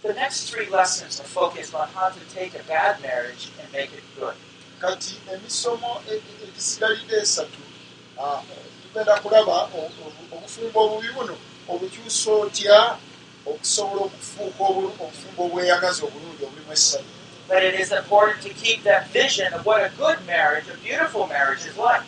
The 0.03 0.15
next 0.15 0.51
three 0.51 0.67
lessons 0.69 1.21
are 1.21 1.29
focused 1.29 1.75
on 1.75 1.87
how 1.95 2.09
to 2.11 2.21
take 2.35 2.55
a 2.59 2.63
bad 2.65 3.01
marriage 3.03 3.51
and 3.61 3.73
make 3.73 3.93
it 3.99 4.05
good. 4.19 4.35
kati 4.81 5.15
emisomo 5.33 6.03
e- 6.11 6.15
e- 6.15 6.45
egisigalidde 6.49 7.17
esatu 7.17 7.59
tugenda 8.83 9.21
kulaba 9.21 9.69
obufumbo 10.33 10.81
obubi 10.85 11.09
buno 11.09 11.37
obukyusa 11.69 12.31
otya 12.31 12.97
okusobola 13.47 14.03
okufuuka 14.03 14.63
obufumbo 14.65 15.41
obweyagaza 15.47 16.03
obulungi 16.05 16.45
obulimu 16.45 16.73
essanyu 16.73 17.13
But 17.49 17.63
it 17.65 17.75
is 17.81 17.93
important 17.93 18.41
to 18.43 18.51
keep 18.51 18.83
that 18.85 19.09
vision 19.13 19.53
of 19.53 19.67
what 19.67 19.83
a 19.85 19.91
good 19.99 20.19
marriage, 20.27 20.65
a 20.69 20.77
beautiful 20.85 21.27
marriage 21.27 21.65
is 21.67 21.77
like. 21.77 22.03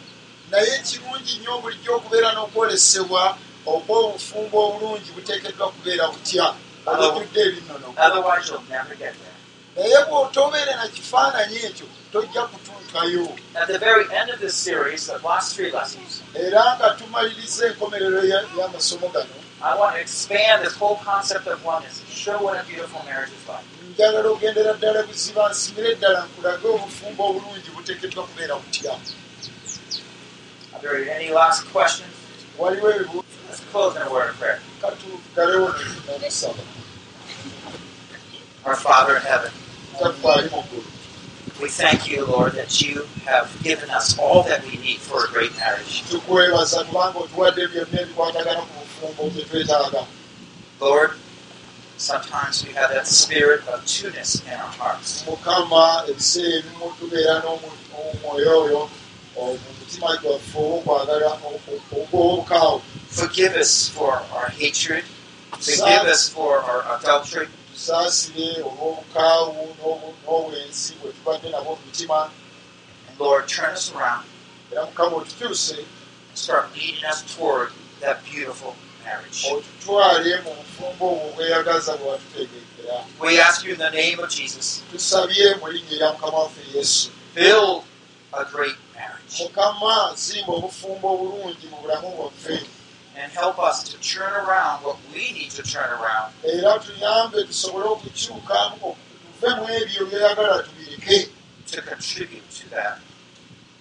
naye 0.51 0.79
kirungi 0.79 1.39
nnyo 1.39 1.59
bulijjo 1.59 1.97
okubeera 1.97 2.33
n'okwolesebwa 2.33 3.39
okw'obufumbo 3.67 4.57
obulungi 4.69 5.11
buteekeddwa 5.17 5.67
kubeera 5.73 6.07
butya? 6.13 6.47
Obujjudde 6.87 7.41
ebinnono 7.49 7.89
Otherwise, 7.97 8.49
you'll 8.51 8.69
never 8.71 8.95
get 9.03 9.15
there. 9.21 9.37
naye 9.77 9.99
bw'otobeere 10.09 10.75
na 10.81 10.87
kifaananyi 10.89 11.57
ekyo 11.69 11.87
tojja 12.13 12.43
kutuukayo. 12.51 13.27
At 13.55 13.67
the 13.67 13.79
very 13.79 14.05
end 14.19 14.31
of 14.31 14.39
this 14.41 14.55
series, 14.55 15.07
the 15.07 15.19
last 15.29 15.57
three 15.57 15.73
lessons, 15.73 16.23
era 16.35 16.77
nga 16.79 16.89
tumaliriza 16.99 17.67
enkomerero 17.67 18.21
ya- 18.25 18.45
y'amasomo 18.59 19.09
gano. 19.15 19.35
I 19.63 19.75
want 19.81 19.95
to 19.97 20.01
expand 20.01 20.63
this 20.65 20.75
whole 20.81 20.97
concept 21.05 21.47
of 21.49 21.65
oneness 21.65 22.01
and 22.01 22.09
show 22.11 22.37
what 22.45 22.55
a 22.61 22.65
beautiful 22.69 23.03
marriage 23.09 23.33
is 23.39 23.45
like. 23.49 23.65
njagala 23.95 24.29
ogendera 24.29 24.73
ddala 24.79 25.03
buziba 25.03 25.49
nsimire 25.51 25.95
ddala 25.95 26.21
nkulage 26.27 26.67
obufumbo 26.69 27.23
obulungi 27.31 27.71
buteekeddwa 27.75 28.23
kubeera 28.29 28.55
butya 28.57 28.93
Waliwo 32.59 32.91
ebibu 32.95 33.25
Let's 33.49 33.61
close 33.73 33.97
in 33.97 34.03
a 34.03 34.11
word 34.13 34.31
of 34.31 34.37
prayer. 34.39 34.61
katugalewo 34.81 35.69
n'okusaba 36.07 36.63
Our 38.65 38.77
Father 38.77 39.17
in 39.17 39.23
heaven, 39.23 39.53
we 41.61 41.69
thank 41.69 42.09
you, 42.11 42.25
Lord, 42.25 42.53
that 42.55 42.81
you 42.81 43.07
have 43.27 43.49
given 43.63 43.91
us 43.91 44.19
all 44.19 44.43
that 44.45 44.65
we 44.65 44.77
need 44.79 45.01
for 45.01 45.25
a 45.27 45.29
great 45.29 45.55
marriage. 45.57 46.03
tukwebaza 46.11 46.85
kubanga 46.85 47.19
otuwadde 47.19 47.67
byonna 47.69 48.01
ebikwatagana 48.01 48.61
ku 48.61 48.75
bufumbo 48.81 49.23
bye 49.35 49.45
twetaaga 49.45 50.07
Lord, 50.81 51.11
sometimes 51.99 52.65
we 52.67 52.73
have 52.73 52.91
that 52.91 53.07
spirit 53.07 53.61
of 53.69 53.85
two-ness 53.87 54.43
in 54.47 54.53
our 54.53 54.73
hearts. 54.81 55.25
Mukama 59.99 60.15
ebiseera 60.15 60.35
ebimu 60.35 60.83
tubeera 60.83 61.31
n'omu- 61.31 61.31
n'omwoyo 61.31 61.31
oyo 61.31 61.39
mu 61.41 61.51
mutima 61.51 61.77
gwaffe 61.77 61.85
obwokwagala 61.95 61.95
ogw'obukaawo 61.95 62.83
Forgive 63.15 63.55
us 63.57 63.89
for 63.89 64.13
our 64.35 64.49
hatred. 64.51 65.05
Forgive 65.61 66.07
us 66.11 66.29
for 66.29 66.59
our 66.59 66.83
adultery. 66.99 67.49
tusaasire 67.75 68.63
olw'obukaawu 68.63 69.77
n'obwensi 69.79 70.93
bwe 71.01 71.11
tubadde 71.13 71.49
nabwo 71.51 71.73
mu 71.79 71.83
mitima 71.87 72.31
And 73.09 73.19
Lord, 73.21 73.49
turn 73.49 73.75
us 73.75 73.93
around 73.95 74.25
era 74.73 74.87
mukama 74.87 75.17
otukyuse 75.17 75.85
start 76.35 76.75
leading 76.75 77.05
us 77.05 77.23
toward 77.37 77.71
that 78.01 78.25
beautiful 78.25 78.75
marriage. 79.05 79.47
otutwale 79.53 80.41
mu 80.45 80.51
bufumbo 80.59 81.07
obwo 81.13 81.27
obweyagaza 81.31 81.97
bwe 81.97 82.09
watutegekera 82.11 82.97
We 83.21 83.41
ask 83.41 83.65
you 83.65 83.73
in 83.73 83.79
the 83.79 83.91
name 83.91 84.19
of 84.21 84.31
Jesus, 84.31 84.83
tusabye 84.93 85.55
mu 85.61 85.67
linnya 85.69 85.95
erya 85.97 86.13
mukama 86.13 86.39
waffe 86.39 86.63
yesu 86.75 87.11
build 87.35 87.83
a 88.33 88.45
great 88.45 88.77
mukama 89.41 90.13
zimba 90.17 90.53
obufumbo 90.53 91.07
obulungi 91.15 91.67
mu 91.71 91.77
bulamu 91.83 92.09
bwaffe. 92.17 92.67
And 93.17 93.31
help 93.33 93.59
us 93.61 93.85
to 93.85 93.97
turn 94.01 94.33
around 94.33 94.83
what 94.85 94.97
we 95.13 95.31
need 95.33 95.51
to 95.53 95.63
turn 95.63 95.89
around. 95.91 96.33
Era 96.45 96.79
tuyambe 96.79 97.45
tusobole 97.45 97.85
okukyuka 97.85 98.73
tuve 98.81 99.55
mu 99.57 99.65
ebyo 99.71 100.07
byeyagala 100.07 100.63
tubireke. 100.63 101.29
To 101.73 101.83
contribute 101.83 102.51
to 102.51 102.71
that 102.71 102.99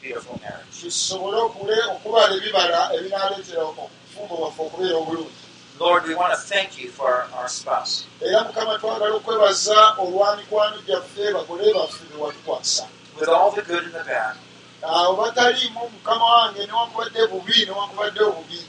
beautiful 0.02 0.39
marriage. 0.41 0.82
tusobole 0.82 1.38
okule- 1.38 1.88
okubala 1.91 2.36
ebibala 2.36 2.94
ebinaleetera 2.96 3.64
obufumbo 3.64 4.36
bwaffe 4.38 4.62
okubeera 4.62 4.98
obulungi. 4.98 5.34
Lord, 5.80 6.06
we 6.06 6.14
want 6.14 6.32
to 6.34 6.39
thank 6.39 6.78
you 6.80 6.89
for 6.91 7.26
our 7.34 7.48
spouse. 7.50 8.06
era 8.22 8.44
mukama 8.44 8.78
twagala 8.80 9.16
okwebaza 9.16 9.96
olwa 9.98 10.38
mikwano 10.38 10.78
gyaffe 10.88 11.34
bagole 11.34 11.74
baffe 11.74 12.04
be 12.10 12.16
watukwasa. 12.22 12.88
With 13.20 13.30
all 13.30 13.52
the 13.52 13.62
good 13.64 13.84
and 13.84 13.94
the 13.94 14.04
bad, 14.04 14.36
awo 14.84 15.16
bataliimu 15.16 15.90
mukama 15.90 16.26
wange 16.26 16.66
newankubadde 16.68 17.28
bubi 17.28 17.66
newankubadde 17.66 18.22
obubi. 18.30 18.60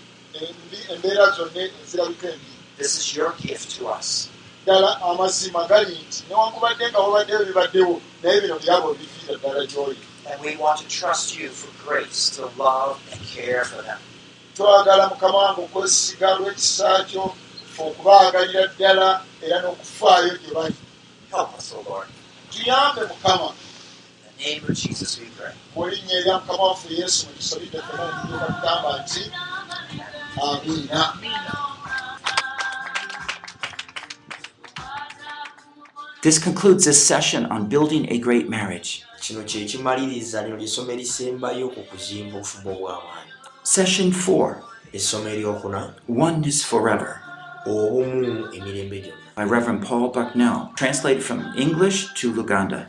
Embeera 0.93 1.31
zonna 1.31 1.63
ezirabika 1.83 2.29
embi. 2.29 2.53
This 2.79 2.97
is 2.99 3.17
your 3.17 3.33
gift 3.43 3.77
to 3.79 3.89
us. 3.89 4.29
ddala 4.65 5.01
amazima 5.03 5.65
gali 5.69 5.99
nti 6.09 6.25
newankubadde 6.29 6.85
nga 6.91 6.99
wabaddewo 6.99 7.43
ebibaddewo 7.43 8.01
naye 8.23 8.41
bino 8.41 8.57
byabo 8.59 8.95
bifiira 8.95 9.35
ddala 9.39 9.67
gy'oli. 9.67 9.99
And 10.31 10.41
we 10.41 10.57
want 10.57 10.79
to 10.81 10.89
trust 10.89 11.37
you 11.39 11.49
for 11.51 11.71
grace 11.85 12.31
to 12.37 12.43
love 12.57 12.97
and 13.13 13.21
care 13.35 13.65
for 13.65 13.83
them. 13.83 14.01
twagala 14.57 15.09
mukama 15.09 15.39
wange 15.39 15.61
okwesiga 15.61 16.35
lw'ekisa 16.39 17.05
kyo 17.05 17.35
okubaagalira 17.79 18.67
ddala 18.67 19.09
era 19.43 19.57
n'okufaayo 19.63 20.33
gye 20.43 20.51
bali. 20.55 20.77
Tuyambe 22.51 23.03
mukama 23.11 23.53
name 24.45 24.63
of 24.69 24.75
Jesus 24.77 25.19
we 25.21 25.27
pray. 25.37 25.53
mu 25.77 25.87
linnya 25.91 26.15
erya 26.21 26.39
mukama 26.39 26.63
waffe 26.63 26.95
yesu 26.95 27.27
mwe 27.27 27.35
tusabidde 27.37 27.79
fena 27.87 28.03
okutuuka 28.05 28.47
tugamba 28.53 28.91
nti 29.03 29.23
amiina 30.43 31.03
This 36.23 36.39
concludes 36.39 36.85
this 36.85 37.07
session 37.07 37.45
on 37.53 37.69
building 37.69 38.07
a 38.11 38.19
great 38.19 38.49
marriage. 38.49 39.05
kino 39.21 39.43
kye 39.43 39.65
kimaliriza 39.65 40.43
lino 40.43 40.57
lyessomo 40.57 40.93
erisembayo 40.93 41.69
ku 41.69 41.81
kuzimba 41.83 42.37
obufumbo 42.37 42.71
bw'abantu 42.81 43.35
Session 43.63 44.09
4 44.11 44.57
essomo 44.93 45.29
eryokuna 45.29 45.95
Oneness 46.09 46.65
Forever. 46.65 47.21
Obumu 47.67 48.49
emirembe 48.57 49.01
gyonna 49.01 49.24
by 49.35 49.43
Reverend 49.43 49.83
Paul 49.83 50.09
Bucknell, 50.11 50.73
translated 50.77 51.23
from 51.23 51.53
English 51.57 52.13
to 52.15 52.33
Luganda. 52.33 52.87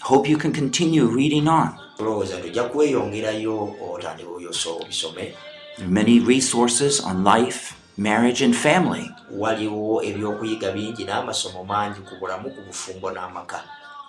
Hope 0.00 0.28
you 0.28 0.36
can 0.38 0.52
continue 0.52 1.06
reading 1.06 1.48
on. 1.48 1.76
There 5.76 5.84
are 5.84 5.90
many 5.90 6.20
resources 6.20 7.00
on 7.00 7.24
life, 7.24 7.76
marriage, 7.96 8.40
and 8.40 8.54
family. 8.54 9.10